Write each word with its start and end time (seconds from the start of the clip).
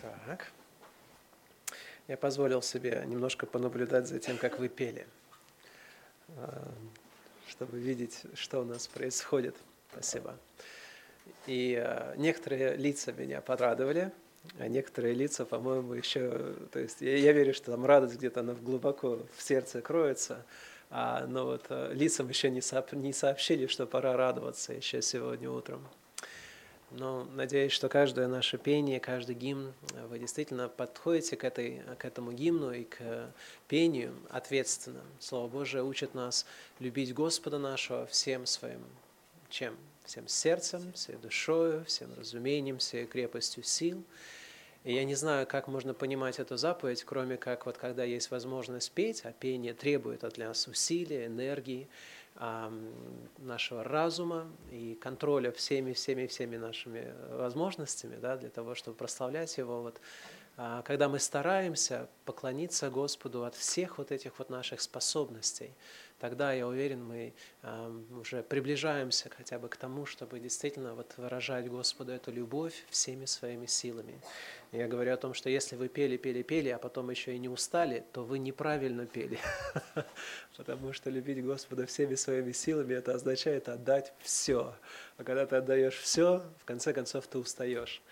Так. 0.00 0.50
Я 2.08 2.16
позволил 2.16 2.62
себе 2.62 3.04
немножко 3.06 3.46
понаблюдать 3.46 4.08
за 4.08 4.18
тем, 4.18 4.36
как 4.38 4.58
вы 4.58 4.68
пели, 4.68 5.06
а, 6.36 6.72
чтобы 7.48 7.78
видеть, 7.78 8.22
что 8.34 8.60
у 8.60 8.64
нас 8.64 8.88
происходит. 8.88 9.54
Спасибо. 9.92 10.36
И 11.46 11.76
а, 11.76 12.14
некоторые 12.16 12.76
лица 12.76 13.12
меня 13.12 13.40
порадовали, 13.40 14.10
а 14.58 14.68
некоторые 14.68 15.14
лица, 15.14 15.44
по-моему, 15.44 15.94
еще... 15.94 16.54
То 16.72 16.78
есть 16.78 17.00
я, 17.00 17.16
я 17.16 17.32
верю, 17.32 17.54
что 17.54 17.72
там 17.72 17.84
радость 17.84 18.16
где-то 18.16 18.40
она 18.40 18.54
глубоко 18.54 19.20
в 19.36 19.42
сердце 19.42 19.82
кроется, 19.82 20.44
а, 20.90 21.26
но 21.26 21.44
вот 21.44 21.66
а, 21.68 21.92
лицам 21.92 22.28
еще 22.28 22.50
не 22.50 23.12
сообщили, 23.12 23.66
что 23.66 23.86
пора 23.86 24.16
радоваться 24.16 24.72
еще 24.72 25.02
сегодня 25.02 25.50
утром. 25.50 25.86
Но 26.90 27.24
надеюсь, 27.34 27.72
что 27.72 27.88
каждое 27.88 28.26
наше 28.26 28.58
пение, 28.58 28.98
каждый 28.98 29.36
гимн, 29.36 29.72
вы 30.08 30.18
действительно 30.18 30.68
подходите 30.68 31.36
к, 31.36 31.44
этой, 31.44 31.82
к 31.98 32.04
этому 32.04 32.32
гимну 32.32 32.72
и 32.72 32.84
к 32.84 33.32
пению 33.68 34.14
ответственно. 34.28 35.00
Слово 35.20 35.48
Божие 35.48 35.84
учит 35.84 36.14
нас 36.14 36.46
любить 36.80 37.14
Господа 37.14 37.58
нашего 37.58 38.06
всем 38.06 38.44
своим 38.46 38.80
чем? 39.50 39.76
Всем 40.04 40.26
сердцем, 40.28 40.92
всей 40.94 41.16
душою, 41.16 41.84
всем 41.84 42.08
разумением, 42.16 42.78
всей 42.78 43.06
крепостью 43.06 43.62
сил. 43.62 44.02
И 44.84 44.94
я 44.94 45.04
не 45.04 45.14
знаю, 45.14 45.46
как 45.46 45.68
можно 45.68 45.92
понимать 45.92 46.38
эту 46.38 46.56
заповедь, 46.56 47.04
кроме 47.04 47.36
как 47.36 47.66
вот 47.66 47.76
когда 47.76 48.02
есть 48.02 48.30
возможность 48.30 48.92
петь, 48.92 49.22
а 49.24 49.32
пение 49.32 49.74
требует 49.74 50.24
от 50.24 50.38
нас 50.38 50.66
усилия, 50.66 51.26
энергии, 51.26 51.88
нашего 53.38 53.84
разума 53.84 54.46
и 54.70 54.94
контроля 54.94 55.52
всеми, 55.52 55.92
всеми, 55.92 56.26
всеми 56.26 56.56
нашими 56.56 57.12
возможностями 57.32 58.16
да, 58.16 58.36
для 58.36 58.48
того, 58.48 58.74
чтобы 58.74 58.96
прославлять 58.96 59.58
Его. 59.58 59.82
Вот, 59.82 60.00
когда 60.84 61.08
мы 61.08 61.18
стараемся 61.18 62.08
поклониться 62.26 62.90
Господу 62.90 63.44
от 63.44 63.54
всех 63.54 63.96
вот 63.96 64.12
этих 64.12 64.38
вот 64.38 64.50
наших 64.50 64.82
способностей, 64.82 65.70
тогда, 66.18 66.52
я 66.52 66.66
уверен, 66.66 67.02
мы 67.02 67.32
уже 68.20 68.42
приближаемся 68.42 69.30
хотя 69.34 69.58
бы 69.58 69.70
к 69.70 69.76
тому, 69.76 70.04
чтобы 70.04 70.38
действительно 70.38 70.94
вот 70.94 71.14
выражать 71.16 71.68
Господу 71.68 72.12
эту 72.12 72.30
любовь 72.30 72.84
всеми 72.90 73.24
своими 73.24 73.64
силами. 73.64 74.20
Я 74.72 74.86
говорю 74.86 75.14
о 75.14 75.16
том, 75.16 75.32
что 75.32 75.48
если 75.48 75.76
вы 75.76 75.88
пели, 75.88 76.18
пели, 76.18 76.42
пели, 76.42 76.68
а 76.68 76.78
потом 76.78 77.08
еще 77.08 77.34
и 77.34 77.38
не 77.38 77.48
устали, 77.48 78.04
то 78.12 78.22
вы 78.22 78.38
неправильно 78.38 79.06
пели. 79.06 79.38
Потому 80.58 80.92
что 80.92 81.08
любить 81.08 81.42
Господа 81.42 81.86
всеми 81.86 82.16
своими 82.16 82.52
силами, 82.52 82.92
это 82.94 83.14
означает 83.14 83.70
отдать 83.70 84.12
все. 84.20 84.74
А 85.16 85.24
когда 85.24 85.46
ты 85.46 85.56
отдаешь 85.56 85.96
все, 85.96 86.44
в 86.58 86.64
конце 86.66 86.92
концов 86.92 87.26
ты 87.26 87.38
устаешь. 87.38 88.02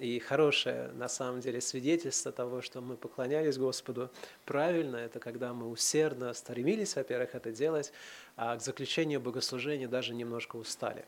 И 0.00 0.18
хорошее, 0.18 0.90
на 0.94 1.08
самом 1.08 1.40
деле, 1.40 1.60
свидетельство 1.60 2.32
того, 2.32 2.62
что 2.62 2.80
мы 2.80 2.96
поклонялись 2.96 3.56
Господу 3.56 4.10
правильно, 4.44 4.96
это 4.96 5.20
когда 5.20 5.52
мы 5.52 5.68
усердно 5.68 6.34
стремились, 6.34 6.96
во-первых, 6.96 7.36
это 7.36 7.52
делать, 7.52 7.92
а 8.36 8.56
к 8.56 8.60
заключению 8.60 9.20
богослужения 9.20 9.86
даже 9.86 10.14
немножко 10.14 10.56
устали. 10.56 11.04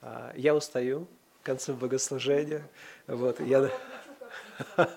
А, 0.00 0.32
я 0.36 0.54
устаю, 0.54 1.08
к 1.42 1.46
концу 1.46 1.74
богослужения. 1.74 2.62
Вот, 3.08 3.40
я, 3.40 3.68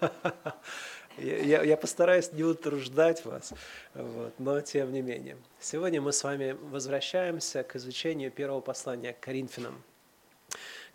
я, 1.17 1.63
я 1.63 1.77
постараюсь 1.77 2.31
не 2.31 2.43
утруждать 2.43 3.25
вас, 3.25 3.53
вот, 3.95 4.33
но 4.37 4.61
тем 4.61 4.93
не 4.93 5.01
менее. 5.01 5.37
Сегодня 5.59 5.99
мы 5.99 6.13
с 6.13 6.23
вами 6.23 6.51
возвращаемся 6.51 7.63
к 7.63 7.75
изучению 7.75 8.29
первого 8.29 8.61
послания 8.61 9.13
к 9.13 9.19
Коринфянам. 9.19 9.81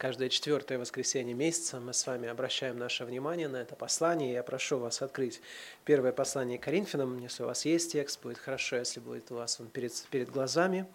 Каждое 0.02 0.30
четвертое 0.30 0.78
воскресенье 0.78 1.32
месяца 1.32 1.78
мы 1.78 1.94
с 1.94 2.04
вами 2.08 2.28
обращаем 2.28 2.76
наше 2.76 3.04
внимание 3.04 3.46
на 3.46 3.58
это 3.58 3.76
послание. 3.76 4.32
Я 4.32 4.42
прошу 4.42 4.78
вас 4.78 5.00
открыть 5.00 5.40
первое 5.84 6.10
послание 6.10 6.58
Коринфянам. 6.58 7.20
Если 7.20 7.44
у 7.44 7.46
вас 7.46 7.64
есть 7.64 7.92
текст, 7.92 8.20
будет 8.20 8.38
хорошо, 8.38 8.78
если 8.78 8.98
будет 8.98 9.30
у 9.30 9.36
вас 9.36 9.60
он 9.60 9.68
перед, 9.68 9.92
перед 10.10 10.28
глазами 10.28 10.88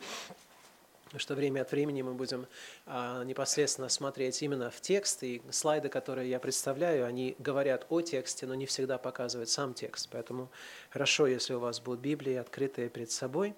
что 1.16 1.36
время 1.36 1.62
от 1.62 1.72
времени 1.72 2.02
мы 2.02 2.14
будем 2.14 2.48
а, 2.86 3.24
непосредственно 3.24 3.90
смотреть 3.90 4.42
именно 4.42 4.70
в 4.70 4.82
текст, 4.82 5.24
и 5.24 5.42
слайды, 5.52 5.90
которые 5.90 6.30
я 6.30 6.40
представляю, 6.40 7.06
они 7.06 7.36
говорят 7.40 7.86
о 7.90 8.02
тексте, 8.02 8.46
но 8.46 8.56
не 8.56 8.66
всегда 8.66 8.98
показывают 8.98 9.50
сам 9.50 9.74
текст. 9.74 10.10
Поэтому 10.12 10.50
хорошо, 10.90 11.28
если 11.28 11.54
у 11.54 11.60
вас 11.60 11.80
будут 11.80 12.02
Библии 12.02 12.36
открытые 12.36 12.90
перед 12.90 13.12
собой. 13.12 13.56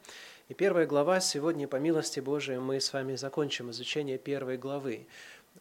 И 0.48 0.54
первая 0.54 0.86
глава 0.88 1.20
сегодня, 1.20 1.68
по 1.68 1.76
милости 1.76 2.20
Божией, 2.20 2.60
мы 2.60 2.80
с 2.80 2.92
вами 2.94 3.16
закончим 3.16 3.70
изучение 3.72 4.18
первой 4.18 4.58
главы. 4.58 5.08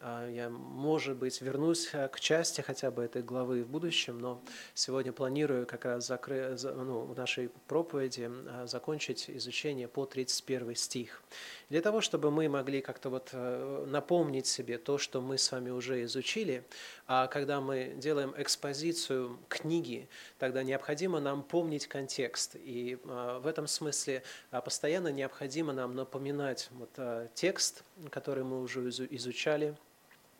А, 0.01 0.29
я, 0.29 0.49
может 0.49 1.17
быть, 1.17 1.41
вернусь 1.41 1.89
э, 1.91 2.07
к 2.07 2.19
части 2.21 2.61
хотя 2.61 2.89
бы 2.89 3.03
этой 3.03 3.21
главы 3.21 3.63
в 3.63 3.67
будущем, 3.67 4.19
но 4.19 4.41
сегодня 4.73 5.11
планирую 5.11 5.65
как 5.65 5.83
раз 5.83 6.07
закры... 6.07 6.57
ну, 6.63 7.01
в 7.01 7.17
нашей 7.17 7.49
проповеди 7.67 8.31
а, 8.47 8.65
закончить 8.65 9.29
изучение 9.29 9.89
по 9.89 10.05
31 10.05 10.75
стих. 10.75 11.21
Для 11.69 11.81
того, 11.81 11.99
чтобы 11.99 12.31
мы 12.31 12.47
могли 12.47 12.79
как-то 12.79 13.09
вот 13.09 13.29
э, 13.33 13.85
напомнить 13.87 14.47
себе 14.47 14.77
то, 14.77 14.97
что 14.97 15.19
мы 15.19 15.37
с 15.37 15.51
вами 15.51 15.69
уже 15.69 16.03
изучили, 16.03 16.63
а 17.05 17.27
когда 17.27 17.59
мы 17.59 17.93
делаем 17.97 18.33
экспозицию 18.37 19.37
книги, 19.49 20.07
тогда 20.37 20.63
необходимо 20.63 21.19
нам 21.19 21.43
помнить 21.43 21.87
контекст. 21.87 22.55
И 22.55 22.97
а, 23.03 23.39
в 23.39 23.47
этом 23.47 23.67
смысле 23.67 24.23
постоянно 24.51 25.09
необходимо 25.09 25.73
нам 25.73 25.93
напоминать 25.93 26.69
вот 26.71 26.97
текст, 27.33 27.83
который 28.11 28.45
мы 28.45 28.61
уже 28.61 28.87
изучали, 28.89 29.75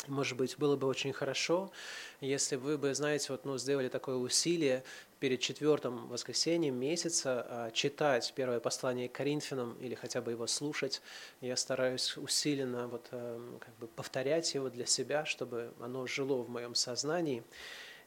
может 0.07 0.37
быть, 0.37 0.57
было 0.57 0.75
бы 0.75 0.87
очень 0.87 1.13
хорошо, 1.13 1.71
если 2.21 2.55
вы 2.55 2.77
бы, 2.77 2.93
знаете, 2.93 3.27
вот, 3.29 3.45
ну, 3.45 3.57
сделали 3.57 3.89
такое 3.89 4.15
усилие 4.15 4.83
перед 5.19 5.41
четвертым 5.41 6.07
воскресеньем 6.07 6.75
месяца 6.75 7.45
а, 7.47 7.71
читать 7.71 8.31
первое 8.35 8.59
послание 8.59 9.09
к 9.09 9.11
Коринфянам 9.11 9.73
или 9.79 9.95
хотя 9.95 10.21
бы 10.21 10.31
его 10.31 10.47
слушать. 10.47 11.01
Я 11.41 11.57
стараюсь 11.57 12.15
усиленно 12.17 12.87
вот, 12.87 13.07
эм, 13.11 13.59
как 13.59 13.75
бы 13.77 13.87
повторять 13.87 14.53
его 14.55 14.69
для 14.69 14.85
себя, 14.85 15.25
чтобы 15.25 15.73
оно 15.81 16.07
жило 16.07 16.41
в 16.41 16.49
моем 16.49 16.75
сознании. 16.75 17.43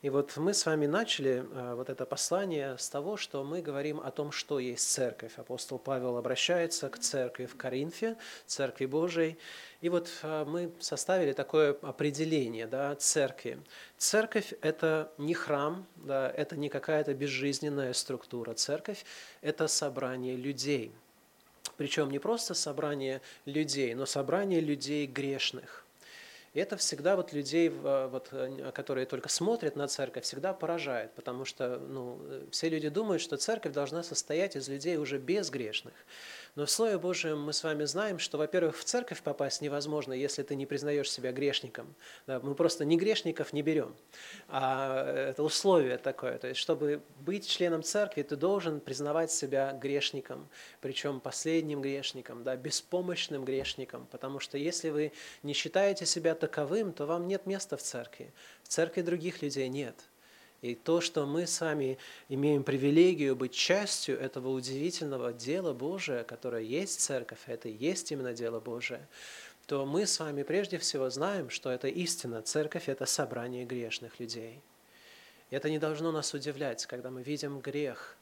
И 0.02 0.10
вот 0.10 0.36
мы 0.36 0.52
с 0.52 0.66
вами 0.66 0.86
начали 0.86 1.44
э, 1.48 1.74
вот 1.74 1.88
это 1.88 2.04
послание 2.04 2.76
с 2.76 2.88
того, 2.88 3.16
что 3.16 3.44
мы 3.44 3.62
говорим 3.62 4.00
о 4.00 4.10
том, 4.10 4.32
что 4.32 4.58
есть 4.58 4.90
церковь. 4.90 5.38
Апостол 5.38 5.78
Павел 5.78 6.16
обращается 6.16 6.88
к 6.88 6.98
церкви 6.98 7.46
в 7.46 7.56
Коринфе, 7.56 8.16
церкви 8.44 8.86
Божией. 8.86 9.38
И 9.80 9.88
вот 9.88 10.10
э, 10.24 10.44
мы 10.44 10.72
составили 10.80 11.32
такое 11.32 11.76
определение 11.82 12.66
да, 12.66 12.96
церкви. 12.96 13.60
Церковь– 13.96 14.52
это 14.60 15.12
не 15.18 15.34
храм, 15.34 15.86
да, 15.94 16.28
это 16.28 16.56
не 16.56 16.68
какая-то 16.68 17.14
безжизненная 17.14 17.92
структура. 17.92 18.54
Церковь– 18.54 19.04
это 19.40 19.68
собрание 19.68 20.34
людей. 20.34 20.90
Причем 21.76 22.10
не 22.10 22.18
просто 22.18 22.54
собрание 22.54 23.20
людей, 23.44 23.94
но 23.94 24.04
собрание 24.06 24.60
людей 24.60 25.06
грешных– 25.06 25.78
это 26.60 26.76
всегда 26.76 27.16
вот 27.16 27.32
людей, 27.32 27.70
вот, 27.70 28.28
э, 28.32 28.72
которые 28.74 29.06
только 29.06 29.28
смотрят 29.28 29.76
на 29.76 29.88
церковь, 29.88 30.24
всегда 30.24 30.52
поражает, 30.52 31.12
потому 31.14 31.44
что 31.44 31.78
ну, 31.78 32.18
э, 32.22 32.46
все 32.50 32.68
люди 32.68 32.88
думают, 32.88 33.22
что 33.22 33.36
церковь 33.36 33.72
должна 33.72 34.02
состоять 34.02 34.56
из 34.56 34.68
людей 34.68 34.96
уже 34.96 35.18
безгрешных. 35.18 35.94
Но 36.54 36.66
в 36.66 36.70
Слове 36.70 36.98
Божьем 36.98 37.40
мы 37.40 37.54
с 37.54 37.64
вами 37.64 37.84
знаем, 37.84 38.18
что, 38.18 38.36
во-первых, 38.36 38.76
в 38.76 38.84
церковь 38.84 39.22
попасть 39.22 39.62
невозможно, 39.62 40.12
если 40.12 40.42
ты 40.42 40.54
не 40.54 40.66
признаешь 40.66 41.10
себя 41.10 41.32
грешником. 41.32 41.94
Да, 42.26 42.40
мы 42.40 42.54
просто 42.54 42.84
ни 42.84 42.96
грешников 42.96 43.54
не 43.54 43.62
берем. 43.62 43.96
А 44.48 45.30
это 45.30 45.42
условие 45.42 45.96
такое. 45.96 46.36
То 46.36 46.48
есть, 46.48 46.60
чтобы 46.60 47.00
быть 47.20 47.48
членом 47.48 47.82
церкви, 47.82 48.22
ты 48.22 48.36
должен 48.36 48.80
признавать 48.80 49.32
себя 49.32 49.72
грешником, 49.72 50.46
причем 50.82 51.20
последним 51.20 51.80
грешником, 51.80 52.44
да, 52.44 52.54
беспомощным 52.54 53.46
грешником. 53.46 54.06
Потому 54.10 54.38
что 54.38 54.58
если 54.58 54.90
вы 54.90 55.12
не 55.42 55.54
считаете 55.54 56.04
себя 56.04 56.34
таковым, 56.34 56.92
то 56.92 57.06
вам 57.06 57.28
нет 57.28 57.46
места 57.46 57.78
в 57.78 57.82
церкви. 57.82 58.30
В 58.62 58.68
церкви 58.68 59.00
других 59.00 59.40
людей 59.40 59.68
нет. 59.68 59.96
И 60.62 60.76
то, 60.76 61.00
что 61.00 61.26
мы 61.26 61.48
сами 61.48 61.98
имеем 62.28 62.62
привилегию 62.62 63.34
быть 63.34 63.52
частью 63.52 64.18
этого 64.18 64.48
удивительного 64.50 65.32
дела 65.32 65.72
Божия, 65.72 66.22
которое 66.22 66.62
есть 66.62 67.00
церковь, 67.00 67.40
это 67.46 67.68
и 67.68 67.72
есть 67.72 68.12
именно 68.12 68.32
дело 68.32 68.60
Божие, 68.60 69.08
то 69.66 69.84
мы 69.84 70.06
с 70.06 70.20
вами 70.20 70.44
прежде 70.44 70.78
всего 70.78 71.10
знаем, 71.10 71.50
что 71.50 71.68
это 71.70 71.88
истина. 71.88 72.42
Церковь– 72.42 72.84
это 72.88 73.06
собрание 73.06 73.64
грешных 73.64 74.20
людей. 74.20 74.60
И 75.50 75.56
это 75.56 75.68
не 75.68 75.80
должно 75.80 76.12
нас 76.12 76.32
удивлять, 76.32 76.86
когда 76.86 77.10
мы 77.10 77.24
видим 77.24 77.58
грех 77.58 78.16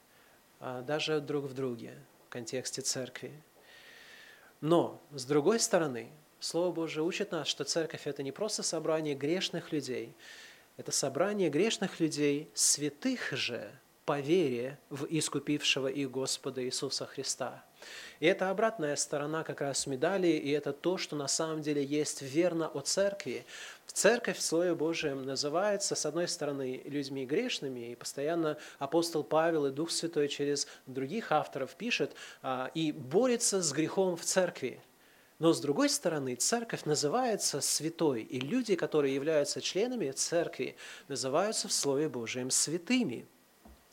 а, 0.60 0.80
даже 0.80 1.20
друг 1.20 1.44
в 1.44 1.52
друге 1.52 1.92
в 2.26 2.30
контексте 2.30 2.80
церкви. 2.80 3.32
Но, 4.62 4.98
с 5.12 5.26
другой 5.26 5.60
стороны, 5.60 6.10
Слово 6.38 6.72
Божие 6.72 7.04
учит 7.04 7.32
нас, 7.32 7.48
что 7.48 7.64
церковь– 7.64 8.02
это 8.06 8.22
не 8.22 8.32
просто 8.32 8.62
собрание 8.62 9.14
грешных 9.14 9.72
людей– 9.72 10.14
это 10.76 10.92
собрание 10.92 11.50
грешных 11.50 12.00
людей, 12.00 12.50
святых 12.54 13.32
же 13.32 13.70
по 14.04 14.18
вере 14.18 14.78
в 14.88 15.06
искупившего 15.08 15.88
их 15.88 16.10
Господа 16.10 16.64
Иисуса 16.64 17.06
Христа. 17.06 17.64
И 18.18 18.26
это 18.26 18.50
обратная 18.50 18.96
сторона 18.96 19.44
как 19.44 19.60
раз 19.60 19.86
медали, 19.86 20.28
и 20.28 20.50
это 20.50 20.72
то, 20.72 20.98
что 20.98 21.16
на 21.16 21.28
самом 21.28 21.62
деле 21.62 21.84
есть 21.84 22.20
верно 22.22 22.68
о 22.68 22.80
церкви. 22.80 23.46
Церковь 23.86 24.38
в 24.38 24.42
Слове 24.42 24.74
Божьем 24.74 25.24
называется, 25.24 25.94
с 25.94 26.04
одной 26.06 26.28
стороны, 26.28 26.82
людьми 26.84 27.24
грешными, 27.24 27.92
и 27.92 27.94
постоянно 27.94 28.58
апостол 28.78 29.22
Павел 29.24 29.66
и 29.66 29.70
Дух 29.70 29.90
Святой 29.90 30.28
через 30.28 30.66
других 30.86 31.32
авторов 31.32 31.74
пишет, 31.76 32.12
а, 32.42 32.70
и 32.74 32.92
борется 32.92 33.62
с 33.62 33.72
грехом 33.72 34.16
в 34.16 34.24
церкви. 34.24 34.80
Но 35.40 35.54
с 35.54 35.60
другой 35.60 35.88
стороны, 35.88 36.34
церковь 36.34 36.84
называется 36.84 37.62
святой, 37.62 38.22
и 38.22 38.38
люди, 38.38 38.76
которые 38.76 39.14
являются 39.14 39.62
членами 39.62 40.10
церкви, 40.10 40.76
называются 41.08 41.66
в 41.66 41.72
Слове 41.72 42.10
Божьем 42.10 42.50
святыми. 42.50 43.26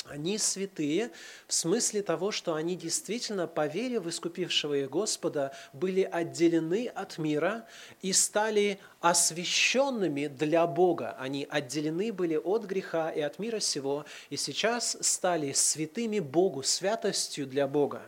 Они 0.04 0.38
святые 0.38 1.12
в 1.48 1.54
смысле 1.54 2.04
того, 2.04 2.32
что 2.32 2.54
они 2.54 2.76
действительно, 2.76 3.48
по 3.48 3.66
вере 3.66 4.02
в 4.02 4.10
искупившего 4.10 4.74
их 4.74 4.90
Господа, 4.90 5.54
были 5.72 6.02
отделены 6.02 6.88
от 6.88 7.18
мира 7.18 7.66
и 8.02 8.12
стали 8.12 8.80
освященными 9.00 10.28
для 10.28 10.68
Бога. 10.68 11.16
Они 11.18 11.48
отделены 11.50 12.12
были 12.12 12.36
от 12.36 12.66
греха 12.66 13.10
и 13.10 13.22
от 13.22 13.40
мира 13.40 13.62
сего, 13.62 14.06
и 14.30 14.36
сейчас 14.36 14.98
стали 15.00 15.54
святыми 15.54 16.20
Богу, 16.20 16.64
святостью 16.64 17.48
для 17.48 17.68
Бога. 17.68 18.02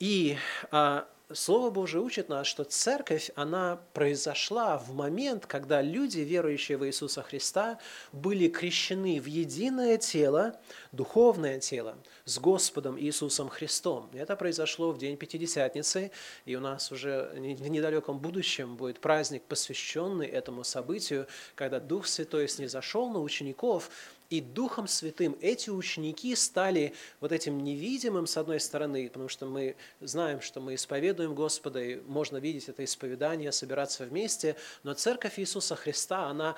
И 0.00 0.36
а, 0.72 1.06
Слово 1.34 1.70
Божие 1.70 2.02
учит 2.02 2.28
нас, 2.28 2.46
что 2.46 2.64
церковь, 2.64 3.30
она 3.34 3.80
произошла 3.92 4.76
в 4.78 4.94
момент, 4.94 5.46
когда 5.46 5.80
люди, 5.80 6.20
верующие 6.20 6.76
в 6.76 6.86
Иисуса 6.86 7.22
Христа, 7.22 7.78
были 8.12 8.48
крещены 8.48 9.20
в 9.20 9.26
единое 9.26 9.98
тело, 9.98 10.58
духовное 10.92 11.60
тело, 11.60 11.96
с 12.24 12.38
Господом 12.38 12.98
Иисусом 12.98 13.48
Христом. 13.48 14.10
Это 14.12 14.36
произошло 14.36 14.92
в 14.92 14.98
день 14.98 15.16
Пятидесятницы, 15.16 16.10
и 16.44 16.54
у 16.56 16.60
нас 16.60 16.92
уже 16.92 17.30
в 17.34 17.68
недалеком 17.68 18.18
будущем 18.18 18.76
будет 18.76 19.00
праздник, 19.00 19.42
посвященный 19.42 20.26
этому 20.26 20.64
событию, 20.64 21.26
когда 21.54 21.80
Дух 21.80 22.06
Святой 22.06 22.48
снизошел 22.48 23.10
на 23.10 23.20
учеников, 23.20 23.90
и 24.32 24.40
Духом 24.40 24.88
Святым 24.88 25.36
эти 25.42 25.68
ученики 25.68 26.34
стали 26.36 26.94
вот 27.20 27.32
этим 27.32 27.62
невидимым, 27.62 28.26
с 28.26 28.38
одной 28.38 28.60
стороны, 28.60 29.06
потому 29.08 29.28
что 29.28 29.44
мы 29.44 29.76
знаем, 30.00 30.40
что 30.40 30.58
мы 30.58 30.74
исповедуем 30.74 31.34
Господа, 31.34 31.82
и 31.82 32.00
можно 32.06 32.38
видеть 32.38 32.66
это 32.70 32.82
исповедание, 32.82 33.52
собираться 33.52 34.06
вместе, 34.06 34.56
но 34.84 34.94
Церковь 34.94 35.38
Иисуса 35.38 35.76
Христа, 35.76 36.28
она 36.28 36.56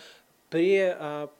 пре, 0.50 0.96
а, 0.96 1.30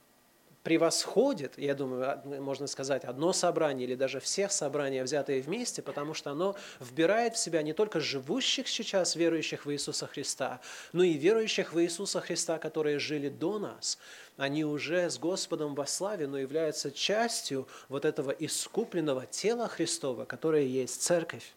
превосходит, 0.65 1.57
я 1.57 1.75
думаю, 1.75 2.21
можно 2.43 2.67
сказать, 2.67 3.05
одно 3.05 3.33
собрание 3.33 3.87
или 3.87 3.95
даже 3.95 4.19
всех 4.19 4.51
собрания, 4.51 5.05
взятые 5.05 5.41
вместе, 5.41 5.81
потому 5.83 6.15
что 6.15 6.33
оно 6.33 6.57
вбирает 6.81 7.37
в 7.37 7.39
себя 7.39 7.63
не 7.63 7.73
только 7.73 8.01
живущих 8.01 8.67
сейчас 8.67 9.15
верующих 9.15 9.67
в 9.67 9.73
Иисуса 9.73 10.09
Христа, 10.09 10.61
но 10.93 11.05
и 11.05 11.13
верующих 11.13 11.73
в 11.73 11.81
Иисуса 11.81 12.21
Христа, 12.21 12.59
которые 12.59 12.99
жили 12.99 13.29
до 13.29 13.61
нас– 13.61 13.99
они 14.37 14.65
уже 14.65 15.11
с 15.11 15.19
Господом 15.19 15.75
во 15.75 15.87
славе, 15.87 16.27
но 16.27 16.39
являются 16.39 16.91
частью 16.91 17.69
вот 17.89 18.05
этого 18.05 18.33
искупленного 18.33 19.27
тела 19.27 19.69
Христова, 19.69 20.25
которое 20.25 20.65
есть 20.65 21.03
церковь. 21.03 21.55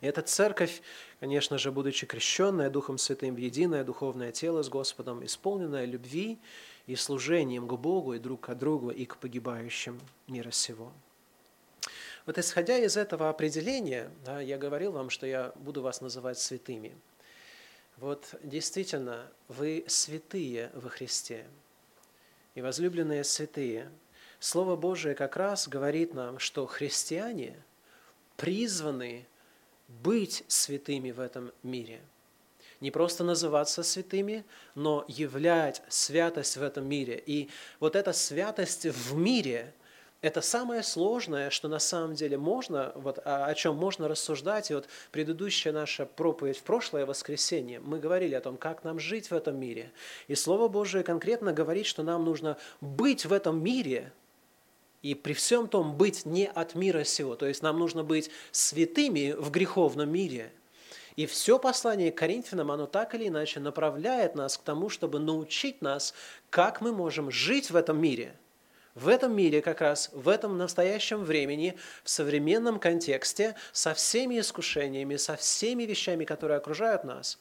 И 0.00 0.06
эта 0.06 0.22
церковь, 0.22 0.82
конечно 1.18 1.58
же, 1.58 1.72
будучи 1.72 2.06
крещенная 2.06 2.70
Духом 2.70 2.98
Святым 2.98 3.34
в 3.34 3.38
единое 3.38 3.84
духовное 3.84 4.30
тело 4.30 4.62
с 4.62 4.68
Господом, 4.68 5.24
исполненное 5.24 5.86
любви 5.86 6.38
и 6.86 6.96
служением 6.96 7.66
к 7.66 7.72
Богу 7.74 8.14
и 8.14 8.18
друг 8.18 8.40
к 8.42 8.54
другу 8.54 8.90
и 8.90 9.04
к 9.04 9.16
погибающим 9.16 10.00
мира 10.26 10.50
сего. 10.50 10.92
Вот 12.26 12.38
исходя 12.38 12.78
из 12.78 12.96
этого 12.96 13.28
определения, 13.28 14.10
да, 14.24 14.40
я 14.40 14.58
говорил 14.58 14.92
вам, 14.92 15.10
что 15.10 15.26
я 15.26 15.52
буду 15.56 15.82
вас 15.82 16.00
называть 16.00 16.38
святыми. 16.38 16.94
Вот 17.96 18.34
действительно, 18.42 19.30
вы 19.48 19.84
святые 19.86 20.70
во 20.74 20.88
Христе– 20.88 21.46
и 22.54 22.60
возлюбленные 22.60 23.24
святые, 23.24 23.90
Слово 24.38 24.74
Божие 24.76 25.14
как 25.14 25.36
раз 25.36 25.68
говорит 25.68 26.14
нам, 26.14 26.40
что 26.40 26.66
христиане 26.66 27.62
призваны 28.36 29.26
быть 29.86 30.44
святыми 30.48 31.12
в 31.12 31.20
этом 31.20 31.52
мире. 31.62 32.00
Не 32.82 32.90
просто 32.90 33.22
называться 33.22 33.84
святыми, 33.84 34.44
но 34.74 35.04
являть 35.06 35.82
святость 35.86 36.56
в 36.56 36.62
этом 36.64 36.88
мире. 36.88 37.22
И 37.24 37.48
вот 37.78 37.94
эта 37.94 38.12
святость 38.12 38.86
в 38.86 39.14
мире– 39.14 39.72
это 40.20 40.40
самое 40.40 40.82
сложное, 40.82 41.50
что 41.50 41.68
на 41.68 41.78
самом 41.78 42.14
деле 42.14 42.36
можно, 42.36 42.90
вот, 42.96 43.20
о 43.24 43.54
чем 43.54 43.76
можно 43.76 44.08
рассуждать. 44.08 44.72
И 44.72 44.74
вот 44.74 44.88
предыдущая 45.12 45.72
наша 45.72 46.06
проповедь 46.06 46.58
в 46.58 46.64
прошлое 46.64 47.06
воскресенье, 47.06 47.78
мы 47.78 48.00
говорили 48.00 48.34
о 48.34 48.40
том, 48.40 48.56
как 48.56 48.82
нам 48.82 48.98
жить 48.98 49.30
в 49.30 49.32
этом 49.32 49.60
мире. 49.60 49.92
И 50.26 50.34
Слово 50.34 50.66
Божие 50.66 51.04
конкретно 51.04 51.52
говорит, 51.52 51.86
что 51.86 52.02
нам 52.02 52.24
нужно 52.24 52.56
быть 52.80 53.26
в 53.26 53.32
этом 53.32 53.62
мире, 53.62 54.12
и 55.02 55.14
при 55.14 55.34
всем 55.34 55.68
том 55.68 55.96
быть 55.96 56.26
не 56.26 56.48
от 56.48 56.74
мира 56.74 57.04
сего. 57.04 57.36
То 57.36 57.46
есть 57.46 57.62
нам 57.62 57.78
нужно 57.78 58.02
быть 58.02 58.32
святыми 58.50 59.36
в 59.38 59.52
греховном 59.52 60.10
мире. 60.10 60.52
И 61.16 61.26
все 61.26 61.58
послание 61.58 62.10
к 62.10 62.18
Коринфянам, 62.18 62.70
оно 62.70 62.86
так 62.86 63.14
или 63.14 63.28
иначе 63.28 63.60
направляет 63.60 64.34
нас 64.34 64.56
к 64.56 64.62
тому, 64.62 64.88
чтобы 64.88 65.18
научить 65.18 65.82
нас, 65.82 66.14
как 66.50 66.80
мы 66.80 66.92
можем 66.92 67.30
жить 67.30 67.70
в 67.70 67.76
этом 67.76 68.00
мире– 68.00 68.36
в 68.94 69.08
этом 69.08 69.34
мире 69.34 69.62
как 69.62 69.80
раз, 69.80 70.10
в 70.12 70.28
этом 70.28 70.58
настоящем 70.58 71.24
времени, 71.24 71.78
в 72.04 72.10
современном 72.10 72.78
контексте, 72.78 73.54
со 73.72 73.94
всеми 73.94 74.38
искушениями, 74.40 75.16
со 75.16 75.36
всеми 75.36 75.84
вещами, 75.84 76.24
которые 76.24 76.58
окружают 76.58 77.04
нас, 77.04 77.38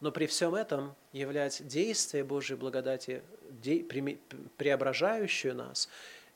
но 0.00 0.12
при 0.12 0.26
всем 0.26 0.54
этом 0.54 0.94
являть 1.12 1.66
действие 1.66 2.24
Божьей 2.24 2.56
благодати, 2.56 3.22
преображающую 4.56 5.54
нас, 5.54 5.88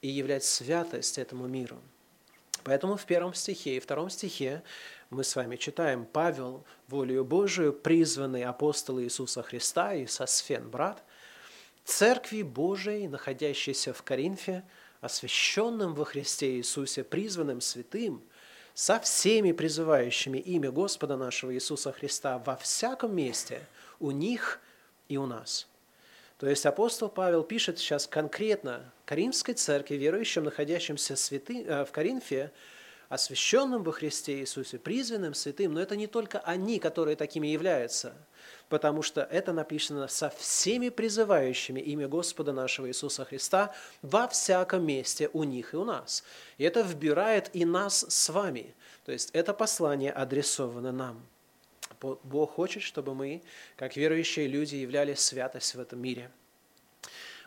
и 0.02 0.08
являть 0.08 0.44
святость 0.44 1.16
этому 1.16 1.46
миру. 1.46 1.80
Поэтому 2.64 2.96
в 2.96 3.04
первом 3.06 3.34
стихе 3.34 3.76
и 3.76 3.80
втором 3.80 4.10
стихе 4.10 4.62
мы 5.12 5.24
с 5.24 5.36
вами 5.36 5.56
читаем 5.56 6.06
Павел, 6.06 6.64
волею 6.88 7.24
Божию, 7.24 7.72
призванный 7.72 8.44
апостол 8.44 9.00
Иисуса 9.00 9.42
Христа 9.42 9.94
и 9.94 10.06
Сосфен, 10.06 10.68
брат– 10.68 11.02
Церкви 11.84 12.42
Божией, 12.42 13.08
находящейся 13.08 13.92
в 13.92 14.02
Коринфе, 14.02 14.62
освященным 15.00 15.94
во 15.94 16.04
Христе 16.04 16.56
Иисусе, 16.56 17.02
призванным 17.02 17.60
святым, 17.60 18.22
со 18.74 19.00
всеми 19.00 19.52
призывающими 19.52 20.38
имя 20.38 20.70
Господа 20.70 21.16
нашего 21.16 21.54
Иисуса 21.54 21.92
Христа 21.92 22.38
во 22.38 22.56
всяком 22.56 23.14
месте, 23.14 23.66
у 24.00 24.12
них 24.12 24.60
и 25.08 25.16
у 25.18 25.26
нас. 25.26 25.66
То 26.38 26.48
есть 26.48 26.64
апостол 26.64 27.08
Павел 27.08 27.42
пишет 27.42 27.78
сейчас 27.78 28.06
конкретно 28.06 28.90
Каримской 29.04 29.54
церкви, 29.54 29.96
верующим, 29.96 30.44
находящимся 30.44 31.16
святы, 31.16 31.64
э, 31.64 31.84
в 31.84 31.92
Коринфе, 31.92 32.50
освященным 33.12 33.82
во 33.82 33.92
Христе 33.92 34.40
Иисусе, 34.40 34.78
призванным 34.78 35.34
святым, 35.34 35.74
но 35.74 35.80
это 35.80 35.96
не 35.96 36.06
только 36.06 36.38
они, 36.40 36.78
которые 36.78 37.16
такими 37.16 37.48
являются– 37.48 38.14
потому 38.72 39.02
что 39.02 39.20
это 39.30 39.52
написано 39.52 40.08
со 40.08 40.30
всеми 40.30 40.88
призывающими 40.88 41.78
имя 41.78 42.08
Господа 42.08 42.54
нашего 42.54 42.88
Иисуса 42.88 43.26
Христа 43.26 43.74
во 44.00 44.26
всяком 44.28 44.86
месте 44.86 45.28
у 45.34 45.44
них 45.44 45.74
и 45.74 45.76
у 45.76 45.84
нас. 45.84 46.24
И 46.56 46.64
это 46.64 46.80
вбирает 46.80 47.50
и 47.52 47.66
нас 47.66 48.06
с 48.08 48.30
вами. 48.30 48.74
То 49.04 49.12
есть 49.12 49.28
это 49.34 49.52
послание 49.52 50.10
адресовано 50.10 50.90
нам. 50.90 51.20
Бог 52.00 52.54
хочет, 52.54 52.82
чтобы 52.82 53.14
мы, 53.14 53.42
как 53.76 53.94
верующие 53.94 54.46
люди, 54.46 54.76
являли 54.76 55.12
святость 55.12 55.74
в 55.74 55.80
этом 55.80 56.00
мире. 56.00 56.30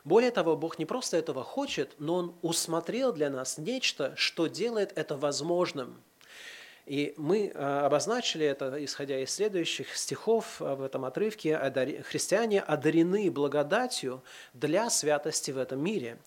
Более 0.05 0.31
того, 0.31 0.55
Бог 0.55 0.79
не 0.79 0.85
просто 0.85 1.17
этого 1.17 1.43
хочет, 1.43 1.95
но 1.99 2.15
Он 2.15 2.35
усмотрел 2.41 3.11
для 3.11 3.29
нас 3.29 3.57
нечто, 3.57 4.13
что 4.15 4.47
делает 4.47 4.93
это 4.95 5.17
возможным– 5.17 6.01
и 6.85 7.15
мы 7.17 7.47
э, 7.47 7.79
обозначили 7.79 8.45
это, 8.45 8.83
исходя 8.83 9.19
из 9.19 9.31
следующих 9.31 9.95
стихов 9.97 10.59
в 10.59 10.83
этом 10.83 11.03
отрывке, 11.05 11.57
христиане 12.07 12.61
одарены 12.61 13.31
благодатью 13.31 14.23
для 14.53 14.89
святости 14.91 15.49
в 15.49 15.57
этом 15.57 15.83
мире. 15.83 16.19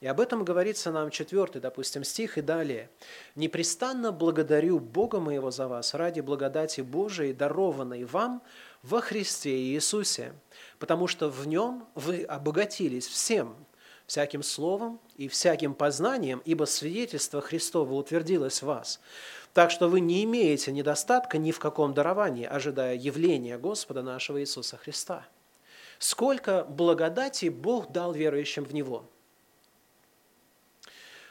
И 0.00 0.06
об 0.06 0.20
этом 0.20 0.44
говорится 0.44 0.90
нам 0.90 1.10
четвертый, 1.10 1.60
допустим, 1.60 2.02
стих 2.02 2.38
и 2.38 2.42
далее. 2.42 2.88
«Непрестанно 3.34 4.10
благодарю 4.10 4.78
Бога 4.78 5.20
моего 5.20 5.50
за 5.50 5.68
вас 5.68 5.92
ради 5.92 6.20
благодати 6.20 6.80
Божией, 6.80 7.34
дарованной 7.34 8.04
вам 8.04 8.42
во 8.82 9.00
Христе 9.02 9.50
Иисусе, 9.50 10.32
потому 10.78 11.06
что 11.06 11.28
в 11.28 11.46
Нем 11.46 11.86
вы 11.94 12.22
обогатились 12.22 13.06
всем, 13.06 13.56
всяким 14.06 14.42
словом 14.42 15.00
и 15.16 15.28
всяким 15.28 15.74
познанием, 15.74 16.40
ибо 16.44 16.64
свидетельство 16.64 17.40
Христово 17.40 17.94
утвердилось 17.94 18.62
в 18.62 18.66
вас. 18.66 19.00
Так 19.52 19.70
что 19.70 19.88
вы 19.88 20.00
не 20.00 20.22
имеете 20.24 20.70
недостатка 20.70 21.38
ни 21.38 21.50
в 21.50 21.58
каком 21.58 21.94
даровании, 21.94 22.44
ожидая 22.44 22.94
явления 22.94 23.58
Господа 23.58 24.02
нашего 24.02 24.40
Иисуса 24.40 24.76
Христа. 24.76 25.26
Сколько 25.98 26.64
благодати 26.64 27.48
Бог 27.48 27.90
дал 27.90 28.12
верующим 28.12 28.64
в 28.64 28.74
Него. 28.74 29.08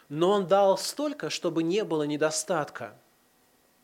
но 0.09 0.31
Он 0.31 0.47
дал 0.47 0.77
столько, 0.77 1.29
чтобы 1.29 1.63
не 1.63 1.83
было 1.83 2.03
недостатка. 2.03 2.95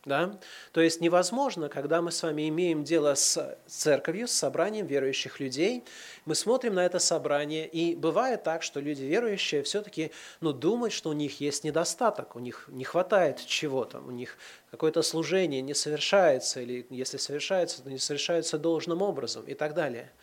Да? 0.04 0.40
То 0.72 0.80
есть 0.80 1.00
невозможно, 1.00 1.68
когда 1.68 2.02
мы 2.02 2.10
с 2.10 2.22
вами 2.24 2.48
имеем 2.48 2.82
дело 2.82 3.14
с 3.14 3.56
церковью, 3.66 4.26
с 4.26 4.32
собранием 4.32 4.86
верующих 4.86 5.38
людей, 5.38 5.84
мы 6.24 6.34
смотрим 6.34 6.74
на 6.74 6.84
это 6.84 6.98
собрание, 6.98 7.68
и 7.68 7.94
бывает 7.94 8.42
так, 8.42 8.64
что 8.64 8.80
люди 8.80 9.04
верующие 9.04 9.62
все-таки 9.62 10.10
ну, 10.40 10.52
думают, 10.52 10.92
что 10.92 11.10
у 11.10 11.12
них 11.12 11.40
есть 11.40 11.62
недостаток, 11.62 12.34
у 12.34 12.40
них 12.40 12.64
не 12.68 12.82
хватает 12.82 13.44
чего-то, 13.46 14.00
у 14.00 14.10
них 14.10 14.38
какое-то 14.72 15.02
служение 15.02 15.62
не 15.62 15.74
совершается, 15.74 16.60
или 16.60 16.84
если 16.90 17.16
совершается, 17.16 17.82
то 17.82 17.90
не 17.90 17.98
совершается 17.98 18.58
должным 18.58 19.02
образом 19.02 19.44
и 19.44 19.54
так 19.54 19.74
далее– 19.74 20.10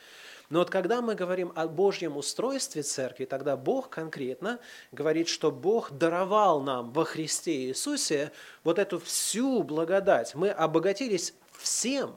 но 0.49 0.59
вот 0.59 0.71
когда 0.71 1.01
мы 1.01 1.13
говорим 1.13 1.51
о 1.55 1.67
Божьем 1.67 2.17
устройстве 2.17 2.81
церкви, 2.81 3.25
тогда 3.25 3.55
Бог 3.55 3.89
конкретно 3.89 4.59
говорит, 4.91 5.27
что 5.27 5.51
Бог 5.51 5.91
даровал 5.91 6.61
нам 6.61 6.91
во 6.91 7.05
Христе 7.05 7.67
Иисусе 7.67 8.31
вот 8.63 8.79
эту 8.79 8.99
всю 8.99 9.61
благодать. 9.61 10.33
Мы 10.33 10.49
обогатились 10.49 11.35
всем. 11.51 12.15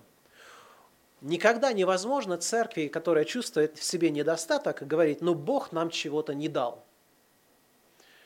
Никогда 1.21 1.75
невозможно 1.75 2.39
церкви, 2.39 2.89
которая 2.89 3.27
чувствует 3.27 3.77
в 3.77 3.85
себе 3.85 4.09
недостаток, 4.11 4.87
говорить, 4.87 5.21
ну 5.21 5.35
Бог 5.35 5.71
нам 5.71 5.91
чего-то 5.91 6.33
не 6.33 6.49
дал. 6.49 6.85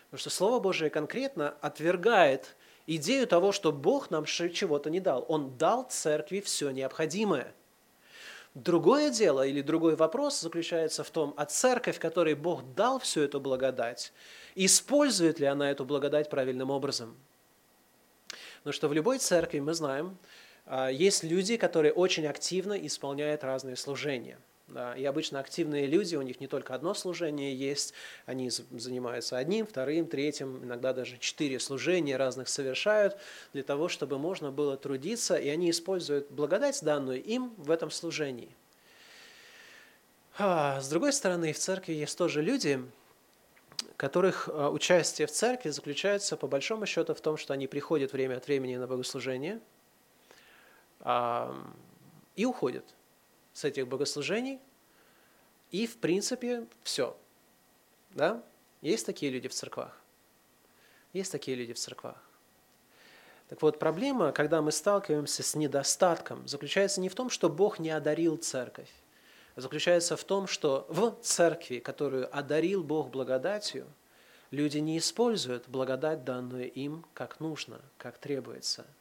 Потому 0.04 0.20
что 0.20 0.30
Слово 0.30 0.60
Божие 0.60 0.88
конкретно 0.88 1.56
отвергает 1.60 2.54
идею 2.86 3.26
того, 3.26 3.50
что 3.50 3.72
Бог 3.72 4.12
нам 4.12 4.24
чего-то 4.24 4.88
не 4.88 5.00
дал. 5.00 5.26
Он 5.28 5.58
дал 5.58 5.82
церкви 5.90 6.40
все 6.40 6.70
необходимое– 6.70 7.52
Другое 8.56 9.10
дело 9.10 9.46
или 9.46 9.60
другой 9.60 9.96
вопрос 9.96 10.40
заключается 10.40 11.04
в 11.04 11.10
том, 11.10 11.34
а 11.36 11.44
церковь, 11.44 11.98
которой 11.98 12.32
Бог 12.32 12.64
дал 12.74 12.98
всю 12.98 13.20
эту 13.20 13.38
благодать, 13.38 14.14
использует 14.54 15.38
ли 15.38 15.44
она 15.44 15.70
эту 15.70 15.84
благодать 15.84 16.30
правильным 16.30 16.70
образом? 16.70 17.18
Потому 18.60 18.72
что 18.72 18.88
в 18.88 18.94
любой 18.94 19.18
церкви, 19.18 19.60
мы 19.60 19.74
знаем, 19.74 20.16
а, 20.64 20.88
есть 20.88 21.22
люди, 21.22 21.58
которые 21.58 21.92
очень 21.92 22.26
активно 22.26 22.72
исполняют 22.72 23.44
разные 23.44 23.76
служения– 23.76 24.38
да, 24.68 24.96
и 24.96 25.04
обычно 25.04 25.38
активные 25.38 25.86
люди, 25.86 26.16
у 26.16 26.22
них 26.22 26.40
не 26.40 26.48
только 26.48 26.74
одно 26.74 26.92
служение 26.92 27.54
есть, 27.54 27.94
они 28.24 28.50
занимаются 28.50 29.38
одним, 29.38 29.64
вторым, 29.64 30.06
третьим, 30.06 30.64
иногда 30.64 30.92
даже 30.92 31.18
четыре 31.18 31.60
служения 31.60 32.16
разных 32.16 32.48
совершают 32.48 33.16
для 33.52 33.62
того, 33.62 33.88
чтобы 33.88 34.18
можно 34.18 34.50
было 34.50 34.76
трудиться, 34.76 35.36
и 35.36 35.48
они 35.48 35.70
используют 35.70 36.32
благодать, 36.32 36.82
данную 36.82 37.22
им 37.22 37.54
в 37.58 37.70
этом 37.70 37.92
служении. 37.92 38.50
А, 40.36 40.80
с 40.80 40.88
другой 40.88 41.12
стороны, 41.12 41.52
в 41.52 41.58
церкви 41.58 41.92
есть 41.92 42.18
тоже 42.18 42.42
люди, 42.42 42.84
которых 43.96 44.48
а, 44.48 44.70
участие 44.70 45.28
в 45.28 45.30
церкви 45.30 45.70
заключается 45.70 46.36
по 46.36 46.48
большому 46.48 46.86
счету 46.86 47.14
в 47.14 47.20
том, 47.20 47.36
что 47.36 47.54
они 47.54 47.68
приходят 47.68 48.12
время 48.12 48.36
от 48.36 48.48
времени 48.48 48.74
на 48.74 48.88
богослужение 48.88 49.60
а, 51.00 51.56
и 52.34 52.44
уходят 52.44 52.95
с 53.56 53.64
этих 53.64 53.88
богослужений, 53.88 54.60
и, 55.70 55.86
в 55.86 55.96
принципе, 55.96 56.66
все. 56.82 57.16
Да? 58.10 58.42
Есть 58.82 59.06
такие 59.06 59.32
люди 59.32 59.48
в 59.48 59.54
церквах. 59.54 59.98
Есть 61.14 61.32
такие 61.32 61.56
люди 61.56 61.72
в 61.72 61.78
церквах. 61.78 62.22
Так 63.48 63.62
вот, 63.62 63.78
проблема, 63.78 64.32
когда 64.32 64.60
мы 64.60 64.72
сталкиваемся 64.72 65.42
с 65.42 65.54
недостатком, 65.54 66.46
заключается 66.46 67.00
не 67.00 67.08
в 67.08 67.14
том, 67.14 67.30
что 67.30 67.48
Бог 67.48 67.78
не 67.78 67.88
одарил 67.88 68.36
церковь, 68.36 68.90
а 69.54 69.62
заключается 69.62 70.18
в 70.18 70.24
том, 70.24 70.46
что 70.46 70.84
в 70.90 71.16
церкви, 71.22 71.78
которую 71.78 72.28
одарил 72.36 72.84
Бог 72.84 73.08
благодатью, 73.08 73.86
люди 74.50 74.78
не 74.78 74.98
используют 74.98 75.66
благодать, 75.66 76.24
данную 76.24 76.70
им, 76.70 77.06
как 77.14 77.40
нужно, 77.40 77.80
как 77.96 78.18
требуется– 78.18 78.86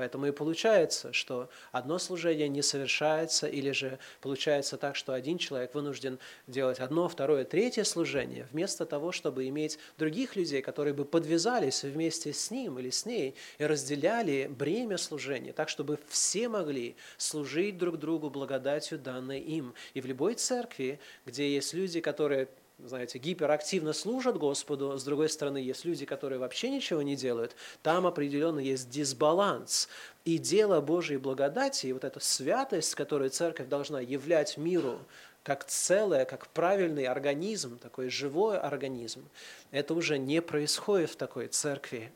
Поэтому 0.00 0.24
и 0.24 0.30
получается, 0.30 1.12
что 1.12 1.50
одно 1.72 1.98
служение 1.98 2.48
не 2.48 2.62
совершается, 2.62 3.46
или 3.46 3.70
же 3.70 3.98
получается 4.22 4.78
так, 4.78 4.96
что 4.96 5.12
один 5.12 5.36
человек 5.36 5.74
вынужден 5.74 6.18
делать 6.46 6.80
одно, 6.80 7.06
второе, 7.06 7.44
третье 7.44 7.84
служение, 7.84 8.48
вместо 8.50 8.86
того, 8.86 9.12
чтобы 9.12 9.46
иметь 9.48 9.78
других 9.98 10.36
людей, 10.36 10.62
которые 10.62 10.94
бы 10.94 11.04
подвязались 11.04 11.82
вместе 11.82 12.32
с 12.32 12.50
ним 12.50 12.78
или 12.78 12.88
с 12.88 13.04
ней 13.04 13.34
и 13.58 13.66
разделяли 13.66 14.46
бремя 14.50 14.96
служения, 14.96 15.52
так, 15.52 15.68
чтобы 15.68 15.98
все 16.08 16.48
могли 16.48 16.96
служить 17.18 17.76
друг 17.76 17.98
другу 17.98 18.30
благодатью, 18.30 18.98
данной 18.98 19.40
им. 19.40 19.74
И 19.92 20.00
в 20.00 20.06
любой 20.06 20.32
церкви, 20.32 20.98
где 21.26 21.54
есть 21.54 21.74
люди, 21.74 22.00
которые 22.00 22.48
знаете, 22.86 23.18
гиперактивно 23.18 23.92
служат 23.92 24.36
Господу, 24.36 24.98
с 24.98 25.04
другой 25.04 25.28
стороны, 25.28 25.58
есть 25.58 25.84
люди, 25.84 26.06
которые 26.06 26.38
вообще 26.38 26.70
ничего 26.70 27.02
не 27.02 27.16
делают, 27.16 27.56
там 27.82 28.06
определенно 28.06 28.58
есть 28.58 28.90
дисбаланс. 28.90 29.88
И 30.24 30.38
дело 30.38 30.80
Божьей 30.80 31.16
благодати, 31.16 31.86
и 31.86 31.92
вот 31.92 32.04
эта 32.04 32.20
святость, 32.20 32.94
которую 32.94 33.30
церковь 33.30 33.68
должна 33.68 34.00
являть 34.00 34.56
миру, 34.56 34.98
как 35.42 35.64
целое, 35.64 36.24
как 36.24 36.48
правильный 36.48 37.04
организм, 37.04 37.78
такой 37.78 38.10
живой 38.10 38.58
организм, 38.58 39.28
это 39.70 39.94
уже 39.94 40.18
не 40.18 40.42
происходит 40.42 41.10
в 41.10 41.16
такой 41.16 41.48
церкви. 41.48 42.12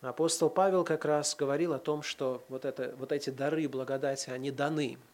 Апостол 0.00 0.50
Павел 0.50 0.84
как 0.84 1.04
раз 1.04 1.34
говорил 1.34 1.72
о 1.72 1.78
том, 1.78 2.02
что 2.02 2.44
вот, 2.48 2.64
это, 2.64 2.94
вот 2.98 3.12
эти 3.12 3.30
дары 3.30 3.68
благодати, 3.68 4.30
они 4.30 4.50
даны– 4.50 4.98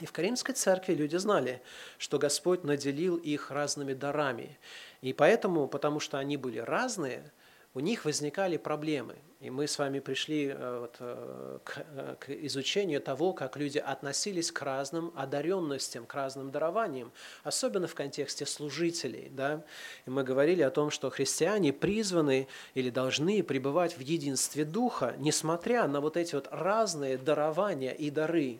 и 0.00 0.06
в 0.06 0.12
Каримской 0.12 0.54
церкви 0.54 0.94
люди 0.94 1.16
знали, 1.16 1.62
что 1.98 2.18
Господь 2.18 2.64
наделил 2.64 3.16
их 3.16 3.50
разными 3.50 3.94
дарами. 3.94 4.58
И 5.00 5.12
поэтому, 5.12 5.68
потому 5.68 6.00
что 6.00 6.18
они 6.18 6.36
были 6.36 6.58
разные, 6.58 7.30
у 7.74 7.80
них 7.80 8.04
возникали 8.04 8.58
проблемы. 8.58 9.16
И 9.40 9.50
мы 9.50 9.66
с 9.66 9.78
вами 9.78 9.98
пришли 9.98 10.48
э, 10.48 10.78
вот, 10.80 10.96
э, 11.00 11.58
к, 11.64 11.78
э, 11.78 12.16
к 12.20 12.28
изучению 12.46 13.00
того, 13.00 13.32
как 13.32 13.56
люди 13.56 13.78
относились 13.78 14.52
к 14.52 14.62
разным 14.62 15.10
одаренностям, 15.16 16.04
к 16.04 16.14
разным 16.14 16.50
дарованиям, 16.50 17.10
особенно 17.42 17.86
в 17.86 17.94
контексте 17.94 18.46
служителей. 18.46 19.30
Да? 19.30 19.64
И 20.06 20.10
мы 20.10 20.22
говорили 20.22 20.62
о 20.62 20.70
том, 20.70 20.90
что 20.90 21.10
христиане 21.10 21.72
призваны 21.72 22.46
или 22.74 22.90
должны 22.90 23.42
пребывать 23.42 23.96
в 23.96 24.00
единстве 24.00 24.64
Духа, 24.64 25.14
несмотря 25.18 25.88
на 25.88 26.00
вот 26.00 26.16
эти 26.16 26.34
вот 26.34 26.48
разные 26.50 27.16
дарования 27.16 27.92
и 27.92 28.10
дары. 28.10 28.58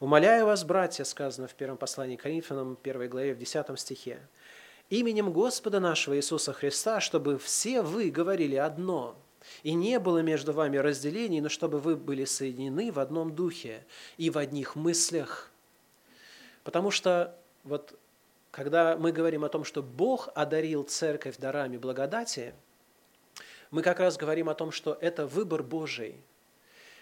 «Умоляю 0.00 0.46
вас, 0.46 0.64
братья», 0.64 1.04
сказано 1.04 1.46
в 1.46 1.52
первом 1.52 1.76
послании 1.76 2.16
к 2.16 2.22
Коринфянам, 2.22 2.78
1 2.82 3.10
главе, 3.10 3.34
в 3.34 3.38
10 3.38 3.78
стихе, 3.78 4.26
«именем 4.88 5.30
Господа 5.30 5.78
нашего 5.78 6.16
Иисуса 6.16 6.54
Христа, 6.54 7.00
чтобы 7.00 7.38
все 7.38 7.82
вы 7.82 8.10
говорили 8.10 8.56
одно, 8.56 9.14
и 9.62 9.74
не 9.74 9.98
было 9.98 10.22
между 10.22 10.54
вами 10.54 10.78
разделений, 10.78 11.42
но 11.42 11.50
чтобы 11.50 11.80
вы 11.80 11.96
были 11.96 12.24
соединены 12.24 12.90
в 12.90 12.98
одном 12.98 13.34
духе 13.34 13.84
и 14.16 14.30
в 14.30 14.38
одних 14.38 14.74
мыслях». 14.74 15.50
Потому 16.64 16.90
что 16.90 17.36
вот 17.64 17.98
когда 18.52 18.96
мы 18.96 19.12
говорим 19.12 19.44
о 19.44 19.50
том, 19.50 19.64
что 19.64 19.82
Бог 19.82 20.30
одарил 20.34 20.82
церковь 20.82 21.36
дарами 21.36 21.76
благодати, 21.76 22.54
мы 23.70 23.82
как 23.82 24.00
раз 24.00 24.16
говорим 24.16 24.48
о 24.48 24.54
том, 24.54 24.72
что 24.72 24.96
это 24.98 25.26
выбор 25.26 25.62
Божий. 25.62 26.16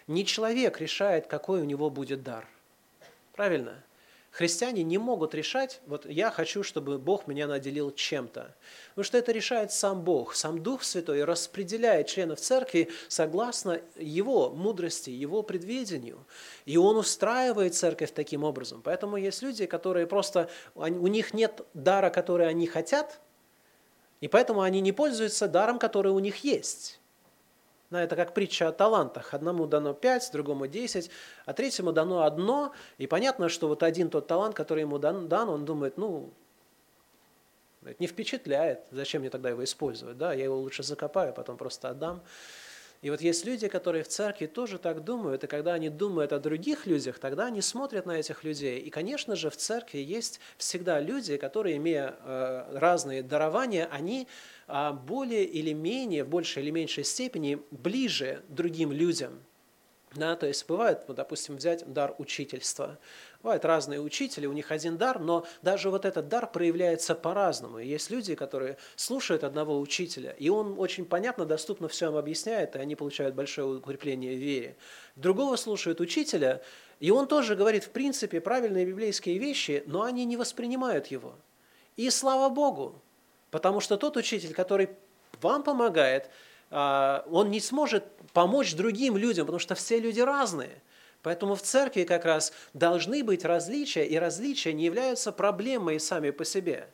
Не 0.07 0.25
человек 0.25 0.81
решает, 0.81 1.27
какой 1.27 1.61
у 1.61 1.65
него 1.65 1.89
будет 1.89 2.23
дар– 2.23 2.45
Правильно? 3.39 3.85
Христиане 4.31 4.83
не 4.83 4.97
могут 4.97 5.33
решать, 5.33 5.79
вот 5.85 6.05
я 6.05 6.29
хочу, 6.29 6.61
чтобы 6.61 6.97
Бог 6.97 7.25
меня 7.25 7.47
наделил 7.47 7.89
чем-то. 7.89 8.53
Потому 8.89 9.03
что 9.05 9.17
это 9.17 9.31
решает 9.31 9.71
сам 9.71 10.03
Бог. 10.03 10.35
Сам 10.35 10.61
Дух 10.61 10.83
Святой 10.83 11.23
распределяет 11.23 12.07
членов 12.07 12.41
церкви 12.41 12.89
согласно 13.07 13.79
Его 13.95 14.49
мудрости, 14.49 15.09
Его 15.09 15.41
предвидению. 15.41 16.25
И 16.65 16.75
Он 16.75 16.97
устраивает 16.97 17.75
церковь 17.75 18.11
таким 18.11 18.43
образом. 18.43 18.81
Поэтому 18.81 19.15
есть 19.15 19.41
люди, 19.41 19.67
которые 19.67 20.05
просто, 20.05 20.49
у 20.75 21.07
них 21.07 21.33
нет 21.33 21.61
дара, 21.73 22.09
который 22.09 22.49
они 22.49 22.67
хотят, 22.67 23.21
и 24.19 24.27
поэтому 24.27 24.63
они 24.63 24.81
не 24.81 24.91
пользуются 24.91 25.47
даром, 25.47 25.79
который 25.79 26.11
у 26.11 26.19
них 26.19 26.43
есть. 26.43 26.99
Да, 27.89 28.03
это 28.03 28.15
как 28.15 28.33
притча 28.33 28.67
о 28.67 28.71
талантах. 28.71 29.33
Одному 29.33 29.65
дано 29.65 29.93
пять, 29.93 30.29
другому 30.31 30.67
десять, 30.67 31.09
а 31.45 31.53
третьему 31.53 31.91
дано 31.91 32.21
одно. 32.21 32.71
И 32.99 33.07
понятно, 33.07 33.49
что 33.49 33.67
вот 33.67 33.81
один 33.81 34.09
тот 34.09 34.27
талант, 34.27 34.55
который 34.55 34.81
ему 34.81 34.99
дан, 34.99 35.27
дан 35.27 35.49
он 35.49 35.65
думает, 35.65 35.97
ну, 35.97 36.31
это 37.83 37.95
не 37.99 38.07
впечатляет, 38.07 38.81
зачем 38.91 39.21
мне 39.21 39.29
тогда 39.29 39.49
его 39.49 39.63
использовать? 39.63 40.17
Да, 40.17 40.33
я 40.33 40.43
его 40.43 40.59
лучше 40.59 40.83
закопаю, 40.83 41.33
потом 41.33 41.57
просто 41.57 41.89
отдам. 41.89 42.21
И 43.01 43.09
вот 43.09 43.21
есть 43.21 43.45
люди, 43.45 43.69
которые 43.69 44.03
в 44.03 44.09
церкви 44.09 44.45
тоже 44.45 44.77
так 44.77 45.05
думают, 45.05 45.45
и 45.45 45.47
когда 45.47 45.73
они 45.73 45.89
думают 45.89 46.33
о 46.33 46.39
других 46.39 46.85
людях, 46.85 47.17
тогда 47.17 47.45
они 47.45 47.61
смотрят 47.61 48.05
на 48.05 48.19
этих 48.19 48.43
людей. 48.43 48.79
И, 48.79 48.89
конечно 48.89 49.37
же, 49.37 49.49
в 49.49 49.55
церкви 49.55 49.99
есть 49.99 50.41
всегда 50.57 50.99
люди, 50.99 51.37
которые, 51.37 51.77
имея 51.77 52.15
э, 52.19 52.77
разные 52.77 53.23
дарования, 53.23 53.87
они 53.89 54.27
э, 54.67 54.91
более 54.91 55.45
или 55.45 55.71
менее, 55.71 56.25
в 56.25 56.29
большей 56.29 56.61
или 56.61 56.71
меньшей 56.71 57.05
степени 57.05 57.59
ближе 57.71 58.43
другим 58.49 58.91
людям. 58.91 59.39
Да, 60.15 60.35
то 60.35 60.47
есть 60.47 60.65
бывает, 60.67 61.03
вот, 61.07 61.17
допустим, 61.17 61.57
взять 61.57 61.91
дар 61.91 62.15
учительства. 62.17 62.97
Бывают 63.43 63.63
разные 63.63 64.01
учители, 64.01 64.47
у 64.47 64.53
них 64.53 64.71
один 64.71 64.97
дар, 64.97 65.19
но 65.19 65.45
даже 65.61 65.91
вот 65.91 66.03
этот 66.03 66.27
дар 66.27 66.51
проявляется 66.51 67.13
по-разному. 67.13 67.77
Есть 67.77 68.09
люди, 68.09 68.33
которые 68.33 68.77
слушают 68.95 69.43
одного 69.43 69.79
учителя, 69.79 70.31
и 70.31 70.49
он 70.49 70.79
очень 70.79 71.05
понятно, 71.05 71.45
доступно 71.45 71.87
все 71.87 72.07
им 72.07 72.15
объясняет, 72.15 72.75
и 72.75 72.79
они 72.79 72.95
получают 72.95 73.35
большое 73.35 73.77
укрепление 73.77 74.35
в 74.35 74.39
вере. 74.39 74.75
Другого 75.15 75.55
слушают 75.57 76.01
учителя, 76.01 76.63
и 76.99 77.11
он 77.11 77.27
тоже 77.27 77.55
говорит, 77.55 77.83
в 77.83 77.91
принципе, 77.91 78.41
правильные 78.41 78.85
библейские 78.85 79.37
вещи, 79.37 79.83
но 79.85 80.03
они 80.03 80.25
не 80.25 80.37
воспринимают 80.37 81.07
его. 81.07 81.35
И 81.97 82.09
слава 82.09 82.49
Богу, 82.49 82.99
потому 83.51 83.79
что 83.79 83.95
тот 83.95 84.17
учитель, 84.17 84.55
который 84.55 84.89
вам 85.39 85.61
помогает, 85.61 86.29
он 86.71 87.49
не 87.49 87.59
сможет 87.59 88.05
помочь 88.33 88.75
другим 88.75 89.17
людям, 89.17 89.45
потому 89.45 89.59
что 89.59 89.75
все 89.75 89.99
люди 89.99 90.19
разные. 90.19 90.81
Поэтому 91.21 91.55
в 91.55 91.61
церкви 91.61 92.03
как 92.03 92.25
раз 92.25 92.53
должны 92.73 93.23
быть 93.23 93.43
различия, 93.43 94.05
и 94.05 94.17
различия 94.17 94.71
не 94.73 94.85
являются 94.85 95.31
проблемой 95.31 95.99
сами 95.99 96.31
по 96.31 96.45
себе. 96.45 96.87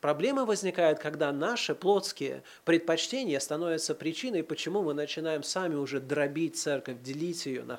Проблемы 0.00 0.44
возникают, 0.44 0.98
когда 0.98 1.32
наши 1.32 1.74
плотские 1.74 2.42
предпочтения 2.64 3.40
становятся 3.40 3.94
причиной, 3.94 4.44
почему 4.44 4.82
мы 4.82 4.94
начинаем 4.94 5.42
сами 5.42 5.74
уже 5.74 6.00
дробить 6.00 6.56
церковь, 6.56 7.00
делить 7.00 7.46
ее 7.46 7.64
на 7.64 7.78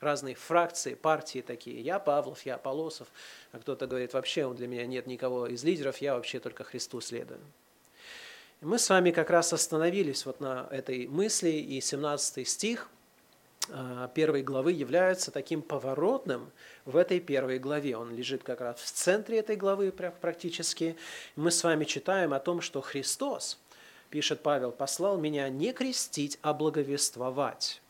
разные 0.00 0.34
фракции, 0.34 0.94
партии 0.94 1.40
такие. 1.40 1.80
Я 1.80 1.98
Павлов, 1.98 2.44
я 2.44 2.58
Полосов, 2.58 3.08
а 3.50 3.58
кто-то 3.58 3.86
говорит, 3.86 4.12
вообще 4.12 4.48
для 4.52 4.68
меня 4.68 4.86
нет 4.86 5.06
никого 5.06 5.46
из 5.46 5.64
лидеров, 5.64 5.98
я 5.98 6.14
вообще 6.14 6.38
только 6.38 6.64
Христу 6.64 7.00
следую. 7.00 7.40
Мы 8.64 8.78
с 8.78 8.88
вами 8.88 9.10
как 9.10 9.28
раз 9.28 9.52
остановились 9.52 10.24
вот 10.24 10.40
на 10.40 10.66
этой 10.70 11.06
мысли, 11.06 11.50
и 11.50 11.82
17 11.82 12.48
стих 12.48 12.88
а, 13.68 14.08
первой 14.08 14.42
главы 14.42 14.72
является 14.72 15.30
таким 15.30 15.60
поворотным 15.60 16.50
в 16.86 16.96
этой 16.96 17.20
первой 17.20 17.58
главе. 17.58 17.94
Он 17.98 18.16
лежит 18.16 18.42
как 18.42 18.62
раз 18.62 18.80
в 18.80 18.90
центре 18.90 19.40
этой 19.40 19.56
главы 19.56 19.92
практически. 19.92 20.96
Мы 21.36 21.50
с 21.50 21.62
вами 21.62 21.84
читаем 21.84 22.32
о 22.32 22.40
том, 22.40 22.62
что 22.62 22.80
Христос, 22.80 23.58
пишет 24.08 24.40
Павел, 24.40 24.72
послал 24.72 25.18
меня 25.18 25.46
не 25.50 25.74
крестить, 25.74 26.38
а 26.40 26.54
благовествовать, 26.54 27.82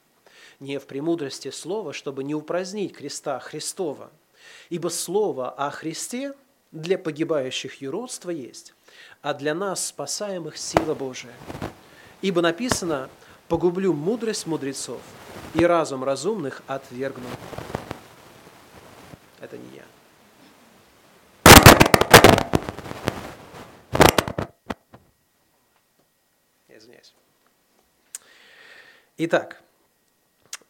не 0.58 0.78
в 0.80 0.86
премудрости 0.86 1.52
слова, 1.52 1.92
чтобы 1.92 2.24
не 2.24 2.34
упразднить 2.34 2.94
креста 2.94 3.38
Христова. 3.38 4.10
Ибо 4.70 4.88
слово 4.88 5.50
о 5.50 5.70
Христе 5.70 6.34
для 6.72 6.98
погибающих 6.98 7.80
юродство 7.80 8.30
есть, 8.30 8.73
а 9.22 9.34
для 9.34 9.54
нас, 9.54 9.86
спасаемых, 9.86 10.56
сила 10.56 10.94
Божия. 10.94 11.32
Ибо 12.22 12.42
написано, 12.42 13.08
погублю 13.48 13.92
мудрость 13.92 14.46
мудрецов, 14.46 15.00
и 15.54 15.64
разум 15.64 16.02
разумных 16.02 16.62
отвергну. 16.66 17.28
Это 19.40 19.56
не 19.56 19.76
я. 19.76 19.84
Извиняюсь. 26.68 27.14
Итак, 29.16 29.62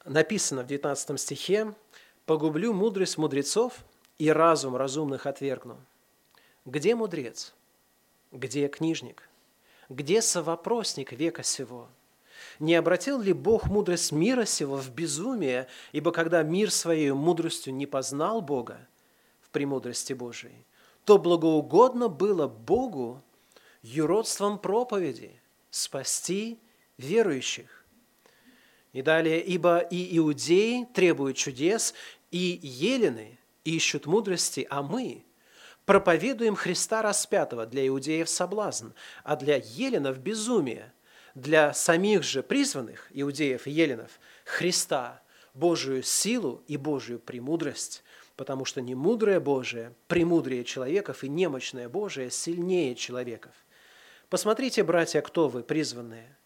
написано 0.04 0.62
в 0.62 0.66
19 0.66 1.18
стихе, 1.18 1.74
«Погублю 2.26 2.72
мудрость 2.72 3.18
мудрецов 3.18 3.74
и 4.18 4.30
разум 4.30 4.76
разумных 4.76 5.26
отвергну». 5.26 5.78
Где 6.66 6.94
мудрец? 6.94 7.54
Где 8.34 8.66
книжник? 8.66 9.28
Где 9.88 10.20
совопросник 10.20 11.12
века 11.12 11.44
сего? 11.44 11.86
Не 12.58 12.74
обратил 12.74 13.20
ли 13.20 13.32
Бог 13.32 13.66
мудрость 13.66 14.10
мира 14.10 14.44
сего 14.44 14.76
в 14.76 14.90
безумие, 14.90 15.68
ибо 15.92 16.10
когда 16.10 16.42
мир 16.42 16.72
своей 16.72 17.12
мудростью 17.12 17.72
не 17.72 17.86
познал 17.86 18.42
Бога 18.42 18.88
в 19.40 19.50
премудрости 19.50 20.14
Божией, 20.14 20.66
то 21.04 21.18
благоугодно 21.18 22.08
было 22.08 22.48
Богу 22.48 23.22
юродством 23.82 24.58
проповеди 24.58 25.40
спасти 25.70 26.58
верующих. 26.98 27.84
И 28.92 29.02
далее, 29.02 29.40
ибо 29.44 29.78
и 29.78 30.18
иудеи 30.18 30.88
требуют 30.92 31.36
чудес, 31.36 31.94
и 32.32 32.58
елены 32.62 33.38
ищут 33.64 34.06
мудрости, 34.06 34.66
а 34.68 34.82
мы– 34.82 35.24
проповедуем 35.84 36.56
Христа 36.56 37.02
распятого 37.02 37.66
для 37.66 37.86
иудеев 37.86 38.28
соблазн, 38.28 38.88
а 39.22 39.36
для 39.36 39.56
еленов 39.56 40.18
безумие, 40.18 40.92
для 41.34 41.74
самих 41.74 42.22
же 42.22 42.42
призванных 42.42 43.08
иудеев 43.10 43.66
и 43.66 43.70
еленов 43.70 44.18
Христа 44.44 45.22
Божию 45.52 46.02
силу 46.02 46.62
и 46.66 46.76
Божию 46.76 47.18
премудрость, 47.18 48.02
потому 48.36 48.64
что 48.64 48.80
не 48.80 48.94
мудрое 48.94 49.40
Божие 49.40 49.94
премудрее 50.08 50.64
человеков 50.64 51.24
и 51.24 51.28
немощное 51.28 51.88
Божие 51.88 52.30
сильнее 52.30 52.94
человеков. 52.94 53.52
Посмотрите, 54.28 54.82
братья, 54.82 55.20
кто 55.20 55.48
вы, 55.48 55.62
призванные. 55.62 56.36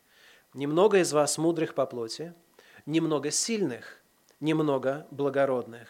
Немного 0.52 0.98
из 0.98 1.12
вас 1.12 1.38
мудрых 1.38 1.74
по 1.74 1.86
плоти, 1.86 2.34
немного 2.86 3.30
сильных, 3.30 3.98
немного 4.40 5.06
благородных. 5.10 5.88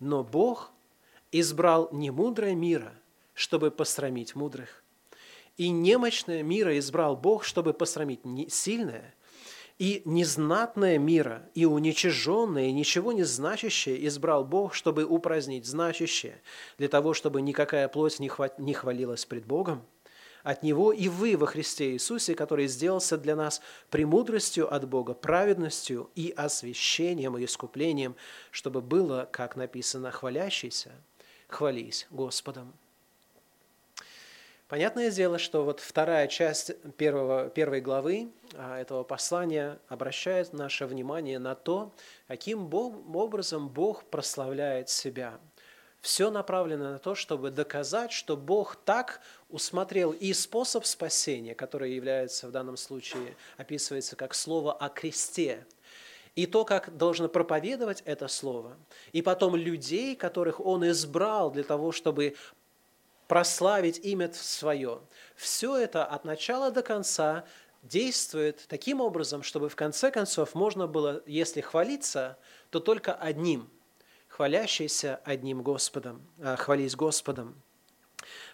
Но 0.00 0.22
Бог 0.22 0.70
избрал 1.32 1.88
не 1.92 2.10
мудрое 2.10 2.54
мира, 2.54 2.94
чтобы 3.34 3.70
посрамить 3.70 4.34
мудрых, 4.34 4.82
и 5.56 5.70
немощное 5.70 6.42
мира 6.42 6.78
избрал 6.78 7.16
Бог, 7.16 7.44
чтобы 7.44 7.72
посрамить 7.72 8.20
сильное, 8.52 9.14
и 9.78 10.02
незнатное 10.04 10.98
мира, 10.98 11.48
и 11.54 11.64
уничиженное, 11.64 12.66
и 12.66 12.72
ничего 12.72 13.12
не 13.12 13.22
значащее 13.22 14.06
избрал 14.06 14.44
Бог, 14.44 14.74
чтобы 14.74 15.04
упразднить 15.04 15.66
значащее, 15.66 16.42
для 16.78 16.88
того, 16.88 17.14
чтобы 17.14 17.42
никакая 17.42 17.88
плоть 17.88 18.18
не 18.18 18.74
хвалилась 18.74 19.24
пред 19.24 19.46
Богом– 19.46 19.84
от 20.42 20.62
Него 20.62 20.92
и 20.92 21.08
вы 21.08 21.36
во 21.36 21.46
Христе 21.46 21.92
Иисусе, 21.92 22.34
который 22.34 22.68
сделался 22.68 23.18
для 23.18 23.36
нас 23.36 23.60
премудростью 23.90 24.72
от 24.72 24.88
Бога, 24.88 25.14
праведностью 25.14 26.10
и 26.14 26.32
освящением 26.36 27.36
и 27.36 27.44
искуплением, 27.44 28.16
чтобы 28.50 28.80
было, 28.80 29.28
как 29.30 29.56
написано, 29.56 30.10
хвалящийся, 30.10 30.92
хвались 31.48 32.06
Господом. 32.10 32.72
Понятное 34.68 35.10
дело, 35.10 35.38
что 35.38 35.64
вот 35.64 35.80
вторая 35.80 36.28
часть 36.28 36.76
первого, 36.98 37.48
первой 37.48 37.80
главы 37.80 38.30
а, 38.54 38.78
этого 38.78 39.02
послания 39.02 39.78
обращает 39.88 40.52
наше 40.52 40.84
внимание 40.84 41.38
на 41.38 41.54
то, 41.54 41.94
каким 42.26 42.72
образом 42.74 43.70
Бог 43.70 44.04
прославляет 44.04 44.90
себя. 44.90 45.40
Все 46.02 46.30
направлено 46.30 46.92
на 46.92 46.98
то, 46.98 47.14
чтобы 47.14 47.50
доказать, 47.50 48.12
что 48.12 48.36
Бог 48.36 48.76
так 48.76 49.22
усмотрел 49.48 50.12
и 50.12 50.34
способ 50.34 50.84
спасения, 50.84 51.54
который 51.54 51.94
является 51.94 52.46
в 52.46 52.52
данном 52.52 52.76
случае, 52.76 53.36
описывается 53.56 54.16
как 54.16 54.34
слово 54.34 54.74
о 54.74 54.90
кресте– 54.90 55.66
и 56.38 56.46
то, 56.46 56.64
как 56.64 56.96
должно 56.96 57.28
проповедовать 57.28 58.00
это 58.04 58.28
слово, 58.28 58.76
и 59.10 59.22
потом 59.22 59.56
людей, 59.56 60.14
которых 60.14 60.60
он 60.60 60.88
избрал 60.88 61.50
для 61.50 61.64
того, 61.64 61.90
чтобы 61.90 62.36
прославить 63.26 63.98
имя 64.04 64.30
свое. 64.32 65.00
Все 65.34 65.76
это 65.76 66.04
от 66.04 66.24
начала 66.24 66.70
до 66.70 66.82
конца 66.82 67.44
действует 67.82 68.66
таким 68.68 69.00
образом, 69.00 69.42
чтобы 69.42 69.68
в 69.68 69.74
конце 69.74 70.12
концов 70.12 70.54
можно 70.54 70.86
было, 70.86 71.24
если 71.26 71.60
хвалиться, 71.60 72.38
то 72.70 72.78
только 72.78 73.14
одним, 73.14 73.68
хвалящийся 74.28 75.20
одним 75.24 75.64
Господом, 75.64 76.24
а, 76.40 76.54
хвались 76.54 76.94
Господом. 76.94 77.60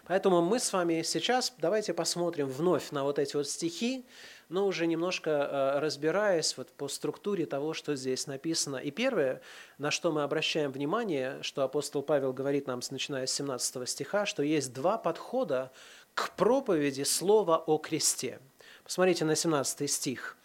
Поэтому 0.05 0.41
мы 0.41 0.59
с 0.59 0.71
вами 0.73 1.01
сейчас 1.03 1.53
давайте 1.57 1.93
посмотрим 1.93 2.47
вновь 2.47 2.91
на 2.91 3.03
вот 3.03 3.19
эти 3.19 3.35
вот 3.35 3.47
стихи, 3.47 4.05
но 4.49 4.67
уже 4.67 4.87
немножко 4.87 5.29
э, 5.29 5.79
разбираясь 5.79 6.55
вот 6.57 6.71
по 6.71 6.87
структуре 6.87 7.45
того, 7.45 7.73
что 7.73 7.95
здесь 7.95 8.27
написано. 8.27 8.77
И 8.77 8.91
первое, 8.91 9.41
на 9.77 9.91
что 9.91 10.11
мы 10.11 10.23
обращаем 10.23 10.71
внимание, 10.71 11.39
что 11.41 11.63
апостол 11.63 12.03
Павел 12.03 12.33
говорит 12.33 12.67
нам, 12.67 12.81
начиная 12.91 13.25
с 13.25 13.33
17 13.33 13.89
стиха, 13.89 14.25
что 14.25 14.43
есть 14.43 14.73
два 14.73 14.97
подхода 14.97 15.71
к 16.13 16.35
проповеди 16.35 17.03
слова 17.03 17.57
о 17.57 17.77
кресте. 17.77 18.39
Посмотрите 18.83 19.25
на 19.25 19.35
17 19.35 19.89
стих. 19.89 20.37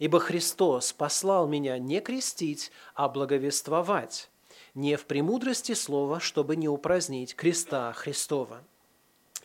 «Ибо 0.00 0.18
Христос 0.18 0.92
послал 0.92 1.46
меня 1.46 1.78
не 1.78 2.00
крестить, 2.00 2.72
а 2.94 3.08
благовествовать, 3.08 4.30
не 4.74 4.96
в 4.96 5.06
премудрости 5.06 5.72
слова, 5.74 6.18
чтобы 6.18 6.56
не 6.56 6.68
упразднить 6.68 7.36
креста 7.36 7.92
Христова». 7.92 8.64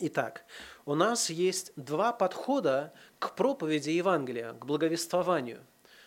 Итак, 0.01 0.45
у 0.85 0.95
нас 0.95 1.29
есть 1.29 1.73
два 1.75 2.13
подхода 2.13 2.93
к 3.19 3.35
проповеди 3.35 3.89
Евангелия, 3.89 4.53
к 4.53 4.65
благовествованию. 4.65 5.59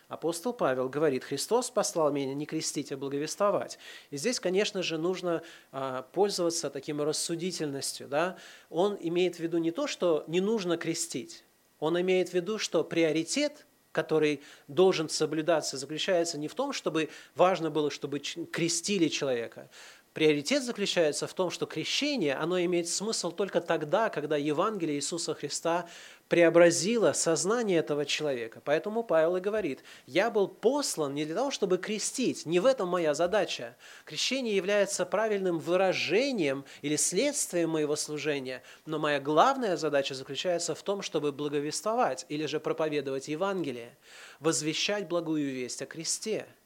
Апостол 0.08 0.54
Павел 0.54 0.88
говорит, 0.88 1.24
Христос 1.24 1.70
послал 1.70 2.10
меня 2.10 2.34
не 2.34 2.46
крестить, 2.46 2.90
а 2.90 2.96
благовествовать. 2.96 3.78
И 4.10 4.16
здесь, 4.16 4.40
конечно 4.40 4.82
же, 4.82 4.96
нужно 4.96 5.42
а, 5.72 6.02
пользоваться 6.12 6.70
таким 6.70 7.02
рассудительностью. 7.02 8.08
Да? 8.08 8.38
Он 8.70 8.96
имеет 8.98 9.36
в 9.36 9.40
виду 9.40 9.58
не 9.58 9.70
то, 9.70 9.86
что 9.86 10.24
не 10.26 10.40
нужно 10.40 10.78
крестить, 10.78 11.44
он 11.78 12.00
имеет 12.00 12.30
в 12.30 12.34
виду, 12.34 12.58
что 12.58 12.84
приоритет 12.84 13.66
который 13.92 14.40
должен 14.68 15.08
соблюдаться, 15.08 15.76
заключается 15.76 16.38
не 16.38 16.48
в 16.48 16.54
том, 16.54 16.72
чтобы 16.72 17.10
важно 17.34 17.70
было, 17.70 17.90
чтобы 17.90 18.18
крестили 18.18 19.08
человека. 19.08 19.68
Приоритет 20.14 20.62
заключается 20.62 21.26
в 21.26 21.32
том, 21.32 21.50
что 21.50 21.64
крещение, 21.64 22.34
оно 22.34 22.60
имеет 22.60 22.86
смысл 22.86 23.32
только 23.32 23.62
тогда, 23.62 24.10
когда 24.10 24.36
Евангелие 24.36 24.96
Иисуса 24.96 25.32
Христа 25.32 25.88
преобразило 26.28 27.12
сознание 27.14 27.78
этого 27.78 28.04
человека. 28.04 28.60
Поэтому 28.62 29.04
Павел 29.04 29.36
и 29.36 29.40
говорит, 29.40 29.82
я 30.06 30.30
был 30.30 30.48
послан 30.48 31.14
не 31.14 31.24
для 31.24 31.34
того, 31.34 31.50
чтобы 31.50 31.78
крестить, 31.78 32.44
не 32.44 32.60
в 32.60 32.66
этом 32.66 32.88
моя 32.88 33.14
задача. 33.14 33.74
Крещение 34.04 34.54
является 34.54 35.06
правильным 35.06 35.58
выражением 35.58 36.66
или 36.82 36.96
следствием 36.96 37.70
моего 37.70 37.96
служения, 37.96 38.62
но 38.84 38.98
моя 38.98 39.18
главная 39.18 39.78
задача 39.78 40.14
заключается 40.14 40.74
в 40.74 40.82
том, 40.82 41.00
чтобы 41.00 41.32
благовествовать 41.32 42.26
или 42.28 42.44
же 42.44 42.60
проповедовать 42.60 43.28
Евангелие, 43.28 43.96
возвещать 44.40 45.08
благую 45.08 45.50
весть 45.54 45.80
о 45.80 45.86
кресте– 45.86 46.46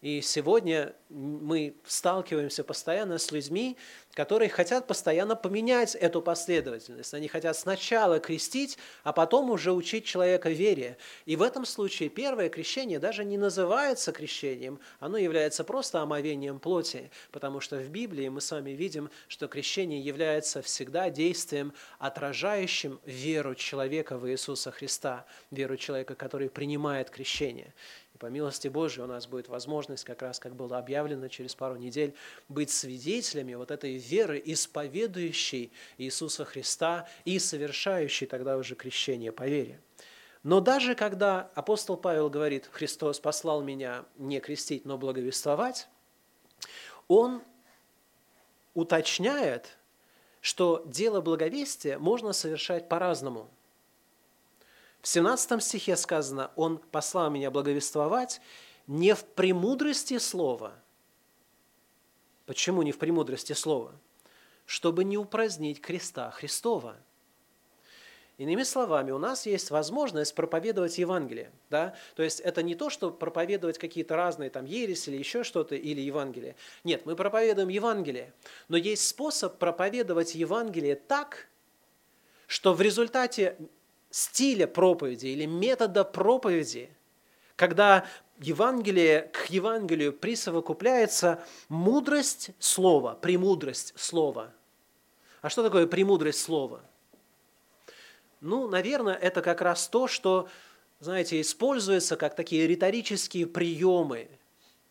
и 0.00 0.22
сегодня 0.22 0.94
мы 1.10 1.74
сталкиваемся 1.84 2.64
постоянно 2.64 3.18
с 3.18 3.30
людьми, 3.32 3.76
которые 4.14 4.48
хотят 4.48 4.86
постоянно 4.86 5.36
поменять 5.36 5.94
эту 5.94 6.22
последовательность. 6.22 7.12
Они 7.12 7.28
хотят 7.28 7.54
сначала 7.56 8.18
крестить, 8.18 8.78
а 9.02 9.12
потом 9.12 9.50
уже 9.50 9.72
учить 9.72 10.06
человека 10.06 10.48
вере. 10.48 10.96
И 11.26 11.36
в 11.36 11.42
этом 11.42 11.66
случае 11.66 12.08
первое 12.08 12.48
крещение 12.48 12.98
даже 12.98 13.26
не 13.26 13.36
называется 13.36 14.12
крещением, 14.12 14.80
оно 15.00 15.18
является 15.18 15.64
просто 15.64 16.00
омовением 16.00 16.60
плоти, 16.60 17.10
потому 17.30 17.60
что 17.60 17.76
в 17.76 17.90
Библии 17.90 18.28
мы 18.28 18.40
с 18.40 18.50
вами 18.50 18.70
видим, 18.70 19.10
что 19.28 19.48
крещение 19.48 20.00
является 20.00 20.62
всегда 20.62 21.10
действием, 21.10 21.74
отражающим 21.98 23.00
веру 23.04 23.54
человека 23.54 24.16
в 24.16 24.28
Иисуса 24.30 24.70
Христа, 24.70 25.26
веру 25.50 25.76
человека, 25.76 26.14
который 26.14 26.48
принимает 26.48 27.10
крещение 27.10 27.74
по 28.20 28.26
милости 28.26 28.68
Божьей 28.68 29.02
у 29.02 29.06
нас 29.06 29.26
будет 29.26 29.48
возможность, 29.48 30.04
как 30.04 30.20
раз 30.20 30.38
как 30.38 30.54
было 30.54 30.78
объявлено 30.78 31.26
через 31.28 31.54
пару 31.54 31.76
недель, 31.76 32.14
быть 32.48 32.70
свидетелями 32.70 33.54
вот 33.54 33.70
этой 33.70 33.96
веры, 33.96 34.40
исповедующей 34.44 35.72
Иисуса 35.96 36.44
Христа 36.44 37.08
и 37.24 37.38
совершающей 37.38 38.26
тогда 38.26 38.58
уже 38.58 38.74
крещение 38.74 39.32
по 39.32 39.48
вере. 39.48 39.80
Но 40.42 40.60
даже 40.60 40.94
когда 40.94 41.50
апостол 41.54 41.96
Павел 41.96 42.28
говорит, 42.28 42.68
Христос 42.70 43.18
послал 43.18 43.62
меня 43.62 44.04
не 44.16 44.38
крестить, 44.40 44.84
но 44.84 44.98
благовествовать, 44.98 45.88
он 47.08 47.42
уточняет, 48.74 49.78
что 50.42 50.84
дело 50.86 51.22
благовестия 51.22 51.98
можно 51.98 52.34
совершать 52.34 52.88
по-разному– 52.88 53.50
в 55.02 55.08
17 55.08 55.62
стихе 55.62 55.96
сказано, 55.96 56.50
«Он 56.56 56.78
послал 56.78 57.30
меня 57.30 57.50
благовествовать 57.50 58.40
не 58.86 59.14
в 59.14 59.24
премудрости 59.24 60.18
слова». 60.18 60.74
Почему 62.46 62.82
не 62.82 62.92
в 62.92 62.98
премудрости 62.98 63.52
слова? 63.52 63.92
Чтобы 64.66 65.04
не 65.04 65.16
упразднить 65.16 65.80
креста 65.80 66.30
Христова. 66.32 66.96
Иными 68.38 68.62
словами, 68.62 69.10
у 69.10 69.18
нас 69.18 69.46
есть 69.46 69.70
возможность 69.70 70.34
проповедовать 70.34 70.98
Евангелие. 70.98 71.52
Да? 71.68 71.94
То 72.16 72.22
есть 72.22 72.40
это 72.40 72.62
не 72.62 72.74
то, 72.74 72.90
что 72.90 73.10
проповедовать 73.10 73.78
какие-то 73.78 74.16
разные 74.16 74.50
там 74.50 74.64
ереси 74.64 75.10
или 75.10 75.18
еще 75.18 75.44
что-то, 75.44 75.76
или 75.76 76.00
Евангелие. 76.00 76.56
Нет, 76.82 77.06
мы 77.06 77.16
проповедуем 77.16 77.68
Евангелие. 77.68 78.32
Но 78.68 78.76
есть 78.76 79.06
способ 79.06 79.58
проповедовать 79.58 80.34
Евангелие 80.34 80.96
так, 80.96 81.48
что 82.46 82.74
в 82.74 82.80
результате 82.80 83.56
стиля 84.10 84.66
проповеди 84.66 85.28
или 85.28 85.46
метода 85.46 86.04
проповеди, 86.04 86.90
когда 87.56 88.06
Евангелие, 88.38 89.30
к 89.32 89.46
Евангелию 89.46 90.12
присовокупляется 90.12 91.44
мудрость 91.68 92.50
слова, 92.58 93.14
премудрость 93.14 93.92
слова. 93.96 94.52
А 95.42 95.50
что 95.50 95.62
такое 95.62 95.86
премудрость 95.86 96.40
слова? 96.40 96.80
Ну, 98.40 98.66
наверное, 98.66 99.14
это 99.14 99.42
как 99.42 99.60
раз 99.60 99.88
то, 99.88 100.08
что, 100.08 100.48
знаете, 101.00 101.40
используется 101.40 102.16
как 102.16 102.34
такие 102.34 102.66
риторические 102.66 103.46
приемы 103.46 104.28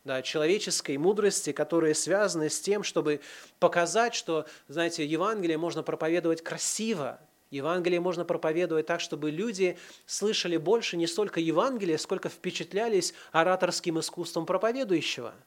да, 0.04 0.22
человеческой 0.22 0.98
мудрости, 0.98 1.52
которые 1.52 1.96
связаны 1.96 2.50
с 2.50 2.62
тем, 2.62 2.84
чтобы 2.84 3.22
показать, 3.60 4.14
что, 4.14 4.46
знаете, 4.68 5.06
Евангелие 5.06 5.58
можно 5.58 5.84
проповедовать 5.84 6.44
красиво, 6.44 7.20
Евангелие 7.52 8.00
можно 8.00 8.26
проповедовать 8.26 8.86
так, 8.86 9.02
чтобы 9.02 9.32
люди 9.32 9.78
слышали 10.06 10.58
больше 10.58 10.98
не 10.98 11.08
столько 11.08 11.40
Евангелия, 11.40 11.98
сколько 11.98 12.30
впечатлялись 12.30 13.14
ораторским 13.32 14.00
искусством 14.00 14.46
проповедующего– 14.46 15.34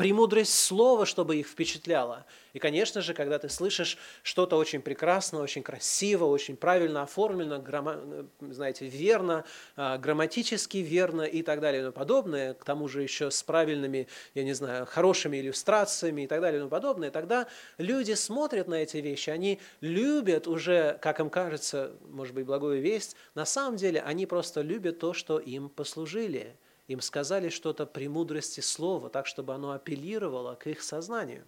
премудрость 0.00 0.58
слова, 0.58 1.04
чтобы 1.04 1.36
их 1.36 1.46
впечатляло. 1.46 2.24
И, 2.54 2.58
конечно 2.58 3.02
же, 3.02 3.12
когда 3.12 3.38
ты 3.38 3.50
слышишь 3.50 3.98
что-то 4.22 4.56
очень 4.56 4.80
прекрасно, 4.80 5.42
очень 5.42 5.62
красиво, 5.62 6.24
очень 6.24 6.56
правильно 6.56 7.02
оформлено, 7.02 7.58
грамма, 7.58 8.00
знаете, 8.40 8.86
верно, 8.86 9.44
а, 9.76 9.98
грамматически 9.98 10.78
верно 10.78 11.20
и 11.20 11.42
так 11.42 11.60
далее 11.60 11.80
и 11.80 11.82
тому 11.82 11.92
подобное, 11.92 12.54
к 12.54 12.64
тому 12.64 12.88
же 12.88 13.02
еще 13.02 13.30
с 13.30 13.42
правильными, 13.42 14.08
я 14.32 14.42
не 14.42 14.54
знаю, 14.54 14.86
хорошими 14.86 15.36
иллюстрациями 15.36 16.22
и 16.22 16.26
так 16.26 16.40
далее 16.40 16.56
и 16.56 16.60
тому 16.60 16.70
подобное, 16.70 17.10
тогда 17.10 17.46
люди 17.76 18.14
смотрят 18.14 18.68
на 18.68 18.76
эти 18.76 18.96
вещи, 18.96 19.28
они 19.28 19.60
любят 19.82 20.48
уже, 20.48 20.98
как 21.02 21.20
им 21.20 21.28
кажется, 21.28 21.92
может 22.08 22.34
быть, 22.34 22.46
благую 22.46 22.80
весть, 22.80 23.16
на 23.34 23.44
самом 23.44 23.76
деле 23.76 24.00
они 24.00 24.24
просто 24.24 24.62
любят 24.62 24.98
то, 24.98 25.12
что 25.12 25.38
им 25.38 25.68
послужили– 25.68 26.56
им 26.90 27.00
сказали 27.00 27.50
что-то 27.50 27.86
при 27.86 28.08
мудрости 28.08 28.60
слова, 28.60 29.10
так, 29.10 29.28
чтобы 29.28 29.54
оно 29.54 29.70
апеллировало 29.70 30.56
к 30.56 30.66
их 30.66 30.82
сознанию. 30.82 31.44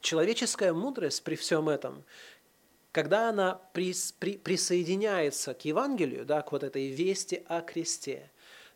Человеческая 0.00 0.72
мудрость 0.72 1.22
при 1.22 1.34
всем 1.34 1.68
этом, 1.68 2.02
когда 2.92 3.28
она 3.28 3.60
прис, 3.74 4.12
при, 4.18 4.38
присоединяется 4.38 5.52
к 5.52 5.66
Евангелию, 5.66 6.24
да, 6.24 6.40
к 6.40 6.50
вот 6.52 6.62
этой 6.62 6.88
вести 6.88 7.44
о 7.46 7.60
кресте, 7.60 8.30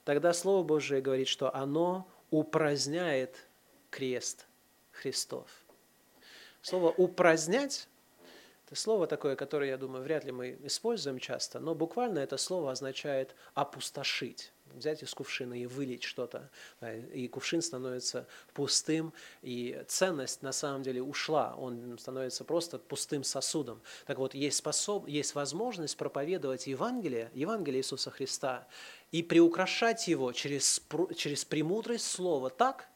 тогда 0.05 0.35
Слово 0.35 0.63
Божие 0.63 1.01
говорит, 1.01 1.29
что 1.29 1.55
оно 1.55 2.07
упраздняет 2.31 3.47
крест 3.89 4.45
Христов. 4.93 5.49
Слово 6.61 6.91
«упразднять»– 6.91 7.89
это 8.67 8.75
слово 8.75 9.07
такое, 9.07 9.37
которое, 9.37 9.71
я 9.71 9.77
думаю, 9.77 10.03
вряд 10.03 10.25
ли 10.25 10.33
мы 10.33 10.59
используем 10.65 11.21
часто, 11.21 11.61
но 11.61 11.75
буквально 11.75 12.19
это 12.19 12.37
слово 12.37 12.73
означает 12.73 13.35
«опустошить» 13.55 14.53
взять 14.75 15.03
из 15.03 15.15
кувшина 15.15 15.55
и 15.55 15.67
вылить 15.67 16.03
что-то, 16.03 16.51
и 17.15 17.29
кувшин 17.29 17.63
становится 17.63 18.27
пустым, 18.53 19.13
и 19.41 19.83
ценность 19.87 20.43
на 20.43 20.53
самом 20.53 20.83
деле 20.83 21.03
ушла, 21.03 21.55
он 21.57 21.97
становится 21.99 22.45
просто 22.45 22.79
пустым 22.79 23.25
сосудом. 23.25 23.81
Так 24.07 24.19
вот, 24.19 24.35
есть, 24.35 24.59
способ, 24.59 25.07
есть 25.07 25.35
возможность 25.35 25.97
проповедовать 25.97 26.67
Евангелие, 26.67 27.31
Евангелие 27.33 27.81
Иисуса 27.81 28.11
Христа, 28.11 28.67
и 29.13 29.23
приукрашать 29.23 30.09
его 30.09 30.33
через, 30.33 30.83
через 31.17 31.45
премудрость 31.45 32.11
слова 32.11 32.51
так, 32.51 32.89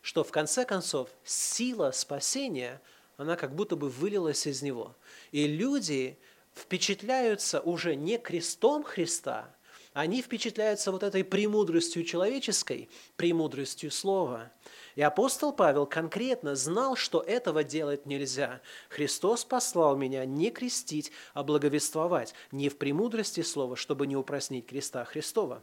что 0.00 0.24
в 0.24 0.32
конце 0.32 0.64
концов 0.64 1.08
сила 1.24 1.92
спасения, 1.92 2.80
она 3.22 3.36
как 3.36 3.54
будто 3.54 3.76
бы 3.76 3.88
вылилась 3.88 4.46
из 4.46 4.62
него. 4.62 4.94
И 5.30 5.46
люди 5.46 6.18
впечатляются 6.54 7.60
уже 7.60 7.96
не 7.96 8.18
крестом 8.18 8.84
Христа, 8.84 9.54
они 9.92 10.22
впечатляются 10.22 10.90
вот 10.90 11.02
этой 11.02 11.22
премудростью 11.22 12.02
человеческой, 12.04 12.88
премудростью 13.16 13.90
слова. 13.90 14.50
И 14.94 15.02
апостол 15.02 15.52
Павел 15.52 15.84
конкретно 15.86 16.54
знал, 16.54 16.96
что 16.96 17.20
этого 17.20 17.62
делать 17.62 18.06
нельзя. 18.06 18.62
Христос 18.88 19.44
послал 19.44 19.96
меня 19.96 20.24
не 20.24 20.50
крестить, 20.50 21.12
а 21.34 21.42
благовествовать, 21.42 22.34
не 22.52 22.70
в 22.70 22.78
премудрости 22.78 23.42
слова, 23.42 23.76
чтобы 23.76 24.06
не 24.06 24.16
упразднить 24.16 24.66
креста 24.66 25.04
Христова. 25.04 25.62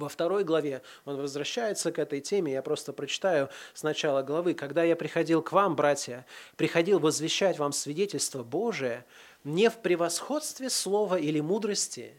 Во 0.00 0.08
второй 0.08 0.44
главе 0.44 0.80
он 1.04 1.18
возвращается 1.18 1.92
к 1.92 1.98
этой 1.98 2.22
теме, 2.22 2.54
я 2.54 2.62
просто 2.62 2.94
прочитаю 2.94 3.50
с 3.74 3.82
начала 3.82 4.22
главы. 4.22 4.54
«Когда 4.54 4.82
я 4.82 4.96
приходил 4.96 5.42
к 5.42 5.52
вам, 5.52 5.76
братья, 5.76 6.24
приходил 6.56 6.98
возвещать 6.98 7.58
вам 7.58 7.72
свидетельство 7.72 8.42
Божие, 8.42 9.04
не 9.44 9.68
в 9.68 9.76
превосходстве 9.76 10.70
слова 10.70 11.18
или 11.18 11.40
мудрости, 11.40 12.14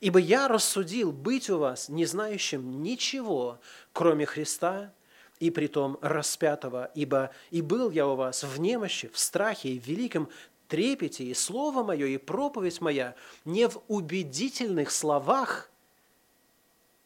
Ибо 0.00 0.18
я 0.18 0.48
рассудил 0.48 1.12
быть 1.12 1.48
у 1.48 1.58
вас 1.58 1.88
не 1.88 2.06
знающим 2.06 2.82
ничего, 2.82 3.60
кроме 3.92 4.26
Христа, 4.26 4.92
и 5.38 5.50
притом 5.50 5.96
распятого, 6.02 6.90
ибо 6.94 7.30
и 7.50 7.62
был 7.62 7.90
я 7.90 8.08
у 8.08 8.16
вас 8.16 8.42
в 8.42 8.60
немощи, 8.60 9.08
в 9.12 9.18
страхе 9.18 9.70
и 9.70 9.78
в 9.78 9.86
великом 9.86 10.28
трепете, 10.66 11.24
и 11.24 11.34
слово 11.34 11.82
мое, 11.82 12.06
и 12.06 12.16
проповедь 12.16 12.80
моя 12.80 13.14
не 13.44 13.68
в 13.68 13.80
убедительных 13.88 14.90
словах 14.90 15.71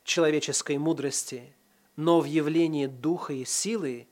человеческой 0.07 0.79
мудрости, 0.79 1.53
но 1.97 2.21
в 2.21 2.25
явлении 2.25 2.87
духа 2.87 3.33
и 3.33 3.45
силы. 3.45 4.07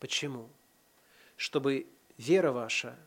Почему? 0.00 0.48
Чтобы 1.36 1.86
вера 2.16 2.50
ваша 2.50 2.98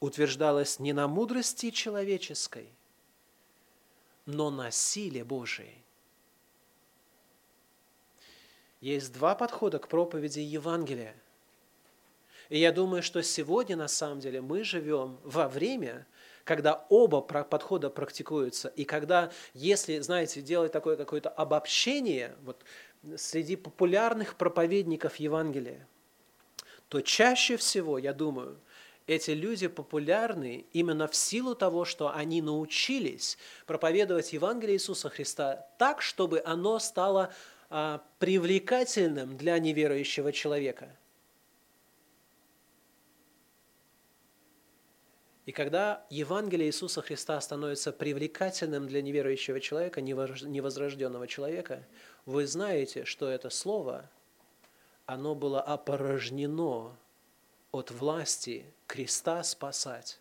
утверждалась 0.00 0.78
не 0.78 0.92
на 0.92 1.06
мудрости 1.06 1.70
человеческой, 1.70 2.68
но 4.24 4.50
на 4.50 4.70
силе 4.70 5.22
Божией. 5.22 5.84
Есть 8.80 9.12
два 9.12 9.34
подхода 9.34 9.78
к 9.78 9.88
проповеди 9.88 10.40
Евангелия. 10.40 11.14
И 12.48 12.58
я 12.58 12.72
думаю, 12.72 13.02
что 13.02 13.22
сегодня 13.22 13.76
на 13.76 13.88
самом 13.88 14.20
деле 14.20 14.40
мы 14.40 14.64
живем 14.64 15.18
во 15.24 15.48
время, 15.48 16.06
когда 16.46 16.86
оба 16.90 17.22
подхода 17.22 17.90
практикуются, 17.90 18.68
и 18.68 18.84
когда, 18.84 19.32
если, 19.52 19.98
знаете, 19.98 20.40
делать 20.40 20.70
такое 20.70 20.96
какое-то 20.96 21.28
обобщение 21.28 22.36
вот, 22.44 22.62
среди 23.16 23.56
популярных 23.56 24.36
проповедников 24.36 25.16
Евангелия, 25.16 25.88
то 26.88 27.00
чаще 27.00 27.56
всего, 27.56 27.98
я 27.98 28.12
думаю, 28.12 28.60
эти 29.08 29.32
люди 29.32 29.66
популярны 29.66 30.66
именно 30.72 31.08
в 31.08 31.16
силу 31.16 31.56
того, 31.56 31.84
что 31.84 32.14
они 32.14 32.40
научились 32.40 33.38
проповедовать 33.66 34.32
Евангелие 34.32 34.76
Иисуса 34.76 35.08
Христа 35.08 35.66
так, 35.78 36.00
чтобы 36.00 36.40
оно 36.44 36.78
стало 36.78 37.34
а, 37.70 38.04
привлекательным 38.20 39.36
для 39.36 39.58
неверующего 39.58 40.32
человека– 40.32 40.94
И 45.46 45.52
когда 45.52 46.04
Евангелие 46.10 46.68
Иисуса 46.68 47.02
Христа 47.02 47.40
становится 47.40 47.92
привлекательным 47.92 48.88
для 48.88 49.00
неверующего 49.00 49.60
человека, 49.60 50.00
невозрожденного 50.00 51.28
человека, 51.28 51.86
вы 52.26 52.48
знаете, 52.48 53.04
что 53.04 53.28
это 53.28 53.48
слово, 53.48 54.10
оно 55.06 55.36
было 55.36 55.62
опорожнено 55.62 56.96
от 57.70 57.92
власти 57.92 58.66
креста 58.88 59.44
спасать. 59.44 60.18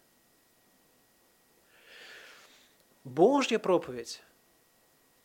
Божья 3.03 3.57
проповедь, 3.57 4.21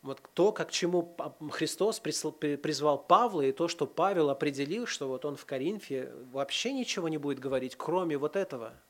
вот 0.00 0.22
то, 0.32 0.50
как 0.52 0.68
к 0.68 0.72
чему 0.72 1.14
Христос 1.50 2.00
призвал 2.00 2.98
Павла, 2.98 3.42
и 3.42 3.52
то, 3.52 3.68
что 3.68 3.86
Павел 3.86 4.30
определил, 4.30 4.86
что 4.86 5.08
вот 5.08 5.26
он 5.26 5.36
в 5.36 5.44
Коринфе 5.44 6.10
вообще 6.32 6.72
ничего 6.72 7.10
не 7.10 7.18
будет 7.18 7.38
говорить, 7.38 7.76
кроме 7.76 8.16
вот 8.16 8.34
этого– 8.34 8.72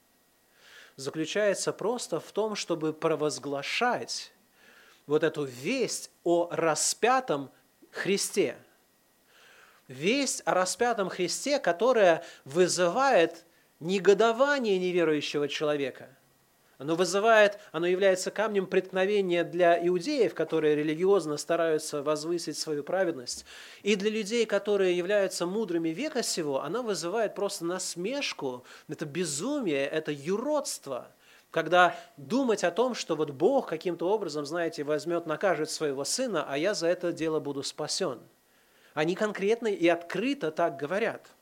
заключается 1.00 1.72
просто 1.72 2.20
в 2.20 2.30
том, 2.32 2.54
чтобы 2.54 2.92
провозглашать 2.92 4.32
вот 5.06 5.24
эту 5.24 5.44
весть 5.44 6.10
о 6.22 6.48
распятом 6.50 7.50
Христе. 7.90 8.56
Весть 9.88 10.42
о 10.44 10.54
распятом 10.54 11.08
Христе, 11.08 11.58
которая 11.58 12.22
вызывает 12.44 13.44
негодование 13.80 14.78
неверующего 14.78 15.48
человека– 15.48 16.08
оно 16.80 16.94
вызывает, 16.94 17.58
оно 17.72 17.86
является 17.86 18.30
камнем 18.30 18.66
преткновения 18.66 19.44
для 19.44 19.86
иудеев, 19.86 20.32
которые 20.32 20.74
религиозно 20.74 21.36
стараются 21.36 22.02
возвысить 22.02 22.56
свою 22.56 22.82
праведность. 22.82 23.44
И 23.82 23.96
для 23.96 24.08
людей, 24.08 24.46
которые 24.46 24.96
являются 24.96 25.44
мудрыми 25.44 25.90
века 25.90 26.22
сего, 26.22 26.62
оно 26.62 26.82
вызывает 26.82 27.34
просто 27.34 27.66
насмешку, 27.66 28.64
это 28.88 29.04
безумие, 29.04 29.86
это 29.86 30.10
юродство– 30.10 31.08
когда 31.50 31.96
думать 32.16 32.62
о 32.62 32.70
том, 32.70 32.94
что 32.94 33.16
вот 33.16 33.32
Бог 33.32 33.68
каким-то 33.68 34.08
образом, 34.08 34.46
знаете, 34.46 34.84
возьмет, 34.84 35.26
накажет 35.26 35.68
своего 35.68 36.04
сына, 36.04 36.46
а 36.48 36.56
я 36.56 36.74
за 36.74 36.86
это 36.86 37.12
дело 37.12 37.40
буду 37.40 37.64
спасен. 37.64 38.20
Они 38.94 39.16
конкретно 39.16 39.66
и 39.66 39.88
открыто 39.88 40.52
так 40.52 40.76
говорят– 40.76 41.26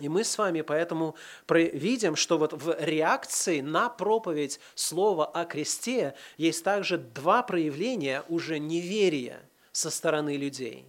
и 0.00 0.08
мы 0.08 0.24
с 0.24 0.38
вами 0.38 0.62
поэтому 0.62 1.16
видим, 1.48 2.16
что 2.16 2.38
вот 2.38 2.52
в 2.54 2.76
реакции 2.80 3.60
на 3.60 3.90
проповедь 3.90 4.58
слова 4.74 5.26
о 5.26 5.44
кресте 5.44 6.14
есть 6.38 6.64
также 6.64 6.96
два 6.96 7.42
проявления 7.42 8.24
уже 8.28 8.58
неверия 8.58 9.40
со 9.70 9.90
стороны 9.90 10.36
людей. 10.36 10.86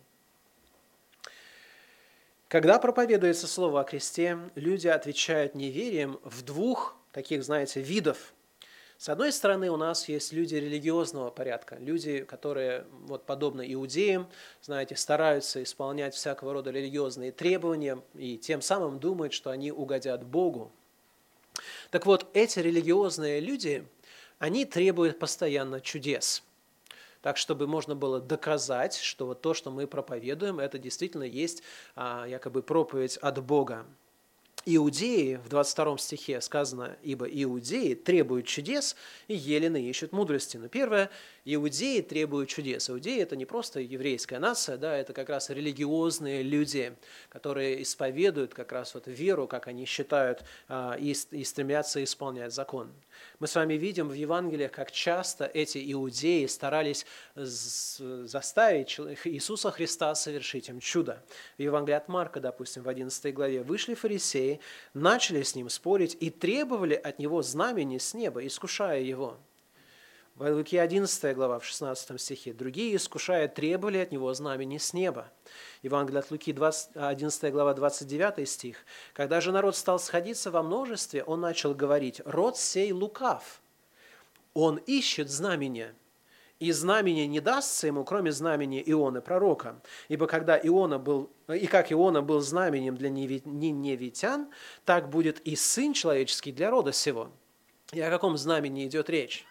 Когда 2.48 2.80
проповедуется 2.80 3.48
слово 3.48 3.82
о 3.82 3.84
кресте, 3.84 4.38
люди 4.56 4.88
отвечают 4.88 5.56
неверием 5.56 6.20
в 6.24 6.44
двух 6.44 6.96
таких, 7.12 7.44
знаете, 7.44 7.82
видов 7.82 8.34
с 9.04 9.10
одной 9.10 9.34
стороны, 9.34 9.70
у 9.70 9.76
нас 9.76 10.08
есть 10.08 10.32
люди 10.32 10.56
религиозного 10.56 11.30
порядка, 11.30 11.76
люди, 11.76 12.24
которые, 12.24 12.86
вот 13.02 13.26
подобно 13.26 13.62
иудеям, 13.62 14.30
знаете, 14.62 14.96
стараются 14.96 15.62
исполнять 15.62 16.16
всякого 16.16 16.54
рода 16.54 16.72
религиозные 16.72 17.34
требования 17.34 18.02
и 18.14 18.38
тем 18.38 18.62
самым 18.62 19.02
думают, 19.02 19.34
что 19.34 19.50
они 19.50 19.74
угодят 19.74 20.24
Богу. 20.24 20.72
Так 21.92 22.06
вот, 22.06 22.28
эти 22.34 22.60
религиозные 22.60 23.42
люди, 23.42 23.86
они 24.40 24.64
требуют 24.64 25.20
постоянно 25.20 25.82
чудес. 25.82 26.42
Так, 27.22 27.36
чтобы 27.36 27.68
можно 27.68 27.96
было 27.96 28.22
доказать, 28.22 28.96
что 28.96 29.26
вот 29.26 29.42
то, 29.42 29.54
что 29.54 29.70
мы 29.70 29.86
проповедуем, 29.86 30.62
это 30.62 30.80
действительно 30.80 31.24
есть 31.24 31.62
а, 31.98 32.26
якобы 32.26 32.64
проповедь 32.64 33.18
от 33.18 33.44
Бога. 33.44 33.86
Иудеи, 34.66 35.36
в 35.44 35.50
22 35.50 35.98
стихе 35.98 36.40
сказано, 36.40 36.96
ибо 37.04 37.26
иудеи 37.26 37.96
требуют 37.96 38.48
чудес, 38.48 38.96
и 39.28 39.36
елены 39.36 39.82
ищут 39.82 40.14
мудрости. 40.14 40.56
Но 40.56 40.70
первое, 40.70 41.10
иудеи 41.46 42.02
требуют 42.02 42.50
чудес. 42.50 42.90
Иудеи– 42.90 43.20
это 43.22 43.36
не 43.36 43.46
просто 43.46 43.80
еврейская 43.80 44.40
нация, 44.40 44.78
да, 44.78 44.96
это 44.96 45.14
как 45.14 45.30
раз 45.30 45.50
религиозные 45.50 46.42
люди, 46.44 46.96
которые 47.30 47.82
исповедуют 47.82 48.54
как 48.54 48.72
раз 48.72 48.94
вот 48.94 49.08
веру, 49.08 49.48
как 49.48 49.68
они 49.68 49.86
считают, 49.86 50.44
а, 50.68 50.96
и, 51.00 51.14
стремятся 51.14 52.04
исполнять 52.04 52.54
закон. 52.54 52.92
Мы 53.40 53.48
с 53.48 53.56
вами 53.56 53.76
видим 53.76 54.10
в 54.10 54.14
Евангелиях, 54.14 54.72
как 54.72 54.92
часто 54.92 55.46
эти 55.46 55.92
иудеи 55.92 56.46
старались 56.46 57.06
заставить 57.36 59.00
Иисуса 59.26 59.72
Христа 59.72 60.16
совершить 60.16 60.70
им 60.70 60.80
чудо. 60.80 61.24
В 61.58 61.62
Евангелии 61.62 61.96
от 61.96 62.08
Марка, 62.08 62.40
допустим, 62.40 62.84
в 62.84 62.90
11 62.90 63.34
главе, 63.34 63.64
вышли 63.64 63.94
фарисеи, 63.94 64.60
начали 64.94 65.44
с 65.44 65.56
ним 65.56 65.70
спорить 65.70 66.18
и 66.20 66.30
требовали 66.30 66.96
от 66.96 67.20
него 67.20 67.42
знамени 67.42 67.98
с 67.98 68.14
неба, 68.14 68.46
искушая 68.46 69.02
его. 69.02 69.40
В 70.36 70.52
Луке 70.52 70.82
11 70.82 71.36
глава, 71.36 71.60
в 71.60 71.66
16 71.66 72.20
стихе. 72.20 72.54
Другие, 72.54 72.96
искушая, 72.96 73.48
требовали 73.48 74.00
от 74.00 74.12
него 74.12 74.34
знамени 74.34 74.80
с 74.80 74.92
неба. 74.92 75.32
Евангелие 75.84 76.22
от 76.22 76.32
Луки, 76.32 76.52
20, 76.52 76.96
11 76.96 77.52
глава, 77.52 77.76
29 77.76 78.50
стих. 78.50 78.78
«Когда 79.14 79.42
же 79.42 79.52
народ 79.52 79.76
стал 79.76 80.00
сходиться 80.00 80.50
во 80.50 80.64
множестве, 80.64 81.24
он 81.24 81.42
начал 81.42 81.76
говорить, 81.76 82.20
«Род 82.26 82.58
сей 82.58 82.92
лукав, 82.92 83.62
он 84.56 84.78
ищет 84.78 85.30
знамения, 85.30 85.94
и 86.60 86.72
знамение 86.72 87.28
не 87.28 87.40
дастся 87.40 87.86
ему, 87.86 88.04
кроме 88.04 88.32
знамения 88.32 88.82
Ионы, 88.82 89.22
пророка. 89.22 89.84
Ибо 90.08 90.26
когда 90.26 90.58
Иона 90.58 90.98
был, 90.98 91.30
и 91.48 91.68
как 91.68 91.92
Иона 91.92 92.24
был 92.24 92.40
знаменем 92.40 92.98
для 92.98 93.12
ниневитян, 93.12 94.50
так 94.84 95.10
будет 95.10 95.42
и 95.42 95.56
Сын 95.56 95.94
Человеческий 95.94 96.52
для 96.52 96.72
рода 96.72 96.92
сего». 96.92 97.30
И 97.92 98.02
о 98.02 98.10
каком 98.10 98.36
знамени 98.36 98.88
идет 98.88 99.12
речь? 99.12 99.46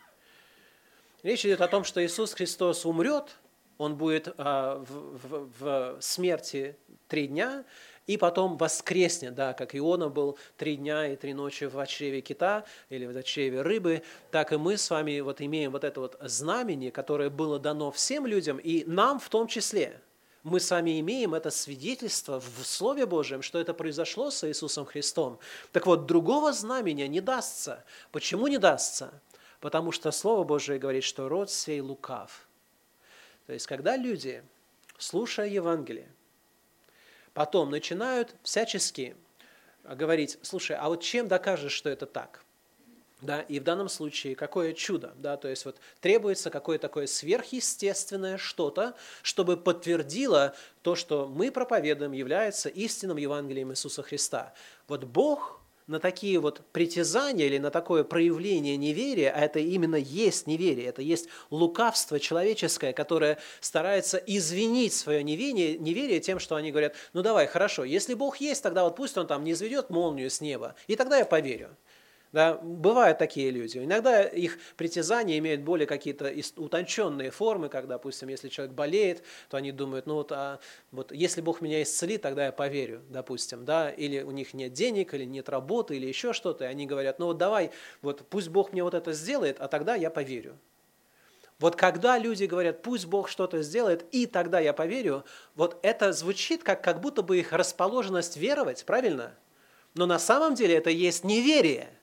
Речь 1.23 1.45
идет 1.47 1.61
о 1.61 1.69
том, 1.69 1.85
что 1.85 2.05
Иисус 2.05 2.35
Христос 2.35 2.85
умрет, 2.85 3.37
Он 3.79 3.97
будет 3.97 4.35
а, 4.39 4.79
в, 4.79 5.19
в, 5.29 5.49
в 5.59 5.97
смерти 6.01 6.77
три 7.07 7.29
дня, 7.29 7.65
и 8.07 8.17
потом 8.17 8.57
воскреснет, 8.57 9.35
да, 9.35 9.53
как 9.53 9.77
Иона 9.77 10.09
был 10.09 10.37
три 10.57 10.77
дня 10.77 11.07
и 11.07 11.17
три 11.17 11.35
ночи 11.35 11.67
в 11.67 11.87
чреве 11.87 12.21
кита 12.21 12.65
или 12.89 13.07
в 13.07 13.23
чреве 13.23 13.63
рыбы, 13.63 14.03
так 14.33 14.53
и 14.53 14.57
мы 14.57 14.77
с 14.77 14.91
вами 14.91 15.21
вот 15.21 15.41
имеем 15.41 15.71
вот 15.71 15.85
это 15.85 16.01
вот 16.01 16.19
знамение, 16.21 16.91
которое 16.91 17.31
было 17.31 17.61
дано 17.61 17.93
всем 17.93 18.27
людям, 18.27 18.59
и 18.59 18.85
нам 18.87 19.21
в 19.21 19.29
том 19.29 19.47
числе. 19.47 20.01
Мы 20.43 20.59
с 20.59 20.73
вами 20.73 20.99
имеем 20.99 21.35
это 21.35 21.51
свидетельство 21.51 22.41
в 22.41 22.67
Слове 22.67 23.07
Божьем, 23.07 23.43
что 23.43 23.61
это 23.61 23.75
произошло 23.75 24.33
с 24.33 24.43
Иисусом 24.49 24.85
Христом. 24.85 25.39
Так 25.71 25.87
вот, 25.87 26.07
другого 26.07 26.53
знамения 26.53 27.07
не 27.07 27.21
дастся. 27.21 27.85
Почему 28.11 28.49
не 28.49 28.59
дастся? 28.59 29.13
Потому 29.63 29.93
что 29.93 30.11
Слово 30.11 30.43
Божие 30.43 30.81
говорит, 30.81 31.05
что 31.05 31.29
род 31.29 31.49
сей 31.49 31.81
лукав. 31.81 32.49
То 33.47 33.53
есть, 33.53 33.69
когда 33.69 33.97
люди, 33.97 34.43
слушая 34.99 35.47
Евангелие, 35.47 36.09
потом 37.33 37.71
начинают 37.71 38.35
всячески 38.43 39.17
говорить, 39.85 40.37
слушай, 40.43 40.77
а 40.77 40.89
вот 40.89 41.01
чем 41.01 41.29
докажешь, 41.29 41.73
что 41.73 41.89
это 41.89 42.07
так? 42.07 42.45
Да, 43.21 43.43
и 43.43 43.61
в 43.61 43.63
данном 43.63 43.89
случае 43.89 44.35
какое 44.35 44.73
чудо, 44.73 45.13
да, 45.17 45.37
то 45.37 45.47
есть 45.47 45.65
вот 45.65 45.77
требуется 46.01 46.51
какое-то 46.51 46.89
такое 46.89 47.07
сверхъестественное 47.07 48.39
что-то, 48.39 48.97
чтобы 49.23 49.57
подтвердило 49.57 50.57
то, 50.83 50.97
что 50.97 51.29
мы 51.29 51.53
проповедуем, 51.53 52.11
является 52.11 52.69
истинным 52.69 53.17
Евангелием 53.17 53.71
Иисуса 53.71 54.03
Христа. 54.03 54.55
Вот 54.89 55.05
Бог 55.05 55.62
на 55.93 56.01
такие 56.01 56.41
вот 56.41 56.63
притязания 56.73 57.47
или 57.47 57.59
на 57.59 57.71
такое 57.71 58.03
проявление 58.03 58.77
неверия, 58.77 59.31
а 59.31 59.41
это 59.41 59.61
именно 59.61 59.97
есть 59.97 60.47
неверие, 60.47 60.87
это 60.87 61.03
есть 61.03 61.29
лукавство 61.51 62.19
человеческое, 62.19 62.93
которое 62.93 63.39
старается 63.61 64.17
извинить 64.17 64.95
свое 64.95 65.23
неверие, 65.23 65.79
неверие 65.79 66.19
тем, 66.19 66.41
что 66.41 66.57
они 66.57 66.71
говорят, 66.71 66.95
ну 67.13 67.23
давай, 67.23 67.47
хорошо, 67.47 67.85
если 67.85 68.15
Бог 68.15 68.39
есть, 68.39 68.63
тогда 68.63 68.85
вот 68.85 68.97
пусть 68.97 69.17
Он 69.17 69.27
там 69.27 69.45
не 69.45 69.53
изведет 69.53 69.91
молнию 69.91 70.31
с 70.31 70.41
неба, 70.41 70.75
и 70.89 70.97
тогда 70.97 71.19
я 71.19 71.25
поверю. 71.25 71.77
Да, 72.33 72.55
бывают 72.55 73.19
такие 73.19 73.51
люди. 73.51 73.77
Иногда 73.77 74.23
их 74.23 74.59
притязания 74.79 75.37
имеют 75.39 75.61
более 75.61 75.87
какие-то 75.87 76.33
утонченные 76.57 77.31
формы, 77.31 77.69
когда, 77.69 77.97
допустим, 77.97 78.29
если 78.29 78.49
человек 78.49 78.75
болеет, 78.75 79.23
то 79.51 79.59
они 79.59 79.71
думают, 79.71 80.07
ну 80.07 80.15
вот, 80.15 80.33
а, 80.33 80.59
вот 80.93 81.13
если 81.13 81.43
Бог 81.43 81.61
меня 81.61 81.83
исцелит, 81.83 82.23
тогда 82.23 82.47
я 82.47 82.53
поверю, 82.53 83.03
допустим, 83.11 83.67
да, 83.67 83.91
или 83.91 84.23
у 84.23 84.31
них 84.31 84.55
нет 84.55 84.73
денег, 84.73 85.13
или 85.13 85.25
нет 85.25 85.51
работы, 85.51 85.97
или 85.97 86.07
еще 86.07 86.33
что-то, 86.33 86.65
и 86.65 86.69
они 86.69 86.87
говорят, 86.87 87.19
ну 87.19 87.27
вот 87.27 87.37
давай, 87.37 87.71
вот 88.01 88.27
пусть 88.31 88.49
Бог 88.49 88.73
мне 88.73 88.83
вот 88.83 88.95
это 88.95 89.13
сделает, 89.13 89.61
а 89.61 89.69
тогда 89.69 89.95
я 89.95 90.09
поверю. 90.09 90.59
Вот 91.59 91.77
когда 91.77 92.19
люди 92.19 92.45
говорят, 92.45 92.83
пусть 92.83 93.07
Бог 93.07 93.29
что-то 93.29 93.63
сделает, 93.63 94.07
и 94.11 94.27
тогда 94.27 94.59
я 94.59 94.73
поверю, 94.73 95.25
вот 95.55 95.79
это 95.83 96.13
звучит 96.13 96.63
как, 96.65 96.83
как 96.83 97.01
будто 97.01 97.23
бы 97.23 97.39
их 97.39 97.53
расположенность 97.53 98.37
веровать, 98.37 98.85
правильно? 98.87 99.35
Но 99.95 100.07
на 100.07 100.19
самом 100.19 100.55
деле 100.55 100.77
это 100.77 100.91
есть 100.91 101.25
неверие– 101.25 101.91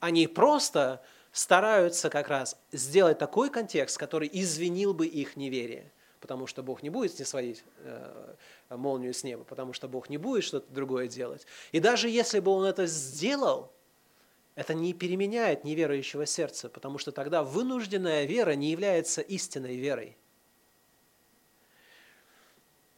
они 0.00 0.26
просто 0.26 1.02
стараются 1.32 2.10
как 2.10 2.28
раз 2.28 2.56
сделать 2.72 3.18
такой 3.18 3.50
контекст, 3.50 3.98
который 3.98 4.28
извинил 4.32 4.94
бы 4.94 5.06
их 5.06 5.36
неверие. 5.36 5.92
Потому 6.20 6.46
что 6.46 6.62
Бог 6.62 6.82
не 6.82 6.90
будет 6.90 7.16
не 7.18 7.24
сводить 7.24 7.62
э, 7.78 8.34
молнию 8.70 9.14
с 9.14 9.22
неба, 9.22 9.44
потому 9.44 9.72
что 9.72 9.86
Бог 9.86 10.10
не 10.10 10.18
будет 10.18 10.42
что-то 10.42 10.72
другое 10.72 11.06
делать. 11.06 11.46
И 11.70 11.78
даже 11.78 12.08
если 12.08 12.40
бы 12.40 12.50
Он 12.50 12.64
это 12.64 12.86
сделал, 12.86 13.72
это 14.56 14.74
не 14.74 14.92
переменяет 14.94 15.62
неверующего 15.62 16.26
сердца, 16.26 16.68
потому 16.68 16.98
что 16.98 17.12
тогда 17.12 17.44
вынужденная 17.44 18.24
вера 18.24 18.56
не 18.56 18.72
является 18.72 19.20
истинной 19.20 19.76
верой. 19.76 20.16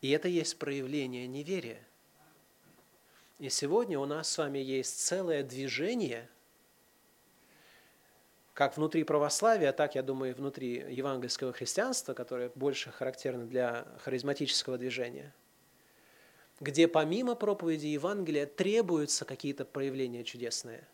И 0.00 0.10
это 0.10 0.28
есть 0.28 0.58
проявление 0.58 1.26
неверия. 1.26 1.86
И 3.38 3.50
сегодня 3.50 3.98
у 3.98 4.06
нас 4.06 4.30
с 4.30 4.38
вами 4.38 4.58
есть 4.58 4.98
целое 4.98 5.42
движение– 5.42 6.28
как 8.60 8.76
внутри 8.76 9.04
православия, 9.04 9.72
так, 9.72 9.94
я 9.94 10.02
думаю, 10.02 10.32
и 10.32 10.34
внутри 10.34 10.84
евангельского 10.90 11.50
христианства, 11.50 12.12
которое 12.12 12.52
больше 12.54 12.90
характерно 12.90 13.46
для 13.46 13.86
харизматического 14.00 14.76
движения, 14.76 15.32
где 16.60 16.86
помимо 16.86 17.36
проповеди 17.36 17.86
Евангелия 17.86 18.44
требуются 18.44 19.24
какие-то 19.24 19.64
проявления 19.64 20.24
чудесные. 20.24 20.86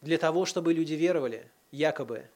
Для 0.00 0.16
того, 0.16 0.46
чтобы 0.46 0.72
люди 0.72 0.94
веровали, 0.94 1.50
якобы. 1.70 2.30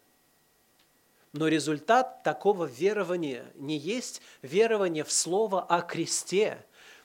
Но 1.33 1.49
результат 1.49 2.23
такого 2.23 2.67
верования 2.67 3.47
не 3.55 3.79
есть 3.79 4.21
верование 4.43 5.03
в 5.03 5.11
слово 5.11 5.63
о 5.63 5.81
кресте, 5.81 6.63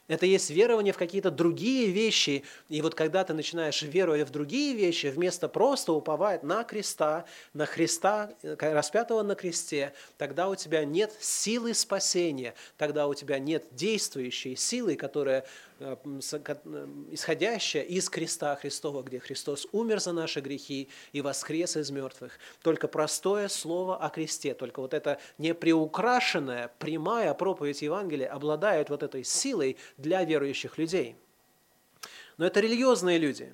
это 0.07 0.25
есть 0.25 0.49
верование 0.49 0.91
в 0.91 0.97
какие-то 0.97 1.31
другие 1.31 1.89
вещи. 1.89 2.43
И 2.67 2.81
вот 2.81 2.93
когда 2.93 3.23
ты 3.23 3.33
начинаешь 3.33 3.81
веровать 3.81 4.27
в 4.27 4.31
другие 4.31 4.75
вещи, 4.75 5.07
вместо 5.07 5.47
просто 5.47 5.93
уповать 5.93 6.43
на 6.43 6.63
креста, 6.65 7.25
на 7.53 7.65
Христа, 7.65 8.31
э, 8.41 8.55
распятого 8.59 9.23
на 9.23 9.35
кресте, 9.35 9.93
тогда 10.17 10.49
у 10.49 10.55
тебя 10.55 10.83
нет 10.83 11.13
силы 11.21 11.73
спасения, 11.73 12.53
тогда 12.77 13.07
у 13.07 13.13
тебя 13.13 13.39
нет 13.39 13.65
действующей 13.71 14.57
силы, 14.57 14.95
которая 14.95 15.45
исходящая 15.79 17.83
из 17.83 18.09
креста 18.09 18.55
Христова, 18.55 19.03
где 19.03 19.19
Христос 19.19 19.67
умер 19.71 19.99
за 19.99 20.13
наши 20.13 20.39
грехи 20.39 20.89
и 21.11 21.21
воскрес 21.21 21.77
из 21.77 21.91
мертвых. 21.91 22.39
Только 22.61 22.87
простое 22.87 23.47
слово 23.47 23.97
о 23.97 24.09
кресте, 24.09 24.53
только 24.53 24.79
вот 24.79 24.93
эта 24.93 25.19
неприукрашенная, 25.37 26.71
прямая 26.79 27.33
проповедь 27.33 27.81
Евангелия 27.81 28.31
обладает 28.31 28.89
вот 28.89 29.03
этой 29.03 29.23
силой 29.23 29.77
для 29.97 30.23
верующих 30.23 30.77
людей. 30.77 31.15
Но 32.37 32.45
это 32.45 32.59
религиозные 32.59 33.17
люди. 33.17 33.53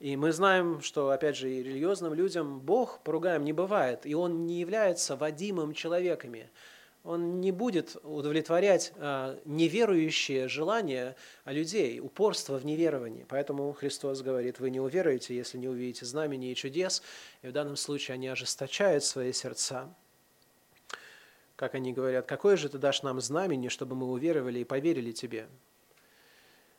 И 0.00 0.16
мы 0.16 0.32
знаем, 0.32 0.80
что, 0.80 1.10
опять 1.10 1.36
же, 1.36 1.50
и 1.50 1.62
религиозным 1.62 2.14
людям 2.14 2.60
Бог 2.60 3.00
поругаем 3.02 3.44
не 3.44 3.52
бывает, 3.52 4.06
и 4.06 4.14
Он 4.14 4.46
не 4.46 4.60
является 4.60 5.16
водимым 5.16 5.74
человеками– 5.74 6.50
он 7.04 7.40
не 7.40 7.52
будет 7.52 7.96
удовлетворять 8.02 8.92
а, 8.96 9.38
неверующие 9.44 10.48
желания 10.48 11.16
людей, 11.44 12.00
упорство 12.00 12.58
в 12.58 12.66
неверовании. 12.66 13.24
Поэтому 13.28 13.72
Христос 13.72 14.22
говорит, 14.22 14.58
вы 14.58 14.70
не 14.70 14.80
уверуете, 14.80 15.34
если 15.34 15.58
не 15.58 15.68
увидите 15.68 16.04
знамени 16.04 16.50
и 16.50 16.54
чудес. 16.54 17.02
И 17.42 17.48
в 17.48 17.52
данном 17.52 17.76
случае 17.76 18.14
они 18.14 18.28
ожесточают 18.28 19.04
свои 19.04 19.32
сердца. 19.32 19.94
Как 21.56 21.74
они 21.74 21.92
говорят, 21.92 22.26
какое 22.26 22.56
же 22.56 22.68
ты 22.68 22.78
дашь 22.78 23.02
нам 23.02 23.20
знамение, 23.20 23.70
чтобы 23.70 23.96
мы 23.96 24.10
уверовали 24.10 24.60
и 24.60 24.64
поверили 24.64 25.12
тебе? 25.12 25.48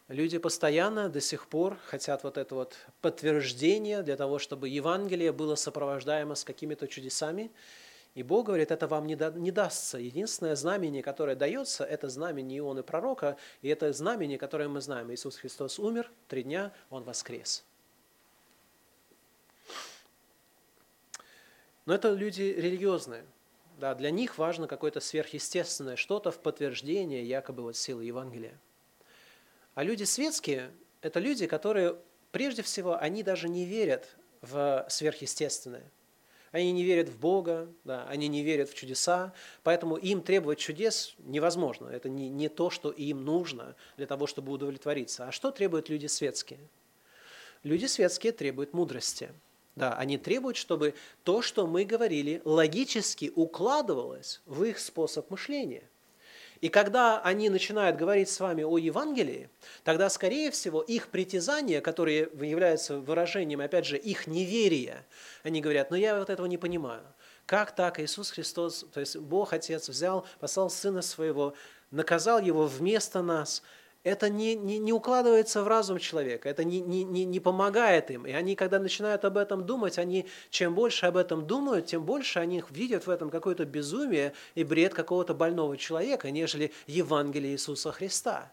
Люди 0.08 0.38
постоянно 0.38 1.10
до 1.10 1.22
сих 1.22 1.48
пор 1.48 1.78
хотят 1.86 2.24
вот 2.24 2.38
это 2.38 2.56
вот 2.56 2.78
подтверждение 3.02 4.02
для 4.02 4.16
того, 4.16 4.40
чтобы 4.40 4.68
Евангелие 4.68 5.32
было 5.32 5.56
сопровождаемо 5.56 6.36
с 6.36 6.44
какими-то 6.44 6.88
чудесами– 6.88 7.52
и 8.16 8.24
Бог 8.24 8.48
говорит, 8.48 8.72
это 8.72 8.88
вам 8.88 9.06
не, 9.06 9.16
да, 9.16 9.30
не 9.32 9.52
дастся. 9.52 9.98
Единственное 9.98 10.56
знамение, 10.56 11.04
которое 11.04 11.36
дается, 11.36 11.84
это 11.84 12.10
знамение 12.10 12.60
Ионы 12.60 12.82
пророка, 12.82 13.38
и 13.62 13.70
это 13.70 13.94
знамение, 13.94 14.38
которое 14.38 14.68
мы 14.68 14.82
знаем. 14.82 15.14
Иисус 15.14 15.38
Христос 15.38 15.78
умер, 15.80 16.12
три 16.28 16.44
дня 16.44 16.74
Он 16.90 17.04
воскрес. 17.04 17.64
Но 21.86 21.94
это 21.94 22.12
люди 22.12 22.42
религиозные. 22.42 23.26
Да, 23.80 23.96
для 23.96 24.12
них 24.12 24.38
важно 24.38 24.68
какое-то 24.68 25.00
сверхъестественное, 25.00 25.96
что-то 25.96 26.32
в 26.32 26.40
подтверждение 26.40 27.24
якобы 27.24 27.64
вот 27.64 27.78
силы 27.78 28.04
Евангелия. 28.04 28.60
А 29.76 29.84
люди 29.84 30.04
светские– 30.04 30.72
это 31.02 31.20
люди, 31.20 31.48
которые, 31.48 31.96
прежде 32.32 32.64
всего, 32.64 32.98
они 33.00 33.24
даже 33.24 33.48
не 33.48 33.66
верят 33.66 34.18
в 34.42 34.86
сверхъестественное– 34.90 35.90
они 36.52 36.72
не 36.72 36.84
верят 36.84 37.10
в 37.10 37.20
Бога, 37.20 37.68
да, 37.84 38.06
они 38.08 38.28
не 38.28 38.44
верят 38.44 38.70
в 38.70 38.76
чудеса, 38.76 39.34
поэтому 39.64 39.96
им 39.96 40.22
требовать 40.22 40.60
чудес 40.60 41.16
невозможно. 41.20 41.88
Это 41.88 42.10
не, 42.10 42.30
не 42.30 42.50
то, 42.50 42.70
что 42.70 42.92
им 42.92 43.24
нужно 43.24 43.76
для 43.98 44.08
того, 44.08 44.28
чтобы 44.28 44.52
удовлетвориться. 44.52 45.28
А 45.28 45.32
что 45.32 45.52
требуют 45.52 45.90
люди 45.90 46.08
светские? 46.08 46.60
Люди 47.64 47.86
светские 47.86 48.32
требуют 48.32 48.74
мудрости. 48.74 49.30
Да, 49.76 49.94
они 49.94 50.18
требуют, 50.18 50.58
чтобы 50.58 50.94
то, 51.24 51.42
что 51.42 51.68
мы 51.68 51.86
говорили, 51.86 52.42
логически 52.44 53.32
укладывалось 53.36 54.42
в 54.46 54.64
их 54.64 54.80
способ 54.80 55.30
мышления– 55.30 55.84
и 56.62 56.70
когда 56.70 57.22
они 57.22 57.50
начинают 57.50 57.98
говорить 57.98 58.30
с 58.30 58.40
вами 58.40 58.64
о 58.64 58.78
Евангелии, 58.78 59.50
тогда, 59.84 60.10
скорее 60.10 60.52
всего, 60.52 60.82
их 60.82 61.08
притязания, 61.08 61.82
которые 61.82 62.30
являются 62.42 62.98
выражением, 63.00 63.62
опять 63.62 63.86
же, 63.86 63.98
их 63.98 64.28
неверия, 64.28 65.06
они 65.44 65.62
говорят, 65.62 65.92
ну 65.92 65.98
я 65.98 66.18
вот 66.18 66.30
этого 66.30 66.48
не 66.48 66.58
понимаю. 66.58 67.04
Как 67.46 67.74
так 67.76 68.00
Иисус 68.00 68.32
Христос, 68.32 68.86
то 68.94 69.00
есть 69.00 69.18
Бог 69.18 69.54
Отец 69.54 69.90
взял, 69.90 70.28
послал 70.40 70.70
Сына 70.70 71.02
Своего, 71.02 71.56
наказал 71.92 72.40
Его 72.40 72.66
вместо 72.66 73.22
нас– 73.22 73.64
это 74.04 74.30
не, 74.30 74.56
не, 74.56 74.80
не 74.80 74.94
укладывается 74.94 75.64
в 75.64 75.68
разум 75.68 76.00
человека, 76.00 76.50
это 76.50 76.64
не, 76.64 76.80
не, 76.82 77.04
не, 77.04 77.26
не 77.26 77.40
помогает 77.40 78.12
им. 78.12 78.26
И 78.26 78.32
они, 78.32 78.56
когда 78.56 78.80
начинают 78.80 79.26
об 79.26 79.38
этом 79.38 79.66
думать, 79.66 79.98
они 79.98 80.28
чем 80.50 80.74
больше 80.74 81.06
об 81.06 81.18
этом 81.18 81.46
думают, 81.46 81.88
тем 81.88 82.06
больше 82.06 82.40
они 82.40 82.64
видят 82.70 83.08
в 83.08 83.10
этом 83.10 83.30
какое-то 83.30 83.66
безумие 83.66 84.34
и 84.56 84.64
бред 84.64 84.94
какого-то 84.94 85.34
больного 85.34 85.78
человека, 85.78 86.32
нежели 86.32 86.72
Евангелие 86.88 87.54
Иисуса 87.54 87.92
Христа. 87.92 88.52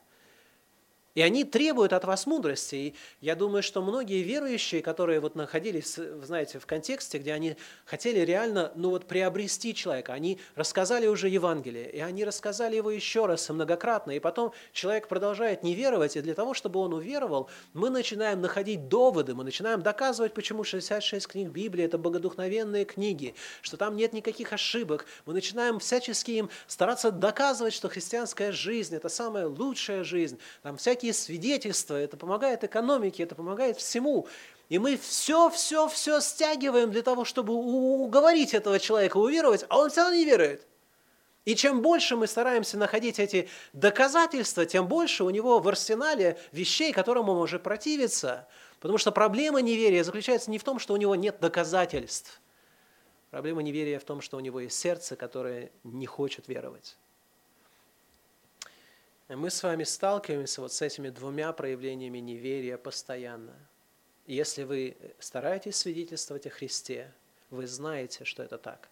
И 1.16 1.22
они 1.22 1.44
требуют 1.44 1.94
от 1.94 2.04
вас 2.04 2.26
мудрости. 2.26 2.74
И 2.76 2.94
я 3.22 3.34
думаю, 3.34 3.62
что 3.62 3.82
многие 3.82 4.22
верующие, 4.22 4.82
которые 4.82 5.18
вот 5.18 5.34
находились, 5.34 5.98
знаете, 6.22 6.58
в 6.58 6.66
контексте, 6.66 7.16
где 7.18 7.32
они 7.32 7.56
хотели 7.86 8.20
реально, 8.20 8.70
ну 8.76 8.90
вот, 8.90 9.06
приобрести 9.06 9.74
человека, 9.74 10.12
они 10.12 10.38
рассказали 10.54 11.06
уже 11.06 11.30
Евангелие, 11.30 11.90
и 11.90 12.00
они 12.00 12.22
рассказали 12.22 12.76
его 12.76 12.90
еще 12.90 13.24
раз 13.24 13.48
многократно, 13.48 14.10
и 14.12 14.20
потом 14.20 14.52
человек 14.72 15.08
продолжает 15.08 15.62
не 15.62 15.74
веровать, 15.74 16.16
и 16.16 16.20
для 16.20 16.34
того, 16.34 16.52
чтобы 16.52 16.80
он 16.80 16.92
уверовал, 16.92 17.48
мы 17.72 17.88
начинаем 17.88 18.42
находить 18.42 18.88
доводы, 18.88 19.34
мы 19.34 19.42
начинаем 19.42 19.80
доказывать, 19.80 20.34
почему 20.34 20.64
66 20.64 21.26
книг 21.26 21.48
Библии– 21.48 21.84
это 21.86 21.96
богодухновенные 21.96 22.84
книги, 22.84 23.34
что 23.62 23.78
там 23.78 23.96
нет 23.96 24.12
никаких 24.12 24.52
ошибок. 24.52 25.06
Мы 25.24 25.32
начинаем 25.32 25.78
всячески 25.78 26.32
им 26.32 26.50
стараться 26.66 27.10
доказывать, 27.10 27.72
что 27.72 27.88
христианская 27.88 28.52
жизнь– 28.52 28.94
это 28.96 29.08
самая 29.08 29.46
лучшая 29.46 30.04
жизнь. 30.04 30.38
Там 30.62 30.76
всякие 30.76 31.05
такие 31.06 31.14
свидетельства, 31.14 31.94
это 31.94 32.16
помогает 32.16 32.64
экономике, 32.64 33.22
это 33.22 33.34
помогает 33.34 33.76
всему. 33.76 34.26
И 34.68 34.78
мы 34.78 34.96
все, 34.96 35.50
все, 35.50 35.86
все 35.88 36.20
стягиваем 36.20 36.90
для 36.90 37.02
того, 37.02 37.24
чтобы 37.24 37.54
уговорить 37.54 38.54
этого 38.54 38.80
человека 38.80 39.18
уверовать, 39.18 39.64
а 39.68 39.78
он 39.78 39.90
все 39.90 40.00
равно 40.00 40.16
не 40.16 40.24
верует. 40.24 40.66
И 41.44 41.54
чем 41.54 41.80
больше 41.80 42.16
мы 42.16 42.26
стараемся 42.26 42.76
находить 42.76 43.20
эти 43.20 43.48
доказательства, 43.72 44.66
тем 44.66 44.88
больше 44.88 45.22
у 45.22 45.30
него 45.30 45.60
в 45.60 45.68
арсенале 45.68 46.38
вещей, 46.50 46.92
которым 46.92 47.28
он 47.28 47.36
может 47.36 47.62
противиться. 47.62 48.48
Потому 48.80 48.98
что 48.98 49.12
проблема 49.12 49.62
неверия 49.62 50.02
заключается 50.02 50.50
не 50.50 50.58
в 50.58 50.64
том, 50.64 50.80
что 50.80 50.94
у 50.94 50.96
него 50.96 51.14
нет 51.14 51.38
доказательств. 51.40 52.40
Проблема 53.30 53.62
неверия 53.62 54.00
в 54.00 54.04
том, 54.04 54.20
что 54.20 54.36
у 54.36 54.40
него 54.40 54.58
есть 54.58 54.76
сердце, 54.76 55.14
которое 55.14 55.70
не 55.84 56.06
хочет 56.06 56.48
веровать. 56.48 56.96
Мы 59.28 59.50
с 59.50 59.60
вами 59.64 59.82
сталкиваемся 59.82 60.60
вот 60.60 60.72
с 60.72 60.80
этими 60.82 61.08
двумя 61.08 61.52
проявлениями 61.52 62.18
неверия 62.18 62.78
постоянно. 62.78 63.56
Если 64.24 64.62
вы 64.62 64.96
стараетесь 65.18 65.74
свидетельствовать 65.76 66.46
о 66.46 66.50
Христе, 66.50 67.12
вы 67.50 67.66
знаете, 67.66 68.24
что 68.24 68.44
это 68.44 68.56
так. 68.56 68.88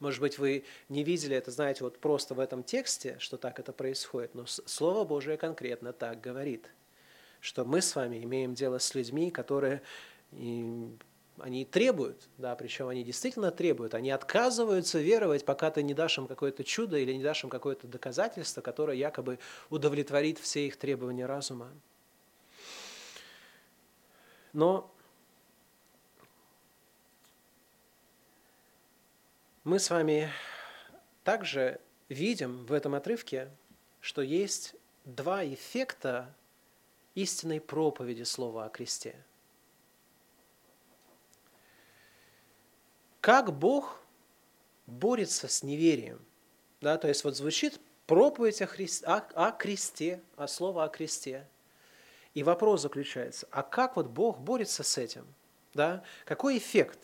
Может 0.00 0.20
быть, 0.20 0.38
вы 0.38 0.64
не 0.90 1.02
видели 1.02 1.34
это, 1.34 1.50
знаете, 1.50 1.82
вот 1.84 1.98
просто 1.98 2.34
в 2.34 2.40
этом 2.40 2.62
тексте, 2.62 3.16
что 3.20 3.38
так 3.38 3.58
это 3.58 3.72
происходит, 3.72 4.34
но 4.34 4.44
Слово 4.44 5.04
Божие 5.04 5.38
конкретно 5.38 5.94
так 5.94 6.20
говорит, 6.20 6.68
что 7.40 7.64
мы 7.64 7.80
с 7.80 7.96
вами 7.96 8.22
имеем 8.22 8.52
дело 8.54 8.78
с 8.78 8.94
людьми, 8.94 9.30
которые 9.30 9.80
они 11.38 11.64
требуют, 11.64 12.28
да, 12.38 12.54
причем 12.56 12.88
они 12.88 13.02
действительно 13.04 13.50
требуют, 13.50 13.94
они 13.94 14.10
отказываются 14.10 15.00
веровать, 15.00 15.44
пока 15.44 15.70
ты 15.70 15.82
не 15.82 15.94
дашь 15.94 16.18
им 16.18 16.26
какое-то 16.26 16.62
чудо 16.64 16.98
или 16.98 17.12
не 17.12 17.22
дашь 17.22 17.44
им 17.44 17.50
какое-то 17.50 17.86
доказательство, 17.86 18.60
которое 18.60 18.96
якобы 18.96 19.38
удовлетворит 19.70 20.38
все 20.38 20.66
их 20.66 20.76
требования 20.76 21.26
разума. 21.26 21.70
Но 24.52 24.92
мы 29.64 29.78
с 29.78 29.88
вами 29.88 30.30
также 31.24 31.80
видим 32.08 32.66
в 32.66 32.72
этом 32.72 32.94
отрывке, 32.94 33.50
что 34.00 34.20
есть 34.20 34.74
два 35.04 35.44
эффекта 35.44 36.34
истинной 37.14 37.60
проповеди 37.60 38.24
Слова 38.24 38.66
о 38.66 38.68
кресте. 38.68 39.24
Как 43.22 43.56
Бог 43.56 44.00
борется 44.88 45.46
с 45.46 45.62
неверием. 45.62 46.20
Да, 46.80 46.98
то 46.98 47.06
есть 47.06 47.22
вот 47.22 47.36
звучит 47.36 47.80
проповедь 48.08 48.60
о, 48.60 48.66
Христе, 48.66 49.06
о, 49.06 49.18
о 49.34 49.52
кресте, 49.52 50.20
о 50.36 50.48
слово 50.48 50.82
о 50.82 50.88
кресте. 50.88 51.46
И 52.34 52.42
вопрос 52.42 52.82
заключается, 52.82 53.46
а 53.52 53.62
как 53.62 53.94
вот 53.94 54.08
Бог 54.08 54.40
борется 54.40 54.82
с 54.82 54.98
этим? 54.98 55.24
Да? 55.72 56.02
Какой 56.24 56.58
эффект? 56.58 56.98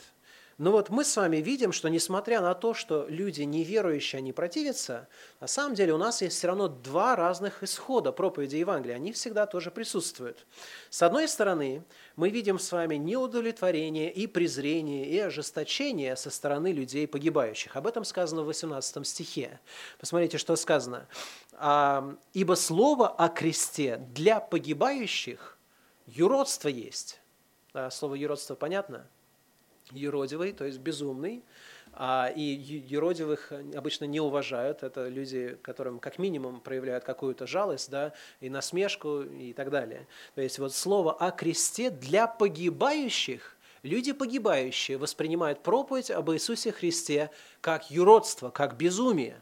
Но 0.58 0.72
вот 0.72 0.88
мы 0.90 1.04
с 1.04 1.16
вами 1.16 1.36
видим, 1.36 1.70
что 1.70 1.88
несмотря 1.88 2.40
на 2.40 2.52
то, 2.52 2.74
что 2.74 3.06
люди 3.08 3.42
неверующие, 3.42 4.18
они 4.18 4.32
противятся, 4.32 5.06
на 5.38 5.46
самом 5.46 5.76
деле 5.76 5.94
у 5.94 5.98
нас 5.98 6.20
есть 6.20 6.36
все 6.36 6.48
равно 6.48 6.66
два 6.66 7.14
разных 7.14 7.62
исхода 7.62 8.10
проповеди 8.10 8.56
Евангелия. 8.56 8.96
Они 8.96 9.12
всегда 9.12 9.46
тоже 9.46 9.70
присутствуют. 9.70 10.46
С 10.90 11.00
одной 11.02 11.28
стороны, 11.28 11.84
мы 12.16 12.30
видим 12.30 12.58
с 12.58 12.72
вами 12.72 12.96
неудовлетворение 12.96 14.12
и 14.12 14.26
презрение 14.26 15.06
и 15.06 15.20
ожесточение 15.20 16.16
со 16.16 16.28
стороны 16.28 16.72
людей 16.72 17.06
погибающих. 17.06 17.76
Об 17.76 17.86
этом 17.86 18.04
сказано 18.04 18.42
в 18.42 18.46
18 18.46 19.06
стихе. 19.06 19.60
Посмотрите, 20.00 20.38
что 20.38 20.56
сказано. 20.56 21.06
«А, 21.52 22.16
«Ибо 22.32 22.54
слово 22.54 23.08
о 23.08 23.28
кресте 23.28 23.98
для 24.12 24.40
погибающих 24.40 25.56
юродство 26.06 26.68
есть». 26.68 27.20
Да, 27.72 27.92
слово 27.92 28.16
юродство 28.16 28.56
понятно? 28.56 29.06
Юродивый, 29.92 30.52
то 30.52 30.64
есть 30.64 30.78
безумный, 30.78 31.44
а, 31.92 32.32
и 32.34 32.42
юродивых 32.42 33.52
обычно 33.74 34.04
не 34.04 34.20
уважают. 34.20 34.82
Это 34.82 35.08
люди, 35.08 35.58
которым 35.62 35.98
как 35.98 36.18
минимум 36.18 36.60
проявляют 36.60 37.04
какую-то 37.04 37.46
жалость, 37.46 37.90
да, 37.90 38.12
и 38.40 38.50
насмешку 38.50 39.22
и 39.22 39.52
так 39.52 39.70
далее. 39.70 40.06
То 40.34 40.40
есть 40.40 40.58
вот 40.58 40.74
слово 40.74 41.12
о 41.12 41.30
кресте 41.30 41.90
для 41.90 42.26
погибающих 42.26 43.54
Люди 43.82 44.12
погибающие 44.12 44.98
воспринимают 44.98 45.62
проповедь 45.62 46.10
об 46.10 46.30
Иисусе 46.32 46.72
Христе 46.72 47.30
как 47.60 47.90
юродство, 47.90 48.50
как 48.50 48.76
безумие. 48.76 49.40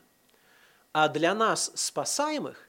А 0.93 1.09
для 1.09 1.35
нас, 1.35 1.73
спасаемых, 1.75 2.69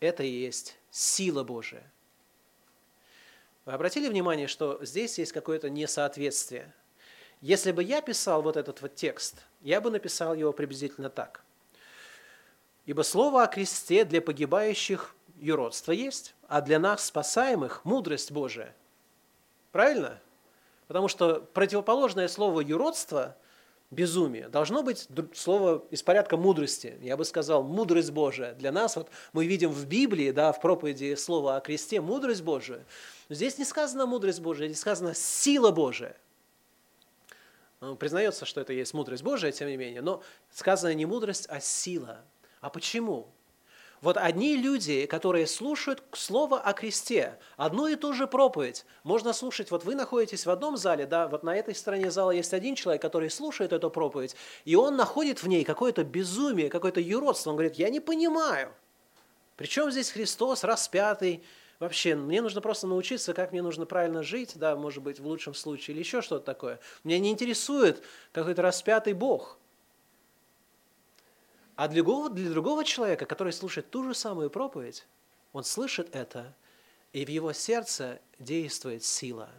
это 0.00 0.24
и 0.24 0.30
есть 0.30 0.76
сила 0.90 1.44
Божия. 1.44 1.91
Вы 3.64 3.74
обратили 3.74 4.08
внимание, 4.08 4.48
что 4.48 4.84
здесь 4.84 5.18
есть 5.18 5.32
какое-то 5.32 5.70
несоответствие? 5.70 6.74
Если 7.40 7.70
бы 7.70 7.82
я 7.84 8.00
писал 8.00 8.42
вот 8.42 8.56
этот 8.56 8.82
вот 8.82 8.96
текст, 8.96 9.44
я 9.60 9.80
бы 9.80 9.90
написал 9.90 10.34
его 10.34 10.52
приблизительно 10.52 11.10
так. 11.10 11.44
«Ибо 12.86 13.02
слово 13.02 13.44
о 13.44 13.46
кресте 13.46 14.04
для 14.04 14.20
погибающих 14.20 15.14
юродство 15.36 15.92
есть, 15.92 16.34
а 16.48 16.60
для 16.60 16.80
нас, 16.80 17.06
спасаемых, 17.06 17.84
мудрость 17.84 18.32
Божия». 18.32 18.74
Правильно? 19.70 20.20
Потому 20.88 21.06
что 21.06 21.40
противоположное 21.54 22.26
слово 22.26 22.60
«юродство» 22.60 23.36
безумие. 23.92 24.48
Должно 24.48 24.82
быть 24.82 25.06
слово 25.34 25.84
из 25.90 26.02
порядка 26.02 26.36
мудрости. 26.36 26.98
Я 27.02 27.16
бы 27.16 27.24
сказал, 27.24 27.62
мудрость 27.62 28.10
Божия. 28.10 28.54
Для 28.54 28.72
нас 28.72 28.96
вот 28.96 29.08
мы 29.32 29.46
видим 29.46 29.70
в 29.70 29.86
Библии, 29.86 30.30
да, 30.30 30.52
в 30.52 30.60
проповеди 30.60 31.14
слова 31.14 31.56
о 31.56 31.60
кресте, 31.60 32.00
мудрость 32.00 32.42
Божия. 32.42 32.84
Но 33.28 33.34
здесь 33.34 33.58
не 33.58 33.64
сказано 33.64 34.06
мудрость 34.06 34.40
Божия, 34.40 34.66
здесь 34.66 34.80
сказано 34.80 35.14
сила 35.14 35.70
Божия. 35.70 36.16
Он 37.80 37.96
признается, 37.96 38.46
что 38.46 38.60
это 38.60 38.72
есть 38.72 38.94
мудрость 38.94 39.22
Божия, 39.22 39.52
тем 39.52 39.68
не 39.68 39.76
менее, 39.76 40.00
но 40.02 40.22
сказано 40.50 40.94
не 40.94 41.04
мудрость, 41.04 41.46
а 41.48 41.60
сила. 41.60 42.24
А 42.60 42.70
почему? 42.70 43.28
Вот 44.02 44.16
одни 44.16 44.56
люди, 44.56 45.06
которые 45.06 45.46
слушают 45.46 46.02
слово 46.12 46.58
о 46.58 46.72
кресте, 46.72 47.38
одну 47.56 47.86
и 47.86 47.94
ту 47.94 48.12
же 48.12 48.26
проповедь, 48.26 48.84
можно 49.04 49.32
слушать, 49.32 49.70
вот 49.70 49.84
вы 49.84 49.94
находитесь 49.94 50.44
в 50.44 50.50
одном 50.50 50.76
зале, 50.76 51.06
да, 51.06 51.28
вот 51.28 51.44
на 51.44 51.54
этой 51.56 51.72
стороне 51.72 52.10
зала 52.10 52.32
есть 52.32 52.52
один 52.52 52.74
человек, 52.74 53.00
который 53.00 53.30
слушает 53.30 53.72
эту 53.72 53.90
проповедь, 53.90 54.34
и 54.64 54.74
он 54.74 54.96
находит 54.96 55.44
в 55.44 55.46
ней 55.46 55.62
какое-то 55.62 56.02
безумие, 56.02 56.68
какое-то 56.68 57.00
юродство, 57.00 57.50
он 57.50 57.56
говорит, 57.56 57.76
я 57.76 57.90
не 57.90 58.00
понимаю, 58.00 58.74
причем 59.56 59.88
здесь 59.92 60.10
Христос 60.10 60.64
распятый, 60.64 61.44
вообще, 61.78 62.16
мне 62.16 62.42
нужно 62.42 62.60
просто 62.60 62.88
научиться, 62.88 63.34
как 63.34 63.52
мне 63.52 63.62
нужно 63.62 63.86
правильно 63.86 64.24
жить, 64.24 64.54
да, 64.56 64.74
может 64.74 65.04
быть, 65.04 65.20
в 65.20 65.26
лучшем 65.28 65.54
случае, 65.54 65.94
или 65.94 66.02
еще 66.02 66.22
что-то 66.22 66.44
такое. 66.44 66.80
Меня 67.04 67.20
не 67.20 67.30
интересует 67.30 68.02
какой-то 68.32 68.62
распятый 68.62 69.12
Бог– 69.12 69.60
а 71.76 71.88
для 71.88 72.02
другого, 72.02 72.30
для 72.30 72.50
другого 72.50 72.84
человека, 72.84 73.26
который 73.26 73.52
слушает 73.52 73.90
ту 73.90 74.04
же 74.04 74.14
самую 74.14 74.50
проповедь, 74.50 75.06
он 75.52 75.64
слышит 75.64 76.14
это, 76.14 76.54
и 77.12 77.24
в 77.24 77.28
его 77.28 77.52
сердце 77.52 78.20
действует 78.38 79.04
сила, 79.04 79.50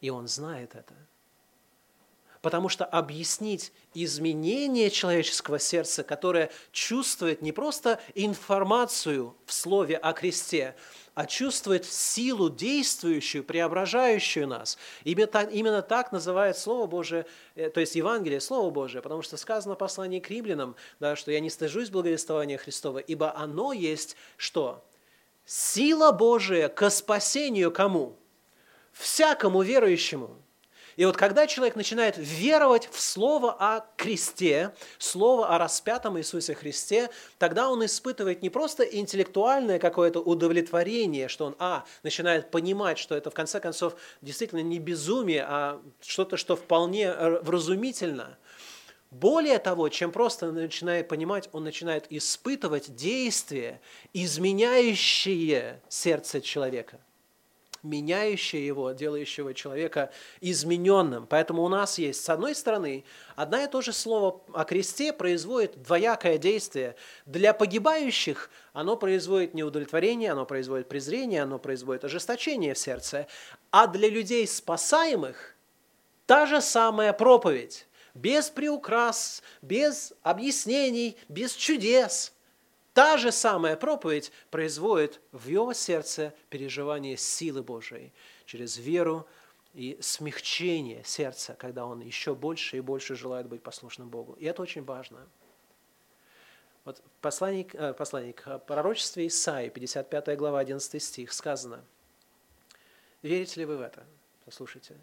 и 0.00 0.10
он 0.10 0.28
знает 0.28 0.74
это. 0.74 0.94
Потому 2.42 2.68
что 2.68 2.84
объяснить 2.84 3.72
изменение 3.94 4.90
человеческого 4.90 5.58
сердца, 5.58 6.04
которое 6.04 6.50
чувствует 6.70 7.42
не 7.42 7.52
просто 7.52 8.00
информацию 8.14 9.34
в 9.44 9.52
слове 9.52 9.96
о 9.96 10.12
кресте, 10.12 10.76
а 11.14 11.26
чувствует 11.26 11.84
силу 11.84 12.48
действующую, 12.48 13.42
преображающую 13.42 14.46
нас. 14.46 14.78
Именно 15.02 15.26
так, 15.26 15.52
именно 15.52 15.82
так 15.82 16.12
называет 16.12 16.56
Слово 16.56 16.86
Божие, 16.86 17.26
э, 17.56 17.70
то 17.70 17.80
есть 17.80 17.96
Евангелие, 17.96 18.40
Слово 18.40 18.70
Божие, 18.70 19.02
потому 19.02 19.22
что 19.22 19.36
сказано 19.36 19.74
в 19.74 19.78
послании 19.78 20.20
к 20.20 20.30
римлянам, 20.30 20.76
да, 21.00 21.16
что 21.16 21.32
я 21.32 21.40
не 21.40 21.50
стыжусь 21.50 21.90
благовествования 21.90 22.56
Христова, 22.56 22.98
ибо 22.98 23.36
оно 23.36 23.72
есть 23.72 24.16
что? 24.36 24.84
Сила 25.44 26.12
Божия 26.12 26.68
к 26.68 26.88
спасению 26.88 27.72
кому? 27.72 28.16
Всякому 28.92 29.62
верующему– 29.62 30.36
и 30.98 31.04
вот 31.04 31.16
когда 31.16 31.46
человек 31.46 31.76
начинает 31.76 32.16
веровать 32.18 32.88
в 32.90 33.00
слово 33.00 33.52
о 33.52 33.86
кресте, 33.96 34.74
слово 34.98 35.54
о 35.54 35.56
распятом 35.56 36.18
Иисусе 36.18 36.56
Христе, 36.56 37.08
тогда 37.38 37.70
он 37.70 37.84
испытывает 37.84 38.42
не 38.42 38.50
просто 38.50 38.82
интеллектуальное 38.82 39.78
какое-то 39.78 40.18
удовлетворение, 40.18 41.28
что 41.28 41.46
он, 41.46 41.56
а, 41.60 41.84
начинает 42.02 42.50
понимать, 42.50 42.98
что 42.98 43.14
это 43.14 43.30
в 43.30 43.34
конце 43.34 43.60
концов 43.60 43.94
действительно 44.22 44.58
не 44.58 44.80
безумие, 44.80 45.46
а 45.48 45.80
что-то, 46.00 46.36
что 46.36 46.56
вполне 46.56 47.14
вразумительно. 47.42 48.36
Более 49.12 49.60
того, 49.60 49.90
чем 49.90 50.10
просто 50.10 50.50
начинает 50.50 51.06
понимать, 51.06 51.48
он 51.52 51.62
начинает 51.62 52.06
испытывать 52.10 52.96
действия, 52.96 53.80
изменяющие 54.12 55.80
сердце 55.88 56.40
человека 56.40 56.98
меняющее 57.82 58.64
его, 58.66 58.92
делающего 58.92 59.54
человека 59.54 60.10
измененным. 60.40 61.26
Поэтому 61.26 61.62
у 61.62 61.68
нас 61.68 61.98
есть, 61.98 62.24
с 62.24 62.28
одной 62.28 62.54
стороны, 62.54 63.04
одно 63.36 63.58
и 63.58 63.66
то 63.66 63.80
же 63.80 63.92
слово 63.92 64.40
о 64.52 64.64
кресте 64.64 65.12
производит 65.12 65.82
двоякое 65.82 66.38
действие. 66.38 66.96
Для 67.26 67.52
погибающих 67.52 68.50
оно 68.72 68.96
производит 68.96 69.54
неудовлетворение, 69.54 70.32
оно 70.32 70.46
производит 70.46 70.88
презрение, 70.88 71.42
оно 71.42 71.58
производит 71.58 72.04
ожесточение 72.04 72.74
в 72.74 72.78
сердце. 72.78 73.26
А 73.70 73.86
для 73.86 74.08
людей 74.08 74.46
спасаемых 74.46 75.54
та 76.26 76.46
же 76.46 76.60
самая 76.60 77.12
проповедь, 77.12 77.86
без 78.14 78.50
приукрас, 78.50 79.42
без 79.62 80.12
объяснений, 80.22 81.16
без 81.28 81.52
чудес– 81.52 82.32
Та 82.98 83.16
же 83.16 83.30
самая 83.30 83.76
проповедь 83.76 84.32
производит 84.50 85.20
в 85.30 85.46
его 85.46 85.72
сердце 85.72 86.34
переживание 86.50 87.16
силы 87.16 87.62
Божией 87.62 88.12
через 88.44 88.76
веру 88.76 89.24
и 89.72 89.96
смягчение 90.00 91.04
сердца, 91.04 91.54
когда 91.54 91.86
он 91.86 92.00
еще 92.00 92.34
больше 92.34 92.76
и 92.76 92.80
больше 92.80 93.14
желает 93.14 93.46
быть 93.46 93.62
послушным 93.62 94.08
Богу. 94.08 94.32
И 94.32 94.46
это 94.46 94.62
очень 94.62 94.82
важно. 94.82 95.28
Вот 96.84 97.00
посланник, 97.20 97.72
э, 97.76 97.94
посланник, 97.94 98.44
в 98.44 98.58
пророчестве 98.58 99.28
Исаии, 99.28 99.68
55 99.68 100.36
глава, 100.36 100.58
11 100.58 101.00
стих, 101.00 101.32
сказано, 101.32 101.84
Верите 103.22 103.60
ли 103.60 103.66
вы 103.66 103.76
в 103.76 103.80
это? 103.80 104.04
Послушайте. 104.44 104.96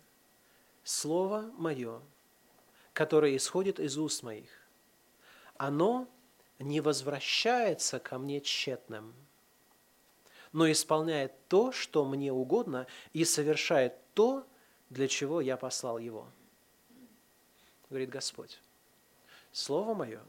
Слово 0.83 1.49
мое, 1.57 2.01
которое 2.91 3.37
исходит 3.37 3.79
из 3.79 3.97
уст 3.97 4.21
моих, 4.21 4.49
оно 5.55 6.09
не 6.59 6.81
возвращается 6.81 7.99
ко 7.99 8.17
мне 8.17 8.41
тщетным, 8.41 9.13
но 10.51 10.71
исполняет 10.71 11.33
то, 11.47 11.71
что 11.71 12.05
мне 12.05 12.31
угодно, 12.31 12.87
и 13.13 13.25
совершает 13.25 13.93
то, 14.13 14.47
для 14.89 15.07
чего 15.07 15.41
я 15.41 15.57
послал 15.57 15.97
его. 15.97 16.27
Говорит 17.89 18.09
Господь. 18.09 18.59
Слово 19.51 19.93
мое 19.93 20.21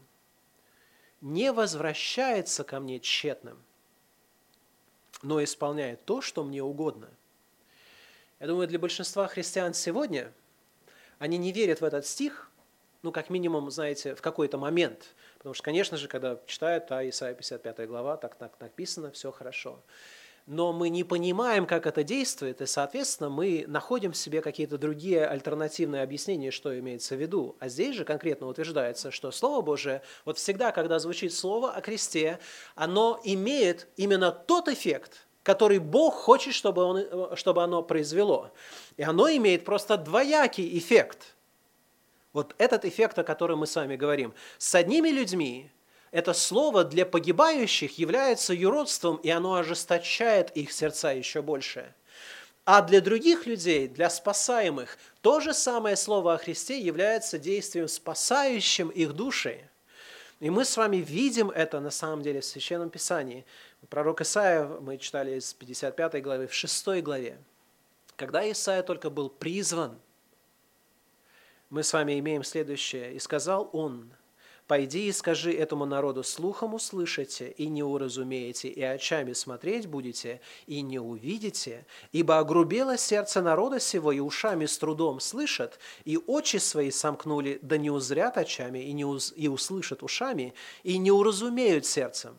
не 1.21 1.51
возвращается 1.51 2.63
ко 2.63 2.79
мне 2.79 2.99
тщетным, 2.99 3.63
но 5.21 5.43
исполняет 5.43 6.05
то, 6.05 6.21
что 6.21 6.43
мне 6.43 6.61
угодно. 6.61 7.09
Я 8.39 8.47
думаю, 8.47 8.67
для 8.67 8.77
большинства 8.77 9.27
христиан 9.27 9.73
сегодня 9.73 10.31
они 11.17 11.37
не 11.37 11.51
верят 11.51 11.81
в 11.81 11.85
этот 11.85 12.05
стих, 12.05 12.51
ну, 13.01 13.11
как 13.11 13.29
минимум, 13.29 13.71
знаете, 13.71 14.15
в 14.15 14.21
какой-то 14.21 14.57
момент. 14.57 15.15
Потому 15.47 15.55
что, 15.55 15.63
конечно 15.63 15.95
же, 15.95 16.09
когда 16.09 16.37
читают, 16.45 16.91
а 16.91 17.07
Исайя 17.07 17.33
55 17.33 17.87
глава, 17.87 18.17
так, 18.17 18.35
так 18.35 18.59
написано, 18.59 19.11
все 19.11 19.31
хорошо 19.31 19.81
но 20.45 20.71
мы 20.71 20.87
не 20.87 21.03
понимаем, 21.03 21.65
как 21.65 21.85
это 21.85 22.03
действует, 22.03 22.61
и, 22.61 22.65
соответственно, 22.65 23.29
мы 23.29 23.65
находим 23.67 24.13
в 24.13 24.17
себе 24.17 24.41
какие-то 24.41 24.77
другие 24.77 25.25
альтернативные 25.27 26.01
объяснения, 26.01 26.51
что 26.51 26.77
имеется 26.79 27.17
в 27.17 27.19
виду. 27.19 27.57
А 27.59 27.67
здесь 27.67 27.97
же 27.97 28.05
конкретно 28.05 28.47
утверждается, 28.47 29.11
что 29.11 29.31
Слово 29.31 29.61
Божие, 29.61 30.01
вот 30.23 30.37
всегда, 30.37 30.71
когда 30.71 30.99
звучит 30.99 31.33
Слово 31.33 31.71
о 31.71 31.81
кресте, 31.81 32.39
оно 32.75 33.19
имеет 33.25 33.89
именно 33.97 34.31
тот 34.31 34.69
эффект, 34.69 35.27
который 35.43 35.79
Бог 35.79 36.13
хочет, 36.13 36.53
чтобы, 36.53 36.83
он, 36.83 37.35
чтобы 37.35 37.61
оно 37.61 37.83
произвело. 37.83 38.51
И 38.95 39.03
оно 39.03 39.29
имеет 39.29 39.65
просто 39.65 39.97
двоякий 39.97 40.77
эффект. 40.77 41.35
Вот 42.37 42.53
этот 42.59 42.85
эффект, 42.85 43.17
о 43.17 43.23
котором 43.23 43.57
мы 43.57 43.65
с 43.65 43.75
вами 43.75 43.95
говорим. 43.95 44.31
С 44.59 44.75
одними 44.75 45.09
людьми 45.09 45.71
это 46.11 46.33
слово 46.35 46.83
для 46.83 47.03
погибающих 47.03 47.97
является 47.97 48.53
юродством, 48.53 49.15
и 49.15 49.29
оно 49.31 49.55
ожесточает 49.55 50.51
их 50.51 50.71
сердца 50.71 51.11
еще 51.11 51.41
больше. 51.41 51.95
А 52.63 52.83
для 52.83 53.01
других 53.01 53.47
людей, 53.47 53.87
для 53.87 54.11
спасаемых, 54.11 54.99
то 55.21 55.39
же 55.39 55.51
самое 55.51 55.95
слово 55.95 56.35
о 56.35 56.37
Христе 56.37 56.79
является 56.79 57.39
действием, 57.39 57.87
спасающим 57.87 58.89
их 58.89 59.13
души. 59.13 59.67
И 60.39 60.51
мы 60.51 60.63
с 60.63 60.77
вами 60.77 60.97
видим 60.97 61.49
это 61.49 61.79
на 61.79 61.89
самом 61.89 62.21
деле 62.21 62.41
в 62.41 62.45
Священном 62.45 62.91
Писании. 62.91 63.47
Пророк 63.89 64.21
Исаия, 64.21 64.67
мы 64.79 64.99
читали 64.99 65.39
из 65.39 65.55
55 65.55 66.21
главы, 66.21 66.45
в 66.45 66.53
6 66.53 67.01
главе. 67.01 67.39
Когда 68.15 68.47
Исаия 68.51 68.83
только 68.83 69.09
был 69.09 69.27
призван, 69.31 69.97
мы 71.69 71.83
с 71.83 71.93
вами 71.93 72.19
имеем 72.19 72.43
следующее. 72.43 73.13
«И 73.13 73.19
сказал 73.19 73.69
он, 73.73 74.11
Пойди 74.67 75.07
и 75.07 75.13
скажи 75.13 75.53
этому 75.53 75.85
народу, 75.85 76.23
слухом 76.23 76.73
услышите 76.73 77.51
и 77.51 77.69
не 77.69 77.83
уразумеете, 77.83 78.67
и 78.67 78.81
очами 78.81 79.31
смотреть 79.31 79.87
будете 79.87 80.41
и 80.65 80.81
не 80.81 80.99
увидите, 80.99 81.85
ибо 82.11 82.39
огрубело 82.39 82.97
сердце 82.97 83.41
народа 83.41 83.79
сего, 83.79 84.11
и 84.11 84.19
ушами 84.19 84.65
с 84.65 84.77
трудом 84.77 85.21
слышат, 85.21 85.79
и 86.03 86.17
очи 86.17 86.57
свои 86.57 86.91
сомкнули, 86.91 87.59
да 87.61 87.77
не 87.77 87.89
узрят 87.89 88.37
очами, 88.37 88.79
и, 88.79 88.91
не 88.91 89.05
уз... 89.05 89.33
и 89.37 89.47
услышат 89.47 90.03
ушами, 90.03 90.53
и 90.83 90.97
не 90.97 91.11
уразумеют 91.11 91.85
сердцем, 91.85 92.35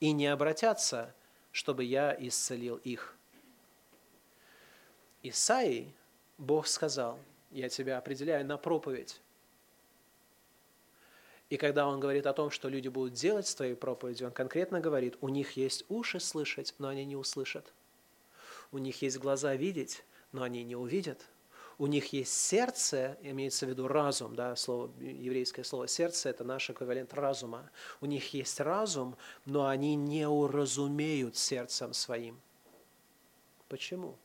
и 0.00 0.10
не 0.10 0.26
обратятся, 0.26 1.14
чтобы 1.52 1.84
я 1.84 2.16
исцелил 2.18 2.80
их». 2.82 3.14
Исаии 5.22 5.94
Бог 6.38 6.66
сказал, 6.66 7.20
я 7.50 7.68
тебя 7.68 7.98
определяю 7.98 8.44
на 8.46 8.58
проповедь, 8.58 9.20
и 11.50 11.56
когда 11.56 11.88
он 11.88 11.98
говорит 11.98 12.26
о 12.26 12.34
том, 12.34 12.50
что 12.50 12.68
люди 12.68 12.88
будут 12.88 13.14
делать 13.14 13.46
с 13.46 13.54
твоей 13.54 13.74
проповедью, 13.74 14.26
он 14.26 14.32
конкретно 14.32 14.80
говорит, 14.80 15.16
у 15.20 15.28
них 15.28 15.52
есть 15.52 15.84
уши 15.88 16.20
слышать, 16.20 16.74
но 16.78 16.88
они 16.88 17.04
не 17.06 17.16
услышат. 17.16 17.72
У 18.70 18.78
них 18.78 19.00
есть 19.00 19.18
глаза 19.18 19.54
видеть, 19.54 20.04
но 20.32 20.42
они 20.42 20.62
не 20.62 20.76
увидят. 20.76 21.26
У 21.78 21.86
них 21.86 22.12
есть 22.12 22.34
сердце, 22.34 23.16
имеется 23.22 23.64
в 23.64 23.70
виду 23.70 23.86
разум, 23.88 24.34
да, 24.34 24.56
слово, 24.56 24.90
еврейское 25.00 25.62
слово 25.62 25.86
сердце– 25.86 26.28
это 26.30 26.42
наш 26.44 26.68
эквивалент 26.68 27.14
разума. 27.14 27.70
У 28.00 28.06
них 28.06 28.34
есть 28.34 28.60
разум, 28.60 29.16
но 29.46 29.68
они 29.68 29.94
не 29.94 30.28
уразумеют 30.28 31.36
сердцем 31.36 31.94
своим. 31.94 32.40
Почему? 33.68 34.18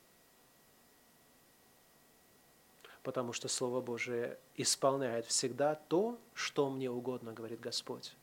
Потому 3.04 3.34
что 3.34 3.49
Слово 3.49 3.82
Божие 3.82 4.39
исполняет 4.56 5.26
всегда 5.26 5.76
то, 5.76 6.18
что 6.34 6.70
мне 6.70 6.89
угодно, 6.89 7.34
говорит 7.34 7.60
Господь. 7.60 8.16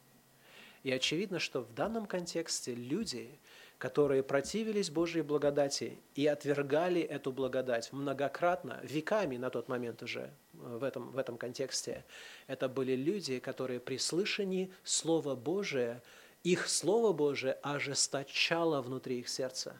И 0.82 0.90
очевидно, 0.90 1.38
что 1.38 1.60
в 1.60 1.74
данном 1.74 2.06
контексте 2.06 2.74
люди, 2.74 3.38
которые 3.76 4.22
противились 4.22 4.88
Божьей 4.88 5.20
благодати 5.20 5.98
и 6.14 6.26
отвергали 6.26 7.02
эту 7.02 7.32
благодать 7.32 7.92
многократно, 7.92 8.80
веками 8.82 9.36
на 9.36 9.50
тот 9.50 9.68
момент 9.68 10.02
уже 10.02 10.30
в 10.54 10.82
этом, 10.82 11.10
в 11.12 11.18
этом 11.18 11.36
контексте, 11.36 12.04
это 12.46 12.66
были 12.68 12.96
люди, 12.96 13.38
которые 13.38 13.80
при 13.80 13.98
слышании 13.98 14.72
Слова 14.82 15.36
Божия, 15.36 16.02
их 16.42 16.68
Слово 16.70 17.12
Божие 17.12 17.52
ожесточало 17.62 18.80
внутри 18.80 19.18
их 19.18 19.28
сердца. 19.28 19.78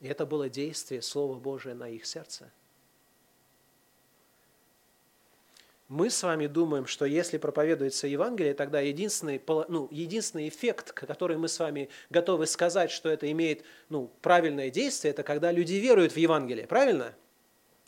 И 0.00 0.06
это 0.06 0.24
было 0.24 0.48
действие 0.48 1.02
Слова 1.02 1.38
Божия 1.38 1.74
на 1.74 1.90
их 1.90 2.06
сердце– 2.06 2.50
мы 5.88 6.10
с 6.10 6.22
вами 6.22 6.46
думаем, 6.46 6.86
что 6.86 7.06
если 7.06 7.38
проповедуется 7.38 8.06
Евангелие, 8.06 8.52
тогда 8.52 8.80
единственный, 8.80 9.42
ну, 9.68 9.88
единственный 9.90 10.48
эффект, 10.48 10.92
который 10.92 11.38
мы 11.38 11.48
с 11.48 11.58
вами 11.58 11.88
готовы 12.10 12.46
сказать, 12.46 12.90
что 12.90 13.08
это 13.08 13.30
имеет 13.32 13.64
ну, 13.88 14.10
правильное 14.20 14.70
действие, 14.70 15.12
это 15.12 15.22
когда 15.22 15.50
люди 15.50 15.74
веруют 15.74 16.12
в 16.12 16.18
Евангелие, 16.18 16.66
правильно? 16.66 17.14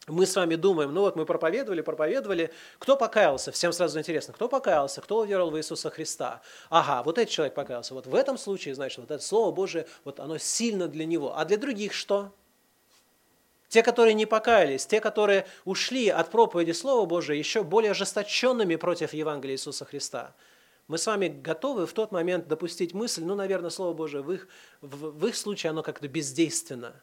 Мы 0.06 0.24
с 0.24 0.34
вами 0.34 0.56
думаем, 0.56 0.94
ну 0.94 1.02
вот 1.02 1.14
мы 1.14 1.26
проповедовали, 1.26 1.82
проповедовали, 1.82 2.50
кто 2.78 2.96
покаялся? 2.96 3.52
Всем 3.52 3.70
сразу 3.70 3.98
интересно, 3.98 4.32
кто 4.32 4.48
покаялся, 4.48 5.02
кто 5.02 5.18
уверовал 5.18 5.50
в 5.50 5.58
Иисуса 5.58 5.90
Христа? 5.90 6.40
Ага, 6.70 7.02
вот 7.02 7.18
этот 7.18 7.30
человек 7.30 7.54
покаялся. 7.54 7.92
Вот 7.92 8.06
в 8.06 8.14
этом 8.14 8.38
случае, 8.38 8.74
значит, 8.74 8.98
вот 8.98 9.10
это 9.10 9.22
Слово 9.22 9.52
Божие, 9.52 9.86
вот 10.04 10.18
оно 10.18 10.38
сильно 10.38 10.88
для 10.88 11.04
него. 11.04 11.36
А 11.36 11.44
для 11.44 11.58
других 11.58 11.92
что? 11.92 12.32
Те, 13.70 13.84
которые 13.84 14.14
не 14.14 14.26
покаялись, 14.26 14.84
те, 14.84 15.00
которые 15.00 15.46
ушли 15.64 16.08
от 16.08 16.32
проповеди 16.32 16.72
Слова 16.72 17.06
Божия 17.06 17.36
еще 17.36 17.62
более 17.62 17.92
ожесточенными 17.92 18.74
против 18.74 19.12
Евангелия 19.14 19.54
Иисуса 19.54 19.84
Христа. 19.84 20.34
Мы 20.88 20.98
с 20.98 21.06
вами 21.06 21.28
готовы 21.28 21.86
в 21.86 21.92
тот 21.92 22.10
момент 22.10 22.48
допустить 22.48 22.94
мысль, 22.94 23.22
ну, 23.22 23.36
наверное, 23.36 23.70
Слово 23.70 23.94
Божие 23.94 24.24
в 24.24 24.32
их, 24.32 24.48
в, 24.80 25.12
в 25.12 25.24
их 25.24 25.36
случае 25.36 25.70
оно 25.70 25.84
как-то 25.84 26.08
бездейственно. 26.08 27.00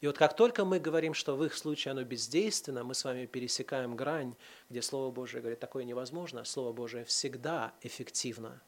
И 0.00 0.06
вот 0.06 0.16
как 0.16 0.34
только 0.34 0.64
мы 0.64 0.80
говорим, 0.80 1.12
что 1.12 1.36
в 1.36 1.44
их 1.44 1.54
случае 1.54 1.92
оно 1.92 2.04
бездейственно, 2.04 2.82
мы 2.82 2.94
с 2.94 3.04
вами 3.04 3.26
пересекаем 3.26 3.96
грань, 3.96 4.34
где 4.70 4.80
Слово 4.80 5.10
Божие 5.10 5.42
говорит, 5.42 5.60
такое 5.60 5.84
невозможно. 5.84 6.42
Слово 6.46 6.72
Божие 6.72 7.04
всегда 7.04 7.74
эффективно 7.82 8.62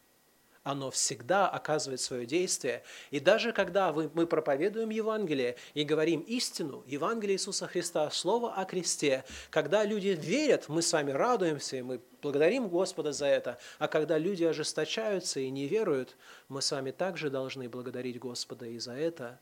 оно 0.65 0.91
всегда 0.91 1.49
оказывает 1.49 2.01
свое 2.01 2.25
действие. 2.25 2.83
И 3.11 3.19
даже 3.19 3.53
когда 3.53 3.93
мы 3.93 4.27
проповедуем 4.27 4.91
Евангелие 4.91 5.57
и 5.75 5.85
говорим 5.85 6.21
истину, 6.21 6.85
Евангелие 6.87 7.35
Иисуса 7.37 7.67
Христа, 7.67 8.09
Слово 8.11 8.55
о 8.55 8.65
кресте, 8.65 9.25
когда 9.51 9.85
люди 9.85 10.09
верят, 10.09 10.69
мы 10.69 10.83
с 10.83 10.93
вами 10.93 11.11
радуемся, 11.11 11.77
и 11.77 11.83
мы 11.83 12.01
благодарим 12.21 12.69
Господа 12.69 13.13
за 13.13 13.27
это. 13.27 13.59
А 13.79 13.89
когда 13.89 14.19
люди 14.19 14.45
ожесточаются 14.45 15.41
и 15.41 15.51
не 15.51 15.67
веруют, 15.67 16.17
мы 16.49 16.63
с 16.63 16.71
вами 16.71 16.93
также 16.93 17.29
должны 17.29 17.69
благодарить 17.69 18.19
Господа 18.19 18.67
и 18.67 18.79
за 18.79 18.93
это, 18.93 19.41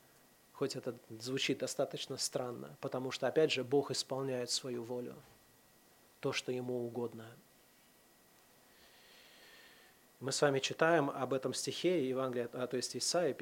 хоть 0.52 0.76
это 0.76 0.94
звучит 1.20 1.58
достаточно 1.58 2.16
странно, 2.16 2.76
потому 2.80 3.10
что, 3.10 3.26
опять 3.26 3.52
же, 3.52 3.62
Бог 3.62 3.90
исполняет 3.90 4.50
свою 4.50 4.84
волю, 4.84 5.14
то, 6.20 6.32
что 6.32 6.50
Ему 6.50 6.86
угодно– 6.86 7.26
мы 10.20 10.32
с 10.32 10.42
вами 10.42 10.58
читаем 10.58 11.08
об 11.08 11.32
этом 11.32 11.54
стихе 11.54 12.06
Евангелия, 12.06 12.50
а, 12.52 12.66
то 12.66 12.76
есть 12.76 12.94
Исаия 12.94 13.34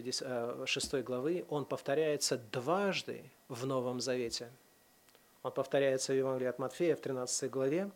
6 0.65 0.95
э, 0.95 1.03
главы, 1.03 1.45
он 1.49 1.65
повторяется 1.65 2.39
дважды 2.39 3.25
в 3.49 3.67
Новом 3.67 4.01
Завете. 4.01 4.49
Он 5.43 5.51
повторяется 5.51 6.13
в 6.13 6.17
Евангелии 6.17 6.49
от 6.49 6.61
Матфея 6.61 6.95
в 6.95 7.01
13 7.01 7.51
главе, 7.51 7.91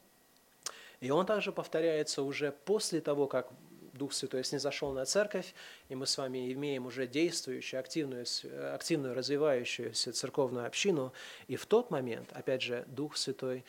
и 1.00 1.10
он 1.10 1.26
также 1.26 1.52
повторяется 1.52 2.22
уже 2.22 2.50
после 2.64 3.00
того, 3.00 3.28
как 3.28 3.50
Дух 3.92 4.12
Святой 4.12 4.42
снизошел 4.42 4.90
на 4.92 5.04
церковь, 5.04 5.54
и 5.88 5.94
мы 5.94 6.06
с 6.06 6.18
вами 6.18 6.52
имеем 6.52 6.86
уже 6.86 7.06
действующую, 7.06 7.78
активную, 7.78 8.26
активную 8.74 9.14
развивающуюся 9.14 10.12
церковную 10.12 10.66
общину, 10.66 11.12
и 11.46 11.54
в 11.54 11.66
тот 11.66 11.90
момент, 11.92 12.30
опять 12.32 12.62
же, 12.62 12.84
Дух 12.88 13.16
Святой 13.16 13.64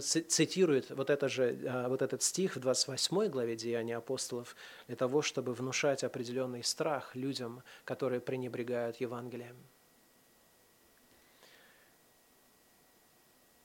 цитирует 0.00 0.90
вот, 0.90 1.10
это 1.10 1.28
же, 1.28 1.52
э, 1.52 1.88
вот 1.88 2.02
этот 2.02 2.22
стих 2.22 2.56
в 2.56 2.60
28 2.60 3.28
главе 3.28 3.56
Деяния 3.56 3.96
апостолов 3.96 4.56
для 4.86 4.96
того, 4.96 5.22
чтобы 5.22 5.52
внушать 5.52 6.04
определенный 6.04 6.62
страх 6.62 7.14
людям, 7.14 7.62
которые 7.84 8.20
пренебрегают 8.20 8.96
Евангелием. 8.96 9.56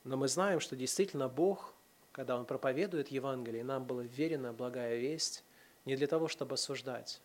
Но 0.04 0.18
мы 0.18 0.28
знаем, 0.28 0.60
что 0.60 0.76
действительно 0.76 1.28
Бог, 1.30 1.74
когда 2.12 2.38
Он 2.38 2.46
проповедует 2.46 3.10
Евангелие, 3.10 3.64
нам 3.64 3.86
было 3.86 4.02
верена 4.02 4.54
благая 4.54 4.98
весть 4.98 5.44
не 5.86 5.96
для 5.96 6.08
того, 6.08 6.28
чтобы 6.28 6.56
осуждать, 6.56 7.22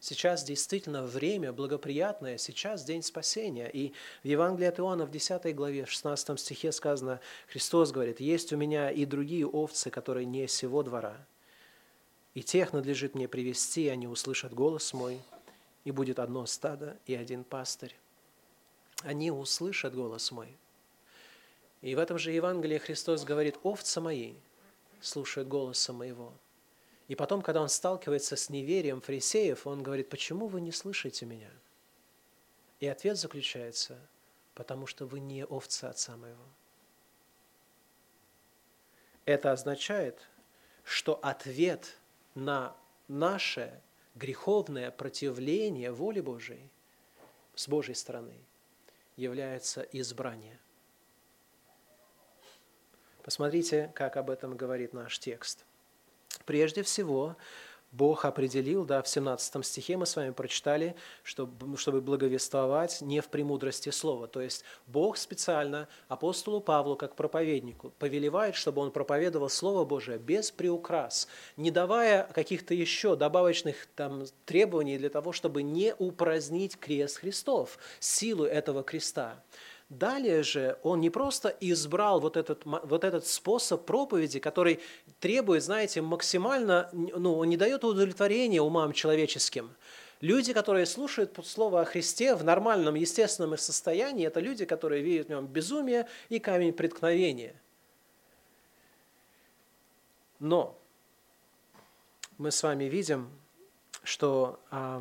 Сейчас 0.00 0.44
действительно 0.44 1.02
время 1.02 1.52
благоприятное, 1.52 2.38
сейчас 2.38 2.84
день 2.84 3.02
спасения. 3.02 3.68
И 3.68 3.92
в 4.22 4.28
Евангелии 4.28 4.68
от 4.68 4.78
Иоанна 4.78 5.06
в 5.06 5.10
10 5.10 5.54
главе, 5.56 5.84
в 5.84 5.90
16 5.90 6.38
стихе 6.38 6.70
сказано, 6.70 7.20
Христос 7.48 7.90
говорит, 7.90 8.20
«Есть 8.20 8.52
у 8.52 8.56
меня 8.56 8.90
и 8.90 9.04
другие 9.04 9.46
овцы, 9.46 9.90
которые 9.90 10.24
не 10.24 10.46
сего 10.46 10.84
двора, 10.84 11.16
и 12.34 12.42
тех 12.42 12.72
надлежит 12.72 13.16
мне 13.16 13.26
привести, 13.26 13.86
и 13.86 13.88
они 13.88 14.06
услышат 14.06 14.54
голос 14.54 14.92
мой, 14.92 15.20
и 15.84 15.90
будет 15.90 16.20
одно 16.20 16.46
стадо 16.46 16.96
и 17.06 17.14
один 17.14 17.42
пастырь. 17.42 17.96
Они 19.02 19.32
услышат 19.32 19.94
голос 19.94 20.30
мой. 20.30 20.56
И 21.80 21.94
в 21.94 21.98
этом 21.98 22.18
же 22.18 22.30
Евангелии 22.30 22.78
Христос 22.78 23.24
говорит, 23.24 23.56
овцы 23.62 24.00
мои 24.00 24.34
слушают 25.00 25.48
голоса 25.48 25.92
моего. 25.92 26.32
И 27.08 27.14
потом, 27.14 27.40
когда 27.40 27.62
он 27.62 27.70
сталкивается 27.70 28.36
с 28.36 28.50
неверием 28.50 29.00
фарисеев, 29.00 29.66
он 29.66 29.82
говорит, 29.82 30.10
почему 30.10 30.46
вы 30.46 30.60
не 30.60 30.72
слышите 30.72 31.24
меня? 31.24 31.50
И 32.80 32.86
ответ 32.86 33.16
заключается, 33.16 33.98
потому 34.54 34.86
что 34.86 35.06
вы 35.06 35.18
не 35.20 35.44
овцы 35.44 35.84
Отца 35.84 36.16
моего. 36.16 36.44
Это 39.24 39.52
означает, 39.52 40.20
что 40.84 41.18
ответ 41.22 41.96
на 42.34 42.76
наше 43.08 43.80
греховное 44.14 44.90
противление 44.90 45.92
воле 45.92 46.22
Божией 46.22 46.70
с 47.54 47.68
Божьей 47.68 47.94
стороны 47.94 48.38
является 49.16 49.82
избрание. 49.92 50.58
Посмотрите, 53.22 53.90
как 53.94 54.16
об 54.16 54.30
этом 54.30 54.56
говорит 54.56 54.92
наш 54.92 55.18
текст. 55.18 55.64
Прежде 56.48 56.82
всего, 56.82 57.36
Бог 57.92 58.24
определил, 58.24 58.86
да, 58.86 59.02
в 59.02 59.08
17 59.08 59.66
стихе 59.66 59.98
мы 59.98 60.06
с 60.06 60.16
вами 60.16 60.30
прочитали, 60.30 60.96
чтобы, 61.22 61.76
чтобы 61.76 62.00
благовествовать 62.00 63.02
не 63.02 63.20
в 63.20 63.28
премудрости 63.28 63.90
слова. 63.90 64.28
То 64.28 64.40
есть 64.40 64.64
Бог 64.86 65.18
специально 65.18 65.88
апостолу 66.08 66.62
Павлу, 66.62 66.96
как 66.96 67.16
проповеднику, 67.16 67.92
повелевает, 67.98 68.54
чтобы 68.54 68.80
он 68.80 68.92
проповедовал 68.92 69.50
Слово 69.50 69.84
Божие 69.84 70.16
без 70.16 70.50
приукрас, 70.50 71.28
не 71.58 71.70
давая 71.70 72.26
каких-то 72.32 72.72
еще 72.72 73.14
добавочных 73.14 73.86
там, 73.94 74.24
требований 74.46 74.96
для 74.96 75.10
того, 75.10 75.32
чтобы 75.32 75.62
не 75.62 75.94
упразднить 75.98 76.78
крест 76.78 77.18
Христов, 77.18 77.78
силу 78.00 78.46
этого 78.46 78.82
креста. 78.82 79.44
Далее 79.88 80.42
же 80.42 80.78
он 80.82 81.00
не 81.00 81.08
просто 81.08 81.48
избрал 81.60 82.20
вот 82.20 82.36
этот, 82.36 82.62
вот 82.64 83.04
этот 83.04 83.26
способ 83.26 83.86
проповеди, 83.86 84.38
который 84.38 84.80
требует, 85.18 85.62
знаете, 85.62 86.02
максимально, 86.02 86.90
ну, 86.92 87.38
он 87.38 87.48
не 87.48 87.56
дает 87.56 87.84
удовлетворения 87.84 88.60
умам 88.60 88.92
человеческим. 88.92 89.74
Люди, 90.20 90.52
которые 90.52 90.84
слушают 90.84 91.38
Слово 91.44 91.82
о 91.82 91.84
Христе 91.86 92.34
в 92.34 92.44
нормальном, 92.44 92.96
естественном 92.96 93.56
состоянии, 93.56 94.26
это 94.26 94.40
люди, 94.40 94.66
которые 94.66 95.02
видят 95.02 95.28
в 95.28 95.30
нем 95.30 95.46
безумие 95.46 96.06
и 96.28 96.38
камень 96.38 96.72
преткновения. 96.74 97.54
Но 100.38 100.76
мы 102.36 102.50
с 102.50 102.62
вами 102.62 102.84
видим, 102.84 103.30
что 104.02 104.60
э, 104.70 105.00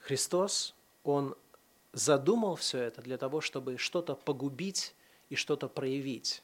Христос, 0.00 0.74
Он 1.04 1.36
задумал 1.96 2.56
все 2.56 2.78
это 2.80 3.00
для 3.00 3.16
того, 3.16 3.40
чтобы 3.40 3.78
что-то 3.78 4.14
погубить 4.14 4.94
и 5.30 5.34
что-то 5.34 5.66
проявить. 5.66 6.42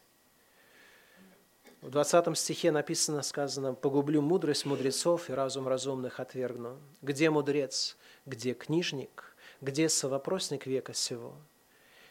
В 1.83 1.91
20 1.91 2.39
стихе 2.39 2.73
написано, 2.73 3.23
сказано, 3.23 3.75
«Погублю 3.75 4.23
мудрость 4.23 4.65
мудрецов 4.65 5.29
и 5.29 5.35
разум 5.35 5.69
разумных 5.69 6.21
отвергну». 6.21 6.79
Где 7.03 7.29
мудрец? 7.29 7.99
Где 8.25 8.55
книжник? 8.55 9.37
Где 9.61 9.91
совопросник 9.91 10.67
века 10.67 10.95
сего? 10.95 11.35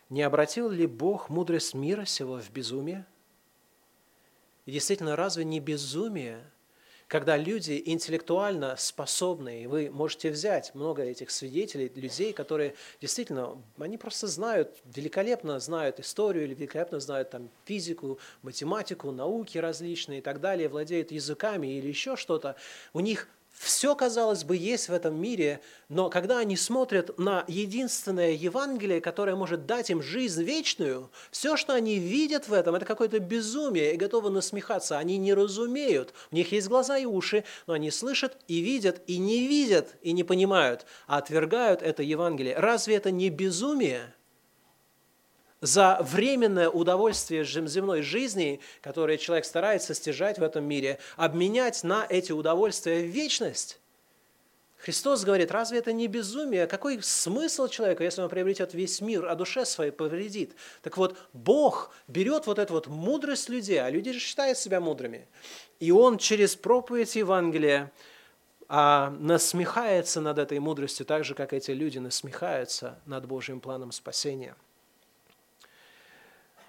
Не 0.09 0.21
обратил 0.21 0.69
ли 0.69 0.85
Бог 0.85 1.29
мудрость 1.29 1.73
мира 1.73 2.05
сего 2.05 2.37
в 2.37 2.51
безумие? 2.51 3.07
И 4.65 4.71
действительно, 4.71 5.15
разве 5.15 5.45
не 5.45 5.59
безумие– 5.59 6.47
когда 7.11 7.35
люди 7.35 7.83
интеллектуально 7.87 8.77
способные, 8.77 9.67
вы 9.67 9.89
можете 9.91 10.31
взять 10.31 10.73
много 10.73 11.03
этих 11.03 11.29
свидетелей, 11.29 11.91
людей, 11.93 12.31
которые 12.31 12.73
действительно, 13.01 13.61
они 13.77 13.97
просто 13.97 14.27
знают, 14.27 14.77
великолепно 14.85 15.59
знают 15.59 15.99
историю 15.99 16.45
или 16.45 16.53
великолепно 16.53 17.01
знают 17.01 17.31
там, 17.31 17.49
физику, 17.65 18.17
математику, 18.43 19.11
науки 19.11 19.57
различные 19.57 20.19
и 20.19 20.21
так 20.21 20.39
далее, 20.39 20.69
владеют 20.69 21.11
языками 21.11 21.67
или 21.67 21.89
еще 21.89 22.15
что-то, 22.15 22.55
у 22.93 23.01
них 23.01 23.27
все, 23.51 23.95
казалось 23.95 24.43
бы, 24.43 24.55
есть 24.55 24.89
в 24.89 24.93
этом 24.93 25.19
мире, 25.21 25.61
но 25.87 26.09
когда 26.09 26.39
они 26.39 26.57
смотрят 26.57 27.17
на 27.19 27.43
единственное 27.47 28.31
Евангелие, 28.31 29.01
которое 29.01 29.35
может 29.35 29.65
дать 29.65 29.89
им 29.89 30.01
жизнь 30.01 30.43
вечную, 30.43 31.11
все, 31.29 31.57
что 31.57 31.73
они 31.73 31.99
видят 31.99 32.47
в 32.47 32.53
этом, 32.53 32.75
это 32.75 32.85
какое-то 32.85 33.19
безумие 33.19 33.93
и 33.93 33.97
готовы 33.97 34.29
насмехаться. 34.29 34.97
Они 34.97 35.17
не 35.17 35.33
разумеют. 35.33 36.13
У 36.31 36.35
них 36.35 36.51
есть 36.51 36.69
глаза 36.69 36.97
и 36.97 37.05
уши, 37.05 37.43
но 37.67 37.73
они 37.73 37.91
слышат 37.91 38.37
и 38.47 38.61
видят, 38.61 39.01
и 39.05 39.17
не 39.17 39.47
видят, 39.47 39.95
и 40.01 40.11
не 40.11 40.23
понимают, 40.23 40.85
а 41.07 41.17
отвергают 41.17 41.81
это 41.81 42.03
Евангелие. 42.03 42.55
Разве 42.57 42.95
это 42.95 43.11
не 43.11 43.29
безумие? 43.29 44.13
За 45.61 45.99
временное 46.01 46.69
удовольствие 46.69 47.45
земной 47.45 48.01
жизни, 48.01 48.59
которое 48.81 49.17
человек 49.17 49.45
старается 49.45 49.93
стяжать 49.93 50.39
в 50.39 50.43
этом 50.43 50.65
мире, 50.65 50.99
обменять 51.15 51.83
на 51.83 52.05
эти 52.09 52.31
удовольствия 52.31 53.03
вечность. 53.03 53.79
Христос 54.79 55.23
говорит, 55.23 55.51
разве 55.51 55.77
это 55.77 55.93
не 55.93 56.07
безумие? 56.07 56.65
Какой 56.65 57.03
смысл 57.03 57.67
человека, 57.67 58.03
если 58.03 58.23
он 58.23 58.29
приобретет 58.29 58.73
весь 58.73 58.99
мир, 58.99 59.27
а 59.27 59.35
душе 59.35 59.63
своей 59.63 59.91
повредит? 59.91 60.55
Так 60.81 60.97
вот, 60.97 61.15
Бог 61.33 61.91
берет 62.07 62.47
вот 62.47 62.57
эту 62.57 62.73
вот 62.73 62.87
мудрость 62.87 63.47
людей, 63.47 63.79
а 63.79 63.91
люди 63.91 64.11
же 64.11 64.19
считают 64.19 64.57
себя 64.57 64.79
мудрыми, 64.79 65.27
и 65.79 65.91
Он 65.91 66.17
через 66.17 66.55
проповедь 66.55 67.15
Евангелия 67.15 67.91
а, 68.67 69.11
насмехается 69.19 70.19
над 70.19 70.39
этой 70.39 70.57
мудростью, 70.57 71.05
так 71.05 71.25
же, 71.25 71.35
как 71.35 71.53
эти 71.53 71.69
люди 71.69 71.99
насмехаются 71.99 72.99
над 73.05 73.27
Божьим 73.27 73.59
планом 73.59 73.91
спасения– 73.91 74.55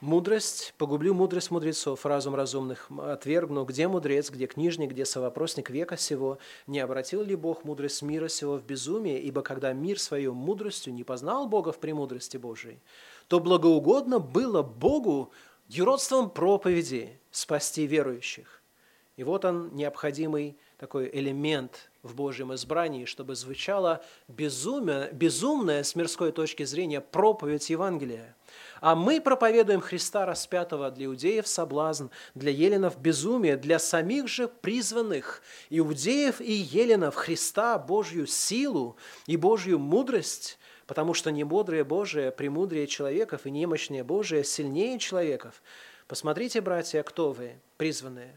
Мудрость, 0.02 0.74
погублю 0.78 1.14
мудрость 1.14 1.52
мудрецов, 1.52 2.04
разум 2.04 2.34
разумных 2.34 2.88
отвергну. 2.98 3.64
Где 3.64 3.86
мудрец, 3.86 4.30
где 4.30 4.48
книжник, 4.48 4.90
где 4.90 5.04
совопросник 5.04 5.70
века 5.70 5.96
сего? 5.96 6.38
Не 6.66 6.80
обратил 6.80 7.22
ли 7.22 7.36
Бог 7.36 7.62
мудрость 7.62 8.02
мира 8.02 8.26
сего 8.26 8.56
в 8.56 8.64
безумие? 8.64 9.22
Ибо 9.22 9.42
когда 9.42 9.72
мир 9.72 10.00
своей 10.00 10.26
мудростью 10.26 10.92
не 10.92 11.04
познал 11.04 11.46
Бога 11.46 11.70
в 11.70 11.78
премудрости 11.78 12.36
Божией, 12.36 12.80
то 13.28 13.38
благоугодно 13.38 14.18
было 14.18 14.62
Богу 14.64 15.30
юродством 15.68 16.30
проповеди 16.30 17.20
спасти 17.30 17.86
верующих. 17.86 18.60
И 19.16 19.22
вот 19.22 19.44
он, 19.44 19.72
необходимый 19.72 20.58
такой 20.78 21.08
элемент 21.12 21.92
в 22.02 22.16
Божьем 22.16 22.52
избрании, 22.54 23.04
чтобы 23.04 23.36
звучала 23.36 24.04
безумие, 24.26 25.10
безумная 25.12 25.84
с 25.84 25.94
мирской 25.94 26.32
точки 26.32 26.64
зрения 26.64 27.00
проповедь 27.00 27.70
Евангелия– 27.70 28.34
а 28.82 28.96
мы 28.96 29.20
проповедуем 29.20 29.80
Христа 29.80 30.26
распятого 30.26 30.90
для 30.90 31.06
иудеев 31.06 31.46
соблазн, 31.46 32.08
для 32.34 32.50
еленов 32.50 33.00
безумие, 33.00 33.56
для 33.56 33.78
самих 33.78 34.26
же 34.26 34.48
призванных 34.48 35.40
иудеев 35.70 36.40
и 36.40 36.52
еленов 36.52 37.14
Христа 37.14 37.78
Божью 37.78 38.26
силу 38.26 38.96
и 39.28 39.36
Божью 39.36 39.78
мудрость, 39.78 40.58
потому 40.88 41.14
что 41.14 41.30
не 41.30 41.44
бодрые 41.44 41.84
Божие 41.84 42.32
премудрее 42.32 42.88
человеков 42.88 43.46
и 43.46 43.52
немощнее 43.52 44.02
Божие 44.02 44.42
сильнее 44.42 44.98
человеков. 44.98 45.62
Посмотрите, 46.08 46.60
братья, 46.60 47.04
кто 47.04 47.30
вы, 47.30 47.60
призванные. 47.76 48.36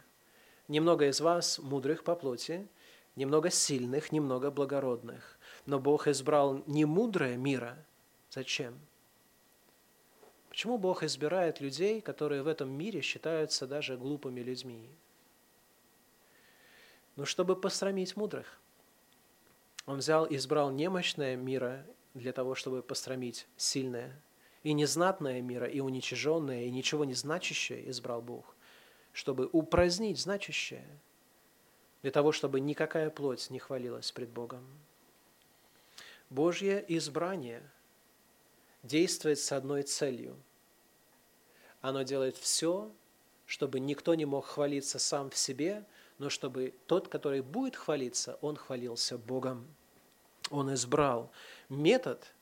Немного 0.68 1.08
из 1.08 1.22
вас 1.22 1.58
мудрых 1.58 2.04
по 2.04 2.14
плоти, 2.16 2.68
немного 3.16 3.50
сильных, 3.50 4.12
немного 4.12 4.52
благородных. 4.52 5.40
Но 5.66 5.80
Бог 5.80 6.08
избрал 6.08 6.62
не 6.68 6.86
мудрое 6.86 7.36
мира. 7.36 7.76
Зачем? 8.30 8.76
Почему 10.56 10.78
Бог 10.78 11.04
избирает 11.04 11.60
людей, 11.60 12.00
которые 12.00 12.42
в 12.42 12.48
этом 12.48 12.72
мире 12.72 13.02
считаются 13.02 13.68
даже 13.68 13.98
глупыми 13.98 14.40
людьми? 14.40 14.88
Ну, 17.18 17.26
чтобы 17.26 17.58
посрамить 17.58 18.16
мудрых. 18.16 18.62
Он 19.86 19.98
взял 19.98 20.24
и 20.24 20.38
избрал 20.38 20.72
немощное 20.72 21.36
мира 21.36 21.86
для 22.14 22.32
того, 22.32 22.56
чтобы 22.56 22.84
посрамить 22.84 23.48
сильное, 23.58 24.18
и 24.64 24.72
незнатное 24.72 25.42
мира, 25.42 25.68
и 25.68 25.82
уничиженное, 25.82 26.64
и 26.64 26.72
ничего 26.72 27.04
не 27.04 27.16
значащее 27.16 27.90
избрал 27.90 28.22
Бог, 28.22 28.56
чтобы 29.12 29.50
упразднить 29.52 30.20
значащее, 30.20 30.88
для 32.02 32.12
того, 32.12 32.32
чтобы 32.32 32.62
никакая 32.62 33.10
плоть 33.10 33.50
не 33.50 33.60
хвалилась 33.60 34.14
пред 34.14 34.30
Богом. 34.30 34.66
Божье 36.30 36.82
избрание– 36.88 37.62
действует 38.86 39.40
с 39.40 39.52
одной 39.52 39.84
целью. 39.84 40.38
оно 41.82 42.02
делает 42.02 42.36
все, 42.38 42.92
чтобы 43.46 43.80
никто 43.80 44.16
не 44.16 44.26
мог 44.26 44.46
хвалиться 44.46 44.98
сам 44.98 45.30
в 45.30 45.38
себе, 45.38 45.86
но 46.18 46.30
чтобы 46.30 46.74
тот, 46.88 47.08
который 47.10 47.42
будет 47.42 47.76
хвалиться, 47.76 48.38
он 48.42 48.56
хвалился 48.56 49.18
Богом. 49.18 49.68
Он 50.50 50.74
избрал 50.74 51.32
метод 51.70 52.34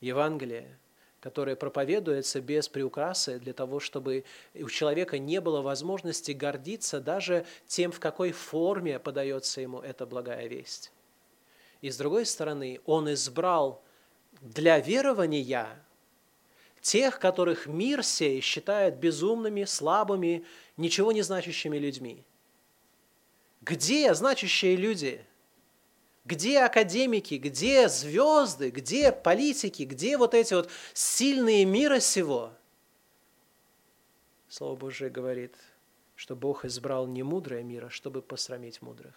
Евангелия, 0.00 0.78
которое 1.20 1.54
проповедуется 1.54 2.40
без 2.40 2.68
приукрасы 2.68 3.38
для 3.38 3.52
того, 3.52 3.78
чтобы 3.78 4.24
у 4.54 4.68
человека 4.68 5.18
не 5.18 5.40
было 5.40 5.62
возможности 5.62 6.32
гордиться 6.32 7.00
даже 7.00 7.46
тем, 7.68 7.92
в 7.92 8.00
какой 8.00 8.32
форме 8.32 8.98
подается 8.98 9.60
ему 9.60 9.78
эта 9.78 10.04
благая 10.04 10.48
весть. 10.48 10.90
И 11.80 11.90
с 11.90 11.96
другой 11.96 12.26
стороны, 12.26 12.80
он 12.86 13.12
избрал 13.12 13.84
для 14.42 14.80
верования 14.80 15.82
тех, 16.80 17.20
которых 17.20 17.66
мир 17.66 18.02
сей 18.02 18.40
считает 18.40 18.98
безумными, 18.98 19.64
слабыми, 19.64 20.44
ничего 20.76 21.12
не 21.12 21.22
значащими 21.22 21.78
людьми. 21.78 22.24
Где 23.62 24.12
значащие 24.14 24.74
люди? 24.74 25.24
Где 26.24 26.60
академики, 26.60 27.34
где 27.34 27.88
звезды, 27.88 28.70
где 28.70 29.12
политики, 29.12 29.84
где 29.84 30.18
вот 30.18 30.34
эти 30.34 30.54
вот 30.54 30.70
сильные 30.92 31.64
мира 31.64 32.00
сего? 32.00 32.52
Слово 34.48 34.76
Божие 34.76 35.08
говорит, 35.08 35.54
что 36.16 36.34
Бог 36.34 36.64
избрал 36.64 37.06
не 37.06 37.22
мудрое 37.22 37.62
мира, 37.62 37.88
чтобы 37.88 38.22
посрамить 38.22 38.82
мудрых. 38.82 39.14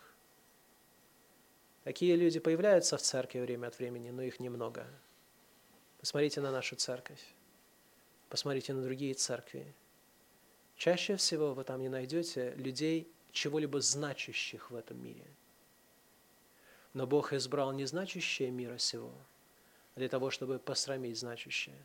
Такие 1.83 2.15
люди 2.15 2.39
появляются 2.39 2.97
в 2.97 3.01
церкви 3.01 3.39
время 3.39 3.67
от 3.67 3.77
времени, 3.77 4.09
но 4.11 4.21
их 4.21 4.39
немного. 4.39 4.87
Посмотрите 6.05 6.39
на 6.39 6.51
нашу 6.51 6.75
церковь. 6.75 7.25
Посмотрите 8.29 8.73
на 8.73 8.83
другие 8.83 9.15
церкви. 9.15 9.73
Чаще 10.77 11.15
всего 11.15 11.55
вы 11.55 11.63
там 11.63 11.81
не 11.81 11.89
найдете 11.89 12.53
людей, 12.57 13.11
чего-либо 13.31 13.81
значащих 13.81 14.69
в 14.69 14.75
этом 14.75 15.03
мире. 15.03 15.25
Но 16.93 17.07
Бог 17.07 17.33
избрал 17.33 17.71
не 17.71 17.85
значащее 17.85 18.51
мира 18.51 18.77
сего, 18.77 19.11
для 19.95 20.07
того, 20.07 20.29
чтобы 20.29 20.59
посрамить 20.59 21.17
значащее. 21.17 21.83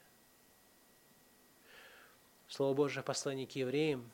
Слово 2.46 2.74
Божие, 2.74 3.02
послание 3.02 3.46
к 3.46 3.52
евреям, 3.52 4.10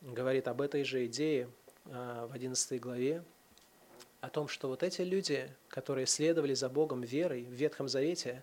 говорит 0.00 0.48
об 0.48 0.62
этой 0.62 0.82
же 0.82 1.06
идее 1.06 1.48
а, 1.84 2.26
в 2.26 2.32
11 2.32 2.80
главе, 2.80 3.22
о 4.20 4.30
том, 4.30 4.48
что 4.48 4.66
вот 4.66 4.82
эти 4.82 5.02
люди, 5.02 5.48
которые 5.68 6.06
следовали 6.06 6.54
за 6.54 6.68
Богом 6.68 7.02
верой 7.02 7.44
в 7.44 7.52
Ветхом 7.52 7.88
Завете, 7.88 8.42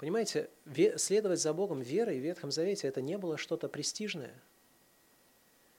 Понимаете, 0.00 0.48
следовать 0.96 1.40
за 1.40 1.52
Богом 1.52 1.82
верой 1.82 2.18
в 2.18 2.22
Ветхом 2.22 2.50
Завете 2.50 2.88
это 2.88 3.02
не 3.02 3.18
было 3.18 3.36
что-то 3.36 3.68
престижное. 3.68 4.32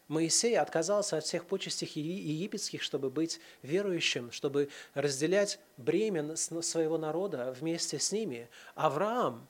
Моисей 0.07 0.59
отказался 0.59 1.17
от 1.17 1.24
всех 1.24 1.47
почестей 1.47 1.88
египетских, 1.88 2.84
чтобы 2.84 3.09
быть 3.09 3.39
верующим, 3.63 4.32
чтобы 4.32 4.69
разделять 4.93 5.59
бремя 5.78 6.36
своего 6.36 6.99
народа 6.99 7.51
вместе 7.59 7.97
с 7.97 8.11
ними. 8.11 8.47
Авраам, 8.76 9.47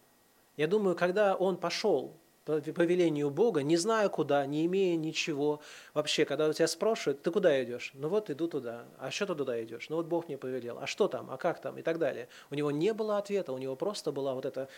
я 0.56 0.68
думаю, 0.68 0.96
когда 0.96 1.36
он 1.36 1.58
пошел 1.58 2.16
по 2.46 2.60
повелению 2.60 3.30
Бога, 3.30 3.62
не 3.62 3.78
зная 3.78 4.10
куда, 4.10 4.46
не 4.46 4.66
имея 4.66 4.96
ничего. 4.96 5.62
Вообще, 5.94 6.26
когда 6.26 6.48
у 6.48 6.54
тебя 6.54 6.68
спрашивают, 6.68 7.22
ты 7.22 7.32
куда 7.32 7.64
идешь? 7.64 7.92
Ну 7.94 8.10
вот 8.10 8.30
иду 8.30 8.48
туда. 8.48 8.86
А 8.98 9.12
что 9.12 9.28
ты 9.28 9.36
туда 9.36 9.64
идешь? 9.64 9.90
Ну 9.90 9.98
вот 9.98 10.08
Бог 10.08 10.28
мне 10.28 10.38
повелел. 10.38 10.80
А 10.80 10.88
что 10.88 11.08
там? 11.08 11.30
А 11.30 11.38
как 11.38 11.62
там? 11.62 11.78
И 11.78 11.82
так 11.82 12.00
далее. 12.00 12.30
У 12.50 12.56
него 12.56 12.72
не 12.72 12.94
было 12.94 13.18
ответа, 13.18 13.54
у 13.54 13.58
него 13.58 13.76
просто 13.76 14.12
была 14.12 14.34
вот 14.34 14.46
эта 14.46 14.70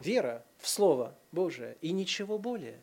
вера 0.00 0.44
в 0.58 0.68
Слово 0.68 1.14
Божие 1.32 1.76
и 1.82 1.92
ничего 1.92 2.38
более. 2.38 2.82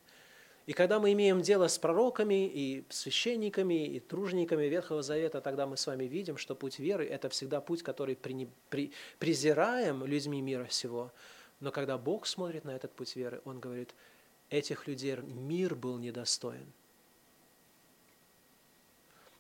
И 0.66 0.72
когда 0.72 1.00
мы 1.00 1.12
имеем 1.12 1.42
дело 1.42 1.68
с 1.68 1.78
пророками 1.78 2.48
и 2.48 2.86
священниками 2.90 3.86
и 3.86 4.00
тружениками 4.00 4.66
Ветхого 4.66 5.02
Завета, 5.02 5.42
тогда 5.42 5.68
мы 5.68 5.76
с 5.76 5.86
вами 5.88 6.06
видим, 6.06 6.38
что 6.38 6.56
путь 6.56 6.80
веры– 6.80 7.06
это 7.10 7.28
всегда 7.28 7.60
путь, 7.60 7.84
который 7.84 8.18
презираем 9.20 10.06
людьми 10.06 10.42
мира 10.42 10.66
всего– 10.66 11.12
но 11.64 11.72
когда 11.72 11.98
Бог 11.98 12.28
смотрит 12.28 12.66
на 12.66 12.72
этот 12.72 12.92
путь 12.92 13.16
веры, 13.16 13.42
Он 13.46 13.62
говорит, 13.62 13.96
этих 14.50 14.86
людей 14.86 15.16
мир 15.16 15.76
был 15.76 15.98
недостоин. 15.98 16.70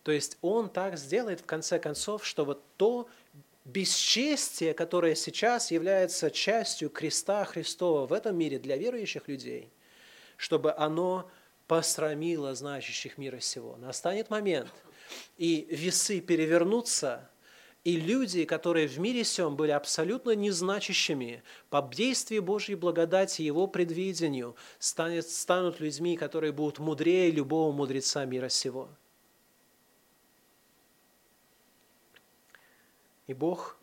То 0.03 0.13
есть 0.13 0.37
Он 0.41 0.69
так 0.69 0.97
сделает 0.97 1.41
в 1.41 1.45
конце 1.45 1.79
концов, 1.79 2.25
что 2.25 2.45
вот 2.45 2.63
то 2.77 3.09
бесчестие, 3.65 4.73
которое 4.73 5.15
сейчас 5.15 5.69
является 5.69 6.31
частью 6.31 6.89
креста 6.89 7.43
Христова 7.43 8.07
в 8.07 8.13
этом 8.13 8.37
мире 8.37 8.57
для 8.57 8.77
верующих 8.77 9.27
людей, 9.27 9.69
чтобы 10.37 10.73
оно 10.73 11.29
посрамило 11.67 12.55
значащих 12.55 13.17
мира 13.17 13.41
сего. 13.41 13.75
Настанет 13.75 14.29
момент, 14.29 14.71
и 15.35 15.67
весы 15.69 16.21
перевернутся, 16.21 17.29
и 17.83 17.97
люди, 17.97 18.45
которые 18.45 18.87
в 18.87 18.97
мире 18.97 19.23
сем 19.25 19.57
были 19.57 19.71
абсолютно 19.71 20.31
незначащими, 20.35 21.43
по 21.69 21.81
действию 21.81 22.41
Божьей 22.41 22.75
благодати 22.75 23.41
Его 23.41 23.67
предвидению, 23.67 24.55
станет, 24.79 25.27
станут 25.29 25.81
людьми, 25.81 26.15
которые 26.15 26.53
будут 26.53 26.79
мудрее 26.79 27.29
любого 27.29 27.73
мудреца 27.73 28.23
мира 28.23 28.47
сего. 28.47 28.89
И 33.27 33.33
Бог 33.33 33.77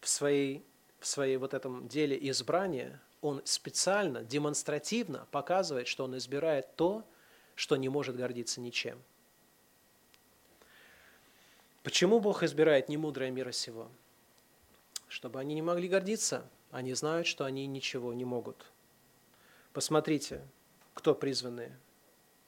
в 0.00 0.08
своей, 0.08 0.64
в 0.98 1.06
своей 1.06 1.36
вот 1.36 1.52
этом 1.52 1.88
деле 1.88 2.18
избрания, 2.30 3.02
Он 3.20 3.42
специально, 3.44 4.22
демонстративно 4.22 5.26
показывает, 5.30 5.88
что 5.88 6.04
Он 6.04 6.16
избирает 6.16 6.74
то, 6.76 7.04
что 7.54 7.76
не 7.76 7.90
может 7.90 8.16
гордиться 8.16 8.62
ничем– 8.62 9.02
Почему 11.82 12.20
Бог 12.20 12.44
избирает 12.44 12.88
немудрое 12.88 13.30
мира 13.32 13.50
сего? 13.50 13.88
Чтобы 15.08 15.40
они 15.40 15.54
не 15.54 15.62
могли 15.62 15.88
гордиться. 15.88 16.48
Они 16.70 16.94
знают, 16.94 17.26
что 17.26 17.44
они 17.44 17.66
ничего 17.66 18.14
не 18.14 18.24
могут. 18.24 18.64
Посмотрите, 19.72 20.42
кто 20.94 21.14
призванные. 21.14 21.76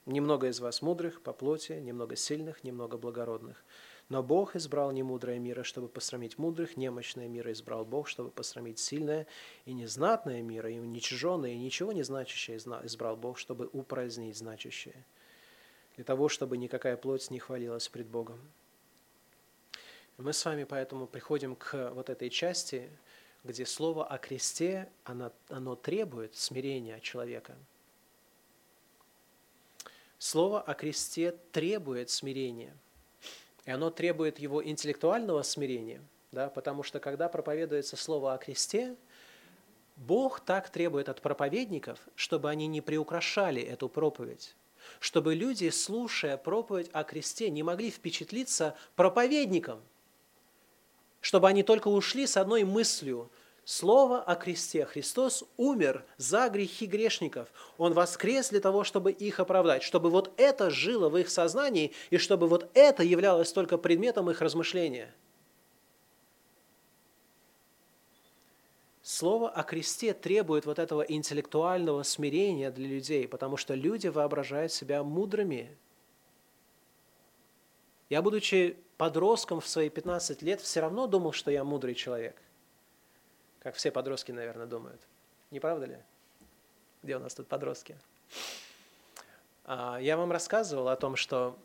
Немного 0.05 0.47
из 0.47 0.59
вас 0.59 0.81
мудрых 0.81 1.21
по 1.21 1.33
плоти, 1.33 1.73
немного 1.73 2.15
сильных, 2.15 2.63
немного 2.63 2.97
благородных. 2.97 3.63
Но 4.07 4.23
Бог 4.23 4.55
избрал 4.55 4.91
немудрое 4.91 5.39
мира, 5.39 5.63
чтобы 5.63 5.89
посрамить 5.89 6.37
мудрых, 6.37 6.77
немощное 6.77 7.27
мира 7.27 7.51
избрал 7.51 7.83
Бог, 7.83 8.07
чтобы 8.07 8.29
посрамить 8.29 8.79
сильное, 8.79 9.27
и 9.65 9.73
незнатное 9.73 10.43
мира, 10.43 10.69
и 10.69 10.79
уничиженное, 10.79 11.51
и 11.51 11.57
ничего 11.57 11.91
не 11.91 12.03
значащее 12.03 12.57
избрал 12.57 13.17
Бог, 13.17 13.39
чтобы 13.39 13.67
упразднить 13.73 14.37
значащее, 14.37 15.05
для 15.95 16.05
того, 16.05 16.29
чтобы 16.29 16.57
никакая 16.57 16.97
плоть 16.97 17.31
не 17.31 17.39
хвалилась 17.39 17.89
пред 17.89 18.07
Богом. 18.07 18.39
Мы 20.17 20.31
с 20.31 20.45
вами 20.45 20.63
поэтому 20.63 21.07
приходим 21.07 21.57
к 21.57 21.91
вот 21.91 22.09
этой 22.09 22.29
части, 22.29 22.89
где 23.43 23.65
слово 23.65 24.07
о 24.07 24.17
кресте, 24.17 24.89
оно, 25.03 25.33
оно 25.49 25.75
требует 25.75 26.35
смирения 26.35 27.01
человека. 27.01 27.55
Слово 30.17 30.61
о 30.61 30.73
кресте 30.73 31.33
требует 31.51 32.09
смирения. 32.09 32.77
И 33.65 33.71
оно 33.71 33.89
требует 33.89 34.39
его 34.39 34.65
интеллектуального 34.65 35.41
смирения, 35.41 36.01
да, 36.31 36.49
потому 36.49 36.83
что 36.83 37.01
когда 37.01 37.27
проповедуется 37.27 37.97
слово 37.97 38.35
о 38.35 38.37
кресте, 38.37 38.95
Бог 39.97 40.39
так 40.39 40.69
требует 40.69 41.09
от 41.09 41.21
проповедников, 41.21 41.99
чтобы 42.15 42.49
они 42.49 42.67
не 42.67 42.79
приукрашали 42.79 43.61
эту 43.61 43.89
проповедь, 43.89 44.55
чтобы 45.01 45.35
люди, 45.35 45.69
слушая 45.69 46.37
проповедь 46.37 46.89
о 46.93 47.03
кресте, 47.03 47.49
не 47.49 47.63
могли 47.63 47.91
впечатлиться 47.91 48.77
проповедником– 48.95 49.83
чтобы 51.25 51.47
они 51.47 51.63
только 51.63 51.87
ушли 51.87 52.27
с 52.27 52.37
одной 52.37 52.63
мыслью. 52.65 53.31
Слово 53.63 54.21
о 54.21 54.35
кресте. 54.35 54.85
Христос 54.85 55.43
умер 55.57 56.05
за 56.17 56.47
грехи 56.49 56.85
грешников. 56.85 57.47
Он 57.79 57.93
воскрес 57.93 58.51
для 58.51 58.59
того, 58.59 58.83
чтобы 58.83 59.11
их 59.11 59.39
оправдать, 59.39 59.81
чтобы 59.81 60.11
вот 60.11 60.31
это 60.37 60.69
жило 60.69 61.09
в 61.09 61.17
их 61.17 61.31
сознании, 61.31 61.93
и 62.11 62.19
чтобы 62.19 62.47
вот 62.47 62.69
это 62.75 63.01
являлось 63.01 63.51
только 63.51 63.79
предметом 63.79 64.29
их 64.29 64.39
размышления. 64.39 65.15
Слово 69.01 69.49
о 69.49 69.63
кресте 69.63 70.13
требует 70.13 70.67
вот 70.67 70.77
этого 70.77 71.01
интеллектуального 71.01 72.03
смирения 72.03 72.69
для 72.69 72.87
людей, 72.87 73.27
потому 73.27 73.57
что 73.57 73.73
люди 73.73 74.09
воображают 74.09 74.71
себя 74.71 75.03
мудрыми. 75.03 75.75
Я, 78.11 78.21
будучи 78.21 78.77
подростком 78.97 79.61
в 79.61 79.67
свои 79.67 79.89
15 79.89 80.41
лет 80.41 80.61
все 80.61 80.79
равно 80.79 81.07
думал, 81.07 81.31
что 81.31 81.51
я 81.51 81.63
мудрый 81.63 81.95
человек. 81.95 82.35
Как 83.59 83.75
все 83.75 83.91
подростки, 83.91 84.31
наверное, 84.31 84.67
думают. 84.67 85.01
Не 85.51 85.59
правда 85.59 85.85
ли? 85.85 85.97
Где 87.01 87.17
у 87.17 87.19
нас 87.19 87.33
тут 87.33 87.47
подростки? 87.47 87.97
А, 89.63 89.97
я 89.99 90.17
вам 90.17 90.31
рассказывал 90.31 90.89
о 90.89 90.95
том, 90.95 91.15
что 91.15 91.57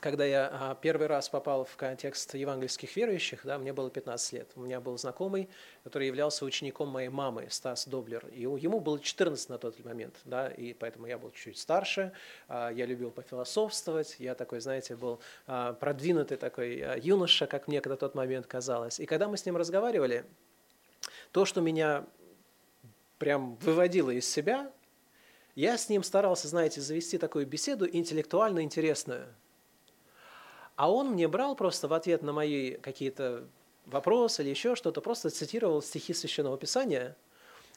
когда 0.00 0.24
я 0.24 0.48
а, 0.52 0.74
первый 0.74 1.06
раз 1.06 1.28
попал 1.28 1.64
в 1.64 1.76
контекст 1.76 2.34
евангельских 2.34 2.94
верующих, 2.96 3.40
да, 3.44 3.58
мне 3.58 3.72
было 3.72 3.90
15 3.90 4.32
лет. 4.32 4.50
У 4.56 4.60
меня 4.60 4.80
был 4.80 4.96
знакомый, 4.98 5.48
который 5.84 6.06
являлся 6.06 6.44
учеником 6.44 6.88
моей 6.88 7.08
мамы, 7.08 7.46
Стас 7.50 7.86
Доблер. 7.86 8.26
И 8.28 8.42
ему 8.42 8.80
было 8.80 9.00
14 9.00 9.48
на 9.48 9.58
тот 9.58 9.82
момент, 9.84 10.14
да, 10.24 10.48
и 10.48 10.74
поэтому 10.74 11.06
я 11.06 11.18
был 11.18 11.30
чуть 11.30 11.58
старше, 11.58 12.12
а, 12.48 12.70
я 12.70 12.86
любил 12.86 13.10
пофилософствовать, 13.10 14.16
я 14.18 14.34
такой, 14.34 14.60
знаете, 14.60 14.96
был 14.96 15.20
а, 15.46 15.72
продвинутый 15.72 16.36
такой 16.36 17.00
юноша, 17.00 17.46
как 17.46 17.68
мне 17.68 17.80
на 17.84 17.96
тот 17.96 18.14
момент 18.14 18.46
казалось. 18.46 19.00
И 19.00 19.06
когда 19.06 19.28
мы 19.28 19.36
с 19.36 19.46
ним 19.46 19.56
разговаривали, 19.56 20.24
то, 21.32 21.44
что 21.44 21.60
меня 21.60 22.04
прям 23.18 23.56
выводило 23.56 24.10
из 24.10 24.28
себя, 24.28 24.70
я 25.54 25.78
с 25.78 25.88
ним 25.88 26.02
старался, 26.02 26.48
знаете, 26.48 26.80
завести 26.80 27.16
такую 27.16 27.46
беседу 27.46 27.88
интеллектуально 27.90 28.62
интересную– 28.62 29.26
а 30.76 30.90
он 30.90 31.12
мне 31.12 31.26
брал 31.26 31.56
просто 31.56 31.88
в 31.88 31.92
ответ 31.94 32.22
на 32.22 32.32
мои 32.32 32.72
какие-то 32.72 33.44
вопросы 33.86 34.42
или 34.42 34.50
еще 34.50 34.76
что-то, 34.76 35.00
просто 35.00 35.30
цитировал 35.30 35.82
стихи 35.82 36.12
Священного 36.12 36.58
Писания, 36.58 37.16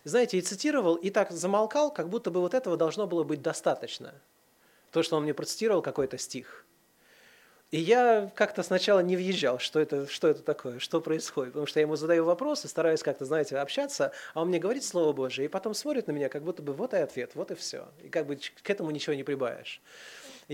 знаете, 0.04 0.38
и 0.38 0.42
цитировал, 0.42 0.96
и 0.96 1.10
так 1.10 1.32
замолкал, 1.32 1.92
как 1.92 2.10
будто 2.10 2.32
бы 2.32 2.40
вот 2.42 2.54
этого 2.54 2.78
должно 2.78 3.08
было 3.08 3.24
быть 3.24 3.42
достаточно. 3.42 4.14
То, 4.92 5.04
что 5.04 5.18
он 5.18 5.24
мне 5.24 5.34
процитировал 5.34 5.82
какой-то 5.82 6.18
стих. 6.18 6.66
И 7.72 7.80
я 7.80 8.32
как-то 8.34 8.64
сначала 8.64 9.02
не 9.02 9.16
въезжал, 9.16 9.60
что 9.60 9.80
это, 9.80 10.08
что 10.08 10.28
это 10.28 10.42
такое, 10.42 10.80
что 10.80 11.00
происходит. 11.02 11.54
Потому 11.54 11.68
что 11.68 11.80
я 11.80 11.86
ему 11.86 11.96
задаю 11.96 12.26
вопросы, 12.26 12.68
стараюсь 12.68 13.04
как-то, 13.04 13.26
знаете, 13.26 13.58
общаться, 13.58 14.12
а 14.34 14.42
он 14.42 14.48
мне 14.48 14.58
говорит 14.58 14.84
Слово 14.84 15.14
Божие, 15.14 15.46
и 15.46 15.50
потом 15.50 15.76
смотрит 15.76 16.08
на 16.08 16.12
меня, 16.12 16.30
как 16.30 16.42
будто 16.42 16.64
бы 16.64 16.74
вот 16.74 16.96
и 16.96 16.98
ответ, 16.98 17.32
вот 17.36 17.52
и 17.52 17.56
все. 17.56 17.88
И 18.04 18.10
как 18.10 18.26
бы 18.26 18.38
к 18.38 18.70
этому 18.70 18.90
ничего 18.90 19.14
не 19.14 19.24
прибавишь 19.24 19.82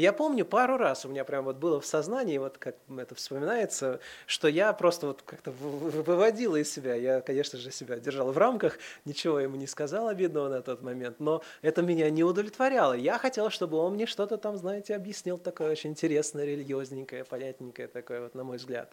я 0.01 0.13
помню, 0.13 0.45
пару 0.45 0.77
раз 0.77 1.05
у 1.05 1.09
меня 1.09 1.23
прям 1.23 1.45
вот 1.45 1.55
было 1.55 1.79
в 1.79 1.85
сознании, 1.85 2.37
вот 2.37 2.57
как 2.57 2.75
это 2.97 3.15
вспоминается, 3.15 3.99
что 4.27 4.47
я 4.47 4.73
просто 4.73 5.07
вот 5.07 5.21
как-то 5.21 5.51
выводила 5.51 6.57
из 6.57 6.71
себя. 6.71 6.95
Я, 6.95 7.21
конечно 7.21 7.57
же, 7.57 7.71
себя 7.71 7.97
держал 7.97 8.31
в 8.31 8.37
рамках, 8.37 8.77
ничего 9.05 9.39
ему 9.39 9.55
не 9.55 9.67
сказал 9.67 10.07
обидного 10.07 10.49
на 10.49 10.61
тот 10.61 10.81
момент, 10.81 11.19
но 11.19 11.41
это 11.61 11.81
меня 11.81 12.09
не 12.09 12.23
удовлетворяло. 12.23 12.93
Я 12.93 13.17
хотел, 13.17 13.49
чтобы 13.49 13.77
он 13.77 13.93
мне 13.93 14.05
что-то 14.05 14.37
там, 14.37 14.57
знаете, 14.57 14.95
объяснил 14.95 15.37
такое 15.37 15.71
очень 15.71 15.91
интересное, 15.91 16.45
религиозненькое, 16.45 17.23
понятненькое 17.23 17.87
такое, 17.87 18.21
вот 18.21 18.35
на 18.35 18.43
мой 18.43 18.57
взгляд. 18.57 18.91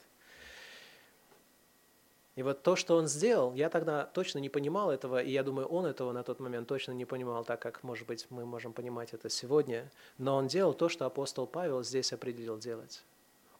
И 2.35 2.43
вот 2.43 2.63
то, 2.63 2.77
что 2.77 2.97
он 2.97 3.09
сделал, 3.09 3.53
я 3.53 3.69
тогда 3.69 4.07
точно 4.07 4.39
не 4.39 4.49
понимал 4.49 4.91
этого, 4.91 5.23
и 5.23 5.31
я 5.31 5.43
думаю, 5.43 5.67
он 5.67 5.85
этого 5.85 6.13
на 6.13 6.23
тот 6.23 6.41
момент 6.41 6.67
точно 6.67 6.93
не 6.93 7.05
понимал 7.05 7.45
так, 7.45 7.61
как, 7.61 7.83
может 7.83 8.07
быть, 8.07 8.27
мы 8.31 8.47
можем 8.47 8.73
понимать 8.73 9.13
это 9.13 9.29
сегодня. 9.29 9.91
Но 10.17 10.37
он 10.37 10.47
делал 10.47 10.73
то, 10.73 10.89
что 10.89 11.05
апостол 11.05 11.47
Павел 11.47 11.83
здесь 11.83 12.13
определил 12.13 12.59
делать. 12.59 13.05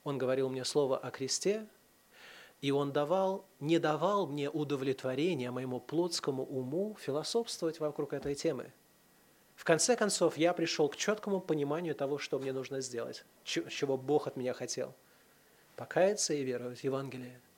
Он 0.05 0.17
говорил 0.17 0.49
мне 0.49 0.65
слово 0.65 0.97
о 0.97 1.11
кресте, 1.11 1.67
и 2.63 2.71
он 2.71 2.93
давал, 2.93 3.45
не 3.61 3.79
давал 3.79 4.27
мне 4.27 4.49
удовлетворения 4.49 5.51
моему 5.51 5.79
плотскому 5.79 6.43
уму 6.43 6.97
философствовать 6.99 7.79
вокруг 7.79 8.15
этой 8.15 8.35
темы. 8.35 8.73
В 9.55 9.65
конце 9.65 9.97
концов, 9.97 10.39
я 10.39 10.55
пришел 10.55 10.89
к 10.89 10.97
четкому 10.97 11.41
пониманию 11.41 11.95
того, 11.95 12.17
что 12.17 12.39
мне 12.39 12.55
нужно 12.55 12.81
сделать, 12.81 13.27
чего 13.45 13.99
Бог 13.99 14.27
от 14.27 14.37
меня 14.37 14.55
хотел. 14.55 14.95
Покаяться 15.77 16.33
и 16.33 16.43
веровать 16.43 16.81
в 16.81 16.85
Евангелие– 16.85 17.39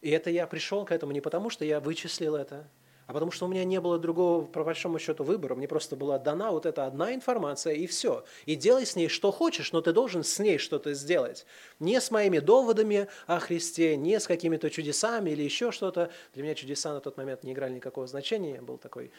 и 0.00 0.10
это 0.10 0.30
я 0.30 0.46
пришел 0.46 0.84
к 0.84 0.92
этому 0.92 1.12
не 1.12 1.20
потому, 1.20 1.50
что 1.50 1.64
я 1.64 1.80
вычислил 1.80 2.36
это, 2.36 2.68
а 3.06 3.12
потому 3.12 3.30
что 3.30 3.46
у 3.46 3.48
меня 3.48 3.64
не 3.64 3.80
было 3.80 3.98
другого, 3.98 4.44
по 4.44 4.64
большому 4.64 4.98
счету, 4.98 5.22
выбора. 5.22 5.54
Мне 5.54 5.68
просто 5.68 5.94
была 5.94 6.18
дана 6.18 6.50
вот 6.50 6.66
эта 6.66 6.86
одна 6.86 7.14
информация, 7.14 7.74
и 7.74 7.86
все. 7.86 8.24
И 8.46 8.56
делай 8.56 8.84
с 8.84 8.96
ней 8.96 9.08
что 9.08 9.30
хочешь, 9.30 9.70
но 9.72 9.80
ты 9.80 9.92
должен 9.92 10.24
с 10.24 10.38
ней 10.40 10.58
что-то 10.58 10.92
сделать. 10.92 11.46
Не 11.78 12.00
с 12.00 12.10
моими 12.10 12.40
доводами 12.40 13.06
о 13.28 13.38
Христе, 13.38 13.96
не 13.96 14.18
с 14.18 14.26
какими-то 14.26 14.70
чудесами 14.70 15.30
или 15.30 15.42
еще 15.42 15.70
что-то. 15.70 16.10
Для 16.34 16.42
меня 16.42 16.56
чудеса 16.56 16.92
на 16.92 17.00
тот 17.00 17.16
момент 17.16 17.44
не 17.44 17.52
играли 17.52 17.74
никакого 17.74 18.08
значения. 18.08 18.56
Я 18.56 18.62
был 18.62 18.76
такой, 18.76 19.12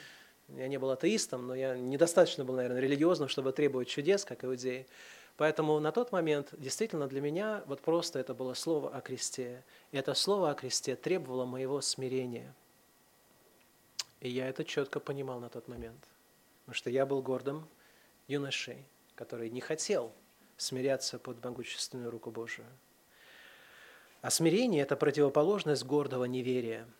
я 0.50 0.68
не 0.68 0.78
был 0.78 0.92
атеистом, 0.92 1.48
но 1.48 1.56
я 1.56 1.78
недостаточно 1.78 2.44
был, 2.44 2.56
наверное, 2.56 2.82
религиозным, 2.82 3.30
чтобы 3.30 3.54
требовать 3.54 3.88
чудес, 3.88 4.26
как 4.26 4.44
иудеи. 4.44 4.86
Поэтому 5.38 5.80
на 5.80 5.92
тот 5.92 6.12
момент 6.12 6.54
действительно 6.58 7.08
для 7.08 7.22
меня 7.22 7.64
вот 7.68 7.82
просто 7.82 8.18
это 8.18 8.34
было 8.34 8.56
слово 8.56 8.90
о 8.90 9.02
кресте. 9.02 9.64
И 9.92 9.98
это 9.98 10.16
слово 10.16 10.52
о 10.52 10.56
кресте 10.56 10.96
требовало 10.96 11.46
моего 11.46 11.80
смирения. 11.82 12.54
И 14.20 14.30
я 14.30 14.48
это 14.50 14.66
четко 14.66 15.00
понимал 15.00 15.40
на 15.40 15.50
тот 15.50 15.68
момент. 15.68 16.04
Потому 16.66 16.76
что 16.76 16.90
я 16.90 17.06
был 17.06 17.22
гордым 17.22 17.68
юношей, 18.28 18.84
который 19.16 19.52
не 19.52 19.62
хотел 19.62 20.12
смиряться 20.58 21.20
под 21.20 21.44
могущественную 21.46 22.10
руку 22.10 22.32
Божию. 22.32 22.66
А 24.22 24.32
смирение– 24.32 24.82
это 24.84 24.96
противоположность 24.96 25.86
гордого 25.86 26.26
неверия– 26.26 26.88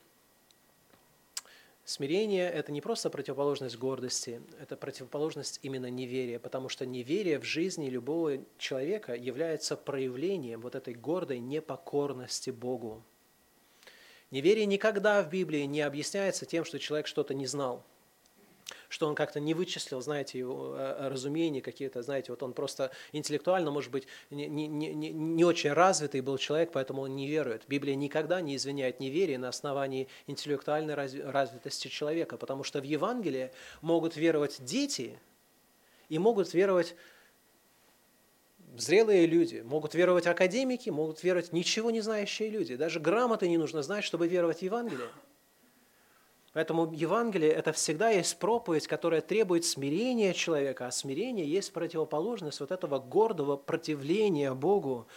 Смирение– 1.88 2.52
это 2.54 2.74
не 2.74 2.82
просто 2.82 3.10
противоположность 3.10 3.78
гордости, 3.78 4.42
это 4.60 4.76
противоположность 4.76 5.62
именно 5.64 5.90
неверия, 5.90 6.38
потому 6.38 6.68
что 6.68 6.86
неверие 6.86 7.40
в 7.40 7.46
жизни 7.46 7.90
любого 7.90 8.44
человека 8.58 9.16
является 9.16 9.78
проявлением 9.78 10.60
вот 10.60 10.76
этой 10.76 10.94
гордой 10.94 11.40
непокорности 11.40 12.50
Богу. 12.50 13.06
Неверие 14.32 14.66
никогда 14.66 15.24
в 15.24 15.30
Библии 15.30 15.62
не 15.62 15.80
объясняется 15.80 16.46
тем, 16.46 16.66
что 16.66 16.78
человек 16.78 17.08
что-то 17.08 17.34
не 17.34 17.48
знал– 17.48 17.86
что 18.90 19.08
он 19.08 19.16
как-то 19.16 19.40
не 19.40 19.54
вычислил, 19.54 20.02
знаете, 20.02 20.40
его 20.40 20.76
э, 20.76 20.96
э, 21.00 21.08
разумения 21.10 21.62
какие-то, 21.62 22.02
знаете, 22.02 22.32
вот 22.32 22.44
он 22.44 22.54
просто 22.54 22.92
интеллектуально, 23.12 23.72
может 23.72 23.92
быть, 23.92 24.08
не, 24.30 24.48
не, 24.48 24.68
не, 24.68 25.12
не 25.12 25.44
очень 25.44 25.72
развитый 25.72 26.22
был 26.22 26.38
человек, 26.38 26.72
поэтому 26.72 27.02
он 27.04 27.16
не 27.16 27.28
верует. 27.28 27.64
Библия 27.68 27.96
никогда 27.96 28.42
не 28.42 28.56
извиняет 28.56 29.00
неверие 29.00 29.38
на 29.38 29.50
основании 29.50 30.08
интеллектуальной 30.28 30.94
развитости 30.94 31.88
человека, 31.88 32.38
потому 32.38 32.64
что 32.64 32.80
в 32.80 32.84
Евангелии 32.84 33.52
могут 33.82 34.16
веровать 34.16 34.64
дети 34.64 35.20
и 36.10 36.20
могут 36.20 36.54
веровать 36.54 36.96
зрелые 38.78 39.26
люди, 39.26 39.64
могут 39.66 39.96
веровать 39.96 40.28
академики, 40.28 40.90
могут 40.90 41.24
веровать 41.24 41.54
ничего 41.54 41.92
не 41.92 42.02
знающие 42.02 42.50
люди. 42.50 42.76
Даже 42.76 43.00
грамоты 43.00 43.48
не 43.48 43.58
нужно 43.58 43.82
знать, 43.82 44.04
чтобы 44.04 44.28
веровать 44.28 44.60
в 44.60 44.62
Евангелие. 44.62 45.10
Поэтому 46.58 46.92
Евангелие– 46.92 47.52
это 47.54 47.72
всегда 47.72 48.10
есть 48.10 48.40
проповедь, 48.40 48.88
которая 48.88 49.22
требует 49.22 49.64
смирения 49.64 50.34
человека, 50.34 50.88
а 50.88 50.92
смирение 50.92 51.48
есть 51.48 51.72
противоположность 51.72 52.62
вот 52.62 52.72
этого 52.72 52.98
гордого 52.98 53.58
противления 53.58 54.52
Богу. 54.56 55.08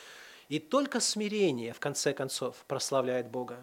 И 0.51 0.59
только 0.59 1.01
смирение, 1.01 1.73
в 1.73 1.81
конце 1.81 2.13
концов, 2.13 2.63
прославляет 2.69 3.31
Бога. 3.31 3.57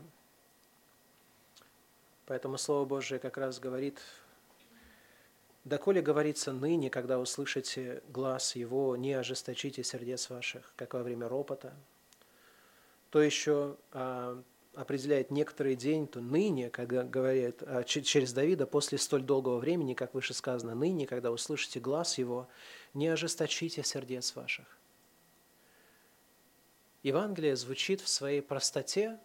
Поэтому 2.25 2.57
Слово 2.57 2.85
Божие 2.85 3.19
как 3.19 3.37
раз 3.37 3.59
говорит, 3.59 3.99
«Доколе 5.63 6.01
говорится 6.01 6.53
ныне, 6.53 6.89
когда 6.89 7.19
услышите 7.19 8.01
глаз 8.09 8.55
Его, 8.55 8.95
не 8.95 9.13
ожесточите 9.13 9.83
сердец 9.83 10.31
ваших, 10.31 10.73
как 10.77 10.95
во 10.95 11.03
время 11.03 11.29
ропота». 11.29 11.75
То 13.11 13.21
еще 13.21 13.77
а, 13.91 14.41
определяет 14.77 15.31
некоторый 15.31 15.75
день, 15.75 16.07
то 16.07 16.21
ныне, 16.21 16.69
когда 16.69 17.03
говорит 17.03 17.63
а, 17.63 17.83
через 17.83 18.31
Давида, 18.31 18.67
после 18.67 18.99
столь 18.99 19.23
долгого 19.23 19.57
времени, 19.57 19.95
как 19.95 20.13
выше 20.13 20.35
сказано, 20.35 20.75
ныне, 20.75 21.07
когда 21.07 21.31
услышите 21.31 21.79
глаз 21.79 22.19
его, 22.19 22.47
не 22.93 23.07
ожесточите 23.07 23.83
сердец 23.83 24.35
ваших. 24.35 24.77
Евангелие 27.01 27.55
звучит 27.55 28.01
в 28.01 28.07
своей 28.07 28.41
простоте, 28.41 29.19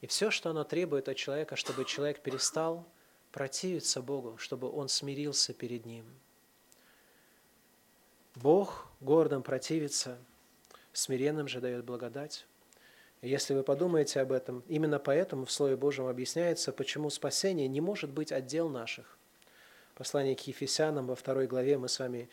и 0.00 0.08
все, 0.08 0.32
что 0.32 0.50
оно 0.50 0.64
требует 0.64 1.08
от 1.08 1.16
человека, 1.16 1.54
чтобы 1.54 1.84
человек 1.84 2.20
перестал 2.20 2.84
противиться 3.30 4.02
Богу, 4.02 4.38
чтобы 4.38 4.68
он 4.68 4.88
смирился 4.88 5.54
перед 5.54 5.86
Ним. 5.86 6.04
Бог 8.34 8.88
гордым 9.00 9.44
противится, 9.44 10.18
смиренным 10.92 11.46
же 11.46 11.60
дает 11.60 11.84
благодать. 11.84 12.47
Если 13.20 13.52
вы 13.54 13.64
подумаете 13.64 14.20
об 14.20 14.30
этом, 14.30 14.62
именно 14.68 15.00
поэтому 15.00 15.44
в 15.44 15.50
Слове 15.50 15.76
Божьем 15.76 16.06
объясняется, 16.06 16.72
почему 16.72 17.10
спасение 17.10 17.66
не 17.66 17.80
может 17.80 18.10
быть 18.10 18.30
отдел 18.30 18.68
наших. 18.68 19.18
Послание 19.96 20.36
к 20.36 20.40
Ефесянам 20.46 21.08
во 21.08 21.16
второй 21.16 21.48
главе 21.48 21.78
мы 21.78 21.88
с 21.88 21.98
вами 21.98 22.28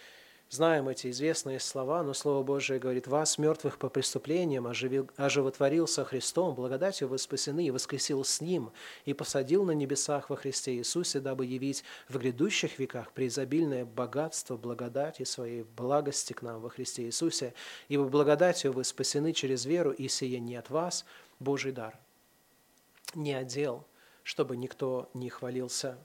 знаем 0.49 0.87
эти 0.87 1.09
известные 1.09 1.59
слова, 1.59 2.03
но 2.03 2.13
Слово 2.13 2.43
Божие 2.43 2.79
говорит, 2.79 3.07
«Вас, 3.07 3.37
мертвых 3.37 3.77
по 3.77 3.89
преступлениям, 3.89 4.67
оживил, 4.67 5.09
оживотворил 5.17 5.87
со 5.87 6.05
Христом, 6.05 6.55
благодатью 6.55 7.07
вы 7.07 7.17
спасены 7.17 7.65
и 7.65 7.71
воскресил 7.71 8.23
с 8.23 8.41
Ним, 8.41 8.71
и 9.05 9.13
посадил 9.13 9.65
на 9.65 9.71
небесах 9.71 10.29
во 10.29 10.35
Христе 10.35 10.75
Иисусе, 10.75 11.19
дабы 11.19 11.45
явить 11.45 11.83
в 12.07 12.17
грядущих 12.17 12.79
веках 12.79 13.11
преизобильное 13.11 13.85
богатство 13.85 14.55
благодати 14.55 15.23
Своей 15.23 15.63
благости 15.63 16.33
к 16.33 16.41
нам 16.41 16.61
во 16.61 16.69
Христе 16.69 17.03
Иисусе, 17.03 17.53
ибо 17.87 18.05
благодатью 18.05 18.71
вы 18.71 18.83
спасены 18.83 19.33
через 19.33 19.65
веру, 19.65 19.91
и 19.91 20.07
сие 20.07 20.39
не 20.39 20.55
от 20.55 20.69
вас, 20.69 21.05
Божий 21.39 21.71
дар, 21.71 21.97
не 23.13 23.33
отдел, 23.33 23.85
чтобы 24.23 24.57
никто 24.57 25.09
не 25.13 25.29
хвалился». 25.29 25.97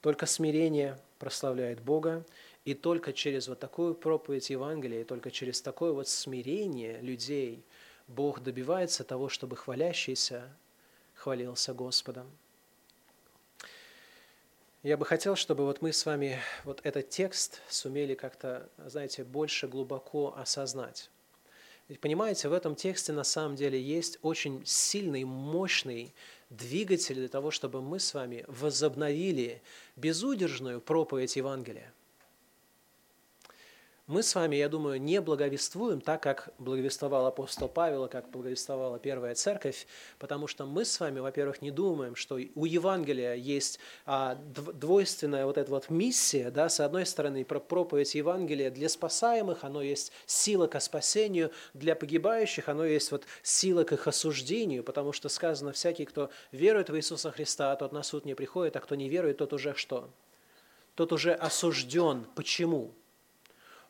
Только 0.00 0.26
смирение 0.26 0.96
прославляет 1.18 1.80
Бога, 1.80 2.24
И 2.64 2.74
только 2.74 3.12
через 3.12 3.48
вот 3.48 3.58
такую 3.58 3.94
проповедь 3.94 4.50
Евангелия, 4.50 5.00
и 5.00 5.04
только 5.04 5.30
через 5.30 5.62
такое 5.62 5.92
вот 5.92 6.08
смирение 6.08 7.00
людей 7.00 7.64
Бог 8.08 8.40
добивается 8.40 9.04
того, 9.04 9.28
чтобы 9.28 9.56
хвалящийся 9.56 10.50
хвалился 11.14 11.74
Господом. 11.74 12.30
Я 14.82 14.96
бы 14.96 15.04
хотел, 15.04 15.34
чтобы 15.34 15.64
вот 15.64 15.82
мы 15.82 15.92
с 15.92 16.06
вами 16.06 16.38
вот 16.64 16.80
этот 16.84 17.10
текст 17.10 17.60
сумели 17.68 18.14
как-то, 18.14 18.68
знаете, 18.86 19.24
больше 19.24 19.66
глубоко 19.66 20.34
осознать. 20.36 21.10
Ведь 21.88 22.00
понимаете, 22.00 22.48
в 22.48 22.52
этом 22.52 22.76
тексте 22.76 23.12
на 23.12 23.24
самом 23.24 23.56
деле 23.56 23.80
есть 23.80 24.18
очень 24.22 24.62
сильный, 24.64 25.24
мощный 25.24 26.14
двигатель 26.50 27.16
для 27.16 27.28
того, 27.28 27.50
чтобы 27.50 27.82
мы 27.82 27.98
с 27.98 28.14
вами 28.14 28.44
возобновили 28.46 29.62
безудержную 29.96 30.80
проповедь 30.80 31.36
Евангелия 31.36 31.92
мы 34.08 34.22
с 34.22 34.34
вами, 34.34 34.56
я 34.56 34.70
думаю, 34.70 35.00
не 35.00 35.20
благовествуем 35.20 36.00
так, 36.00 36.22
как 36.22 36.48
благовествовал 36.58 37.26
апостол 37.26 37.68
Павел, 37.68 38.08
как 38.08 38.30
благовествовала 38.30 38.98
Первая 38.98 39.34
Церковь, 39.34 39.86
потому 40.18 40.46
что 40.46 40.64
мы 40.64 40.86
с 40.86 40.98
вами, 40.98 41.20
во-первых, 41.20 41.60
не 41.60 41.70
думаем, 41.70 42.16
что 42.16 42.38
у 42.54 42.64
Евангелия 42.64 43.34
есть 43.34 43.78
а, 44.06 44.34
двойственная 44.34 45.44
вот 45.44 45.58
эта 45.58 45.70
вот 45.70 45.90
миссия, 45.90 46.50
да, 46.50 46.70
с 46.70 46.80
одной 46.80 47.04
стороны, 47.04 47.44
про 47.44 47.60
проповедь 47.60 48.14
Евангелия 48.14 48.70
для 48.70 48.88
спасаемых, 48.88 49.62
оно 49.62 49.82
есть 49.82 50.10
сила 50.24 50.66
к 50.68 50.80
спасению, 50.80 51.52
для 51.74 51.94
погибающих 51.94 52.70
оно 52.70 52.86
есть 52.86 53.12
вот 53.12 53.24
сила 53.42 53.84
к 53.84 53.92
их 53.92 54.08
осуждению, 54.08 54.84
потому 54.84 55.12
что 55.12 55.28
сказано, 55.28 55.72
всякий, 55.72 56.06
кто 56.06 56.30
верует 56.50 56.88
в 56.88 56.96
Иисуса 56.96 57.30
Христа, 57.30 57.76
тот 57.76 57.92
на 57.92 58.02
суд 58.02 58.24
не 58.24 58.34
приходит, 58.34 58.74
а 58.76 58.80
кто 58.80 58.94
не 58.94 59.10
верует, 59.10 59.36
тот 59.36 59.52
уже 59.52 59.74
что? 59.74 60.08
Тот 60.94 61.12
уже 61.12 61.34
осужден. 61.34 62.26
Почему? 62.34 62.94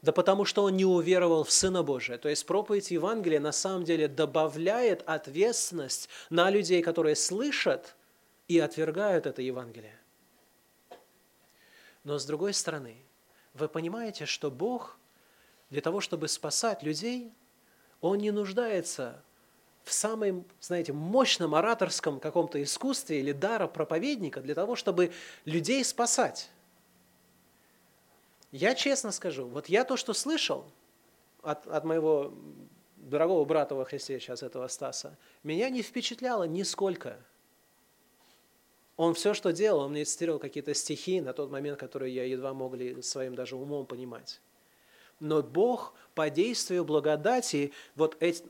Да 0.02 0.12
потому 0.12 0.44
что 0.44 0.62
он 0.62 0.76
не 0.76 0.84
уверовал 0.84 1.42
в 1.42 1.50
Сына 1.50 1.82
Божия. 1.82 2.18
То 2.18 2.28
есть 2.28 2.46
проповедь 2.46 2.90
Евангелия 2.90 3.40
на 3.40 3.52
самом 3.52 3.84
деле 3.84 4.06
добавляет 4.06 5.02
ответственность 5.06 6.08
на 6.30 6.50
людей, 6.50 6.82
которые 6.82 7.16
слышат 7.16 7.96
и 8.46 8.58
отвергают 8.60 9.26
это 9.26 9.42
Евангелие. 9.42 9.98
Но 12.04 12.18
с 12.18 12.24
другой 12.24 12.54
стороны, 12.54 12.96
вы 13.54 13.68
понимаете, 13.68 14.24
что 14.24 14.50
Бог 14.50 14.98
для 15.68 15.80
того, 15.80 16.00
чтобы 16.00 16.28
спасать 16.28 16.82
людей, 16.82 17.32
Он 18.00 18.18
не 18.18 18.30
нуждается 18.30 19.22
в 19.82 19.92
самом, 19.92 20.44
знаете, 20.60 20.92
мощном 20.92 21.54
ораторском 21.54 22.20
каком-то 22.20 22.62
искусстве 22.62 23.20
или 23.20 23.32
дара 23.32 23.66
проповедника 23.66 24.40
для 24.40 24.54
того, 24.54 24.76
чтобы 24.76 25.12
людей 25.44 25.84
спасать. 25.84 26.50
Я 28.50 28.74
честно 28.74 29.12
скажу, 29.12 29.46
вот 29.46 29.68
я 29.68 29.84
то, 29.84 29.96
что 29.96 30.14
слышал 30.14 30.70
от, 31.42 31.66
от 31.66 31.84
моего 31.84 32.32
дорогого 32.96 33.44
брата 33.44 33.74
во 33.74 33.84
Христе 33.84 34.18
сейчас, 34.18 34.42
этого 34.42 34.68
Стаса, 34.68 35.16
меня 35.42 35.68
не 35.70 35.82
впечатляло 35.82 36.44
нисколько. 36.44 37.18
Он 38.96 39.14
все, 39.14 39.34
что 39.34 39.52
делал, 39.52 39.80
он 39.80 39.92
мне 39.92 40.04
цитировал 40.04 40.40
какие-то 40.40 40.74
стихи 40.74 41.20
на 41.20 41.32
тот 41.32 41.50
момент, 41.50 41.78
которые 41.78 42.14
я 42.14 42.24
едва 42.24 42.52
мог 42.52 42.74
ли 42.74 43.00
своим 43.02 43.34
даже 43.34 43.54
умом 43.54 43.86
понимать. 43.86 44.40
Но 45.20 45.42
Бог 45.42 45.94
по 46.18 46.30
действию 46.30 46.84
благодати 46.84 47.70
вот 47.94 48.16
эти, 48.18 48.42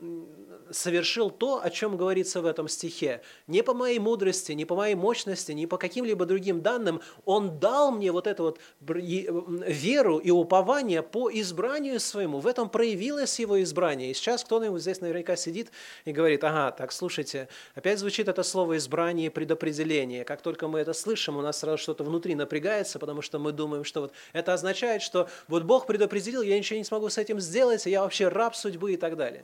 совершил 0.71 1.29
то, 1.29 1.61
о 1.63 1.69
чем 1.69 1.97
говорится 1.97 2.41
в 2.41 2.47
этом 2.47 2.67
стихе. 2.67 3.21
Не 3.45 3.61
по 3.61 3.75
моей 3.75 3.99
мудрости, 3.99 4.53
не 4.53 4.65
по 4.65 4.75
моей 4.75 4.95
мощности, 4.95 5.51
не 5.51 5.67
по 5.67 5.77
каким-либо 5.77 6.25
другим 6.25 6.61
данным. 6.61 6.99
Он 7.25 7.59
дал 7.59 7.91
мне 7.91 8.11
вот 8.11 8.25
эту 8.25 8.43
вот 8.43 8.59
веру 8.81 10.17
и 10.17 10.31
упование 10.31 11.03
по 11.03 11.29
избранию 11.29 11.99
своему. 11.99 12.39
В 12.39 12.47
этом 12.47 12.69
проявилось 12.69 13.39
его 13.39 13.61
избрание. 13.61 14.09
И 14.09 14.15
сейчас 14.15 14.43
кто-нибудь 14.43 14.81
здесь 14.81 14.99
наверняка 15.01 15.35
сидит 15.35 15.69
и 16.05 16.11
говорит, 16.11 16.43
ага, 16.43 16.71
так, 16.71 16.91
слушайте, 16.91 17.49
опять 17.75 17.99
звучит 17.99 18.27
это 18.27 18.41
слово 18.41 18.77
избрание 18.77 19.27
и 19.27 19.29
предопределение. 19.29 20.23
Как 20.23 20.41
только 20.41 20.67
мы 20.67 20.79
это 20.79 20.93
слышим, 20.93 21.37
у 21.37 21.41
нас 21.41 21.59
сразу 21.59 21.77
что-то 21.77 22.03
внутри 22.03 22.33
напрягается, 22.33 22.97
потому 22.97 23.21
что 23.21 23.37
мы 23.37 23.51
думаем, 23.51 23.83
что 23.83 24.01
вот 24.01 24.13
это 24.33 24.53
означает, 24.53 25.03
что 25.03 25.29
вот 25.47 25.61
Бог 25.61 25.85
предопределил, 25.85 26.41
я 26.41 26.57
ничего 26.57 26.79
не 26.79 26.83
смогу 26.83 27.09
с 27.09 27.19
этим 27.19 27.39
сделать, 27.39 27.58
сделать, 27.59 27.85
я 27.85 28.03
вообще 28.03 28.29
раб 28.29 28.55
судьбы 28.55 28.93
и 28.93 28.97
так 28.97 29.17
далее. 29.17 29.43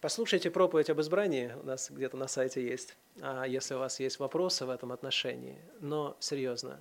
Послушайте 0.00 0.50
проповедь 0.50 0.90
об 0.90 1.00
избрании, 1.00 1.54
у 1.62 1.64
нас 1.64 1.92
где-то 1.92 2.16
на 2.16 2.26
сайте 2.26 2.60
есть, 2.60 2.96
а 3.20 3.44
если 3.44 3.74
у 3.74 3.78
вас 3.78 4.00
есть 4.00 4.18
вопросы 4.18 4.66
в 4.66 4.70
этом 4.70 4.90
отношении. 4.90 5.60
Но 5.78 6.16
серьезно, 6.18 6.80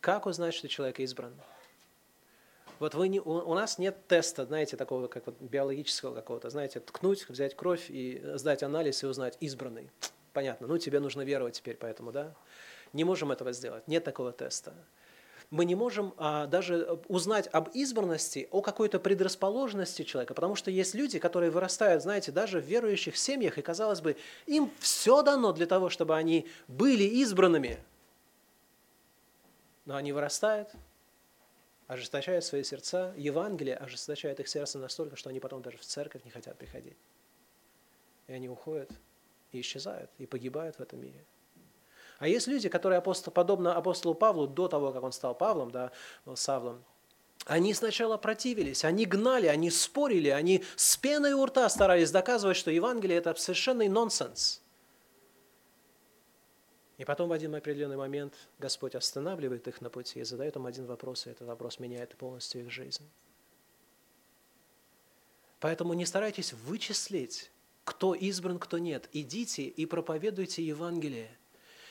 как 0.00 0.24
узнать, 0.24 0.54
что 0.54 0.68
человек 0.68 1.00
избран? 1.00 1.34
Вот 2.78 2.94
вы 2.94 3.08
не, 3.08 3.20
у 3.20 3.54
нас 3.54 3.76
нет 3.76 4.06
теста, 4.08 4.46
знаете, 4.46 4.78
такого 4.78 5.06
как 5.06 5.26
вот 5.26 5.38
биологического 5.38 6.14
какого-то, 6.14 6.48
знаете, 6.48 6.80
ткнуть, 6.80 7.28
взять 7.28 7.54
кровь 7.54 7.90
и 7.90 8.22
сдать 8.36 8.62
анализ 8.62 9.02
и 9.02 9.06
узнать, 9.06 9.36
избранный. 9.40 9.90
Понятно, 10.32 10.66
ну 10.66 10.78
тебе 10.78 10.98
нужно 10.98 11.20
веровать 11.20 11.56
теперь, 11.56 11.76
поэтому, 11.76 12.10
да? 12.10 12.34
Не 12.94 13.04
можем 13.04 13.30
этого 13.32 13.52
сделать, 13.52 13.86
нет 13.86 14.02
такого 14.02 14.32
теста 14.32 14.72
мы 15.50 15.64
не 15.64 15.74
можем 15.74 16.14
а, 16.16 16.46
даже 16.46 17.00
узнать 17.08 17.48
об 17.48 17.70
избранности, 17.70 18.48
о 18.52 18.62
какой-то 18.62 19.00
предрасположенности 19.00 20.04
человека, 20.04 20.32
потому 20.32 20.54
что 20.54 20.70
есть 20.70 20.94
люди, 20.94 21.18
которые 21.18 21.50
вырастают, 21.50 22.02
знаете, 22.02 22.30
даже 22.30 22.60
в 22.60 22.64
верующих 22.64 23.16
семьях, 23.16 23.58
и, 23.58 23.62
казалось 23.62 24.00
бы, 24.00 24.16
им 24.46 24.70
все 24.78 25.22
дано 25.22 25.52
для 25.52 25.66
того, 25.66 25.90
чтобы 25.90 26.16
они 26.16 26.48
были 26.68 27.02
избранными. 27.02 27.78
Но 29.86 29.96
они 29.96 30.12
вырастают, 30.12 30.70
ожесточают 31.88 32.44
свои 32.44 32.62
сердца, 32.62 33.12
Евангелие 33.16 33.74
ожесточает 33.74 34.38
их 34.38 34.48
сердце 34.48 34.78
настолько, 34.78 35.16
что 35.16 35.30
они 35.30 35.40
потом 35.40 35.62
даже 35.62 35.78
в 35.78 35.84
церковь 35.84 36.24
не 36.24 36.30
хотят 36.30 36.56
приходить. 36.56 36.96
И 38.28 38.32
они 38.32 38.48
уходят 38.48 38.88
и 39.50 39.60
исчезают, 39.60 40.12
и 40.18 40.26
погибают 40.26 40.76
в 40.76 40.80
этом 40.80 41.00
мире. 41.00 41.24
А 42.20 42.28
есть 42.28 42.46
люди, 42.46 42.68
которые 42.68 42.98
апостол, 42.98 43.32
подобно 43.32 43.74
апостолу 43.74 44.14
Павлу, 44.14 44.46
до 44.46 44.68
того, 44.68 44.92
как 44.92 45.02
он 45.02 45.10
стал 45.10 45.34
Павлом, 45.34 45.70
да, 45.70 45.90
Савлом, 46.34 46.84
они 47.46 47.72
сначала 47.72 48.18
противились, 48.18 48.84
они 48.84 49.06
гнали, 49.06 49.46
они 49.46 49.70
спорили, 49.70 50.28
они 50.28 50.62
с 50.76 50.98
пеной 50.98 51.32
у 51.32 51.46
рта 51.46 51.66
старались 51.70 52.10
доказывать, 52.10 52.58
что 52.58 52.70
Евангелие– 52.70 53.16
это 53.18 53.34
совершенный 53.36 53.88
нонсенс. 53.88 54.60
И 56.98 57.06
потом 57.06 57.30
в 57.30 57.32
один 57.32 57.54
определенный 57.54 57.96
момент 57.96 58.34
Господь 58.58 58.94
останавливает 58.94 59.66
их 59.66 59.80
на 59.80 59.88
пути 59.88 60.20
и 60.20 60.24
задает 60.24 60.56
им 60.56 60.66
один 60.66 60.84
вопрос, 60.84 61.26
и 61.26 61.30
этот 61.30 61.48
вопрос 61.48 61.78
меняет 61.78 62.14
полностью 62.16 62.60
их 62.60 62.70
жизнь. 62.70 63.08
Поэтому 65.58 65.94
не 65.94 66.04
старайтесь 66.04 66.52
вычислить, 66.52 67.50
кто 67.84 68.14
избран, 68.14 68.58
кто 68.58 68.76
нет. 68.76 69.08
Идите 69.14 69.62
и 69.62 69.86
проповедуйте 69.86 70.62
Евангелие 70.62 71.39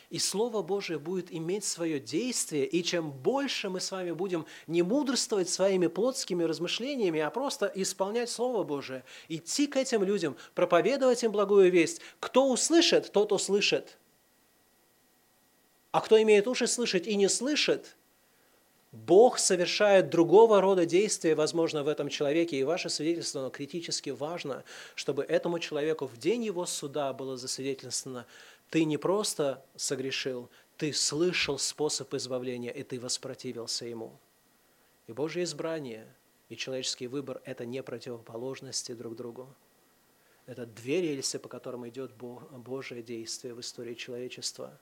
и 0.09 0.17
Слово 0.17 0.63
Божие 0.63 0.97
будет 0.97 1.31
иметь 1.31 1.63
свое 1.63 1.99
действие, 1.99 2.65
и 2.65 2.83
чем 2.83 3.11
больше 3.11 3.69
мы 3.69 3.79
с 3.79 3.91
вами 3.91 4.11
будем 4.11 4.45
не 4.65 4.81
мудрствовать 4.81 5.49
своими 5.49 5.87
плотскими 5.87 6.43
размышлениями, 6.43 7.19
а 7.19 7.29
просто 7.29 7.71
исполнять 7.75 8.29
Слово 8.29 8.63
Божие, 8.63 9.03
идти 9.27 9.67
к 9.67 9.77
этим 9.77 10.03
людям, 10.03 10.35
проповедовать 10.55 11.23
им 11.23 11.31
благую 11.31 11.71
весть, 11.71 12.01
кто 12.19 12.49
услышит, 12.49 13.11
тот 13.11 13.31
услышит. 13.31 13.97
А 15.91 16.01
кто 16.01 16.21
имеет 16.21 16.47
уши 16.47 16.65
слышать 16.67 17.07
и 17.07 17.15
не 17.15 17.29
слышит, 17.29 17.95
Бог 18.91 19.37
совершает 19.37 20.09
другого 20.09 20.61
рода 20.61 20.87
действия, 20.87 21.35
возможно, 21.35 21.83
в 21.83 21.87
этом 21.87 22.09
человеке, 22.09 22.57
и 22.57 22.63
ваше 22.63 22.89
свидетельство, 22.89 23.41
оно 23.41 23.51
критически 23.51 24.09
важно, 24.09 24.63
чтобы 24.95 25.23
этому 25.23 25.59
человеку 25.59 26.07
в 26.07 26.17
день 26.17 26.43
его 26.43 26.65
суда 26.65 27.13
было 27.13 27.37
засвидетельствовано, 27.37 28.25
ты 28.69 28.85
не 28.85 28.97
просто 28.97 29.65
согрешил, 29.75 30.49
ты 30.77 30.93
слышал 30.93 31.57
способ 31.57 32.13
избавления, 32.13 32.71
и 32.71 32.83
ты 32.83 32.99
воспротивился 32.99 33.85
ему. 33.85 34.19
И 35.07 35.11
Божье 35.11 35.43
избрание 35.43 36.07
и 36.49 36.55
человеческий 36.55 37.07
выбор– 37.07 37.41
это 37.45 37.65
не 37.65 37.81
противоположности 37.83 38.93
друг 38.93 39.15
другу. 39.15 39.53
Это 40.45 40.65
две 40.65 41.01
рельсы, 41.01 41.37
по 41.37 41.49
которым 41.49 41.87
идет 41.87 42.11
Божье 42.15 43.03
действие 43.03 43.53
в 43.53 43.59
истории 43.59 43.93
человечества. 43.93 44.79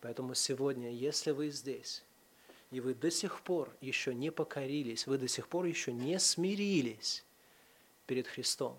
Поэтому 0.00 0.34
сегодня, 0.34 0.92
если 0.92 1.30
вы 1.30 1.50
здесь, 1.50 2.04
и 2.70 2.80
вы 2.80 2.94
до 2.94 3.10
сих 3.10 3.40
пор 3.42 3.74
еще 3.80 4.14
не 4.14 4.30
покорились, 4.30 5.06
вы 5.06 5.18
до 5.18 5.28
сих 5.28 5.48
пор 5.48 5.64
еще 5.64 5.92
не 5.92 6.18
смирились 6.18 7.24
перед 8.06 8.26
Христом, 8.26 8.78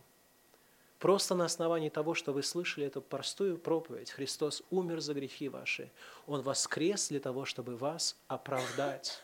Просто 1.00 1.34
на 1.34 1.46
основании 1.46 1.90
того, 1.90 2.14
что 2.14 2.34
вы 2.34 2.44
слышали 2.44 2.86
эту 2.86 3.02
простую 3.02 3.58
проповедь, 3.58 4.12
Христос 4.12 4.62
умер 4.70 5.00
за 5.00 5.14
грехи 5.14 5.48
ваши, 5.48 5.90
Он 6.28 6.42
воскрес 6.42 7.08
для 7.08 7.22
того, 7.22 7.46
чтобы 7.46 7.78
вас 7.78 8.18
оправдать. 8.28 9.24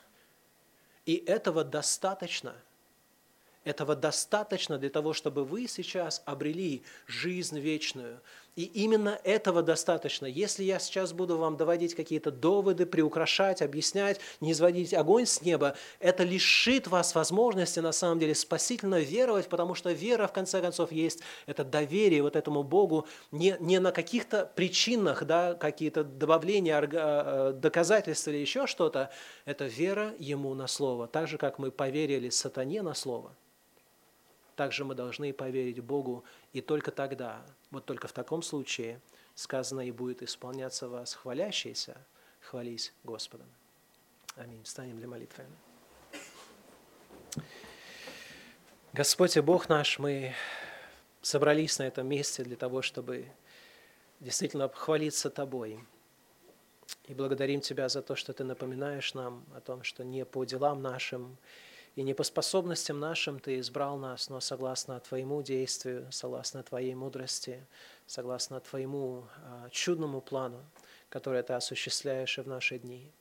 И 1.06 1.16
этого 1.16 1.66
достаточно. 1.66 2.56
Этого 3.66 3.96
достаточно 3.96 4.78
для 4.78 4.90
того, 4.90 5.14
чтобы 5.14 5.44
вы 5.44 5.68
сейчас 5.68 6.24
обрели 6.26 6.84
жизнь 7.08 7.60
вечную. 7.60 8.22
И 8.56 8.64
именно 8.64 9.20
этого 9.26 9.62
достаточно. 9.62 10.26
Если 10.26 10.64
я 10.64 10.80
сейчас 10.80 11.12
буду 11.12 11.38
вам 11.38 11.58
доводить 11.58 11.94
какие-то 11.94 12.32
доводы, 12.32 12.86
приукрашать, 12.86 13.62
объяснять, 13.62 14.22
не 14.40 14.54
изводить 14.54 14.94
огонь 14.94 15.26
с 15.26 15.42
неба, 15.42 15.76
это 16.00 16.24
лишит 16.24 16.88
вас 16.88 17.16
возможности 17.16 17.80
на 17.80 17.92
самом 17.92 18.18
деле 18.18 18.34
спасительно 18.34 19.02
веровать, 19.02 19.50
потому 19.50 19.76
что 19.76 19.92
вера, 19.92 20.28
в 20.28 20.32
конце 20.32 20.62
концов, 20.62 20.94
есть 20.94 21.20
это 21.48 21.66
доверие 21.66 22.24
вот 22.24 22.38
этому 22.38 22.64
Богу 22.64 23.08
не, 23.32 23.58
не 23.60 23.80
на 23.80 23.92
каких-то 23.92 24.50
причинах, 24.56 25.26
да, 25.26 25.56
какие-то 25.56 26.06
добавления, 26.06 26.82
э, 26.82 27.54
доказательства 27.54 28.32
или 28.32 28.38
еще 28.38 28.68
что-то. 28.68 29.12
Это 29.44 29.66
вера 29.66 30.14
Ему 30.18 30.54
на 30.54 30.68
Слово. 30.68 31.08
Так 31.08 31.28
же, 31.28 31.38
как 31.38 31.60
мы 31.60 31.72
поверили 31.72 32.30
сатане 32.30 32.84
на 32.84 32.94
Слово– 32.94 33.36
также 34.56 34.86
мы 34.86 34.96
должны 34.96 35.34
поверить 35.34 35.82
Богу, 35.82 36.24
и 36.54 36.62
только 36.62 36.92
тогда, 36.92 37.46
вот 37.76 37.86
только 37.86 38.08
в 38.08 38.14
таком 38.14 38.42
случае, 38.42 39.02
сказано 39.36 39.82
и 39.82 39.92
будет 39.92 40.24
исполняться 40.24 40.88
вас 40.88 41.14
хвалящийся, 41.14 41.98
хвались 42.40 42.94
Господом. 43.04 43.48
Аминь. 44.38 44.64
Встанем 44.64 44.98
для 44.98 45.10
молитвы. 45.10 45.46
Господь 48.94 49.36
и 49.36 49.42
Бог 49.42 49.68
наш, 49.68 50.00
мы 50.00 50.34
собрались 51.22 51.78
на 51.78 51.84
этом 51.84 52.08
месте 52.08 52.46
для 52.46 52.56
того, 52.56 52.82
чтобы 52.82 53.30
действительно 54.22 54.70
хвалиться 54.70 55.30
Тобой. 55.30 55.84
И 57.08 57.14
благодарим 57.14 57.60
Тебя 57.60 57.90
за 57.90 58.02
то, 58.02 58.16
что 58.16 58.32
Ты 58.32 58.46
напоминаешь 58.46 59.14
нам 59.16 59.44
о 59.54 59.60
том, 59.60 59.84
что 59.84 60.06
не 60.06 60.24
по 60.24 60.46
делам 60.46 60.82
нашим, 60.82 61.38
и 61.96 62.04
не 62.04 62.14
по 62.14 62.24
способностям 62.24 63.00
нашим 63.00 63.40
Ты 63.40 63.60
избрал 63.60 63.98
нас, 63.98 64.30
но 64.30 64.42
согласно 64.42 65.00
Твоему 65.00 65.42
действию, 65.42 66.08
согласно 66.12 66.62
Твоей 66.62 66.94
мудрости, 66.94 67.66
согласно 68.06 68.60
Твоему 68.60 69.26
а, 69.38 69.70
чудному 69.70 70.22
плану, 70.22 70.64
который 71.10 71.42
Ты 71.44 71.54
осуществляешь 71.54 72.38
и 72.38 72.42
в 72.42 72.48
наши 72.48 72.80
дни. 72.80 73.12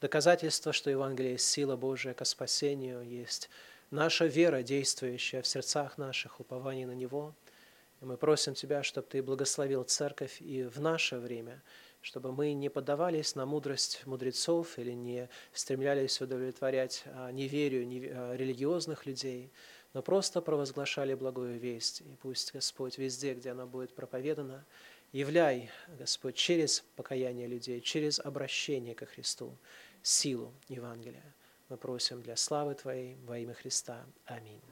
Доказательство, 0.00 0.72
что 0.72 0.90
Евангелие 0.90 1.32
есть 1.32 1.46
сила 1.46 1.76
Божия 1.76 2.14
ко 2.14 2.24
спасению, 2.24 3.02
есть 3.02 3.50
наша 3.90 4.26
вера, 4.26 4.62
действующая 4.62 5.42
в 5.42 5.46
сердцах 5.46 5.98
наших, 5.98 6.40
упование 6.40 6.86
на 6.86 6.94
Него. 6.94 7.34
И 8.00 8.04
мы 8.04 8.16
просим 8.16 8.54
Тебя, 8.54 8.82
чтобы 8.82 9.06
Ты 9.08 9.22
благословил 9.22 9.82
Церковь 9.82 10.40
и 10.40 10.62
в 10.62 10.80
наше 10.80 11.18
время– 11.18 11.62
чтобы 12.08 12.32
мы 12.32 12.54
не 12.54 12.70
поддавались 12.70 13.34
на 13.34 13.44
мудрость 13.44 14.00
мудрецов 14.06 14.78
или 14.78 14.92
не 14.92 15.28
стремлялись 15.52 16.22
удовлетворять 16.22 17.02
а, 17.04 17.30
неверию 17.30 17.84
а, 17.84 18.34
религиозных 18.34 19.04
людей, 19.04 19.52
но 19.92 20.00
просто 20.00 20.40
провозглашали 20.40 21.12
благую 21.12 21.58
весть. 21.58 22.00
И 22.00 22.16
пусть 22.22 22.54
Господь 22.54 22.96
везде, 22.96 23.34
где 23.34 23.50
она 23.50 23.66
будет 23.66 23.94
проповедана, 23.94 24.64
являй, 25.12 25.70
Господь, 25.98 26.34
через 26.34 26.82
покаяние 26.96 27.46
людей, 27.46 27.82
через 27.82 28.18
обращение 28.20 28.94
ко 28.94 29.04
Христу, 29.04 29.54
силу 30.02 30.54
Евангелия. 30.68 31.34
Мы 31.68 31.76
просим 31.76 32.22
для 32.22 32.36
славы 32.36 32.74
Твоей 32.74 33.18
во 33.26 33.38
имя 33.38 33.52
Христа. 33.52 34.06
Аминь. 34.24 34.62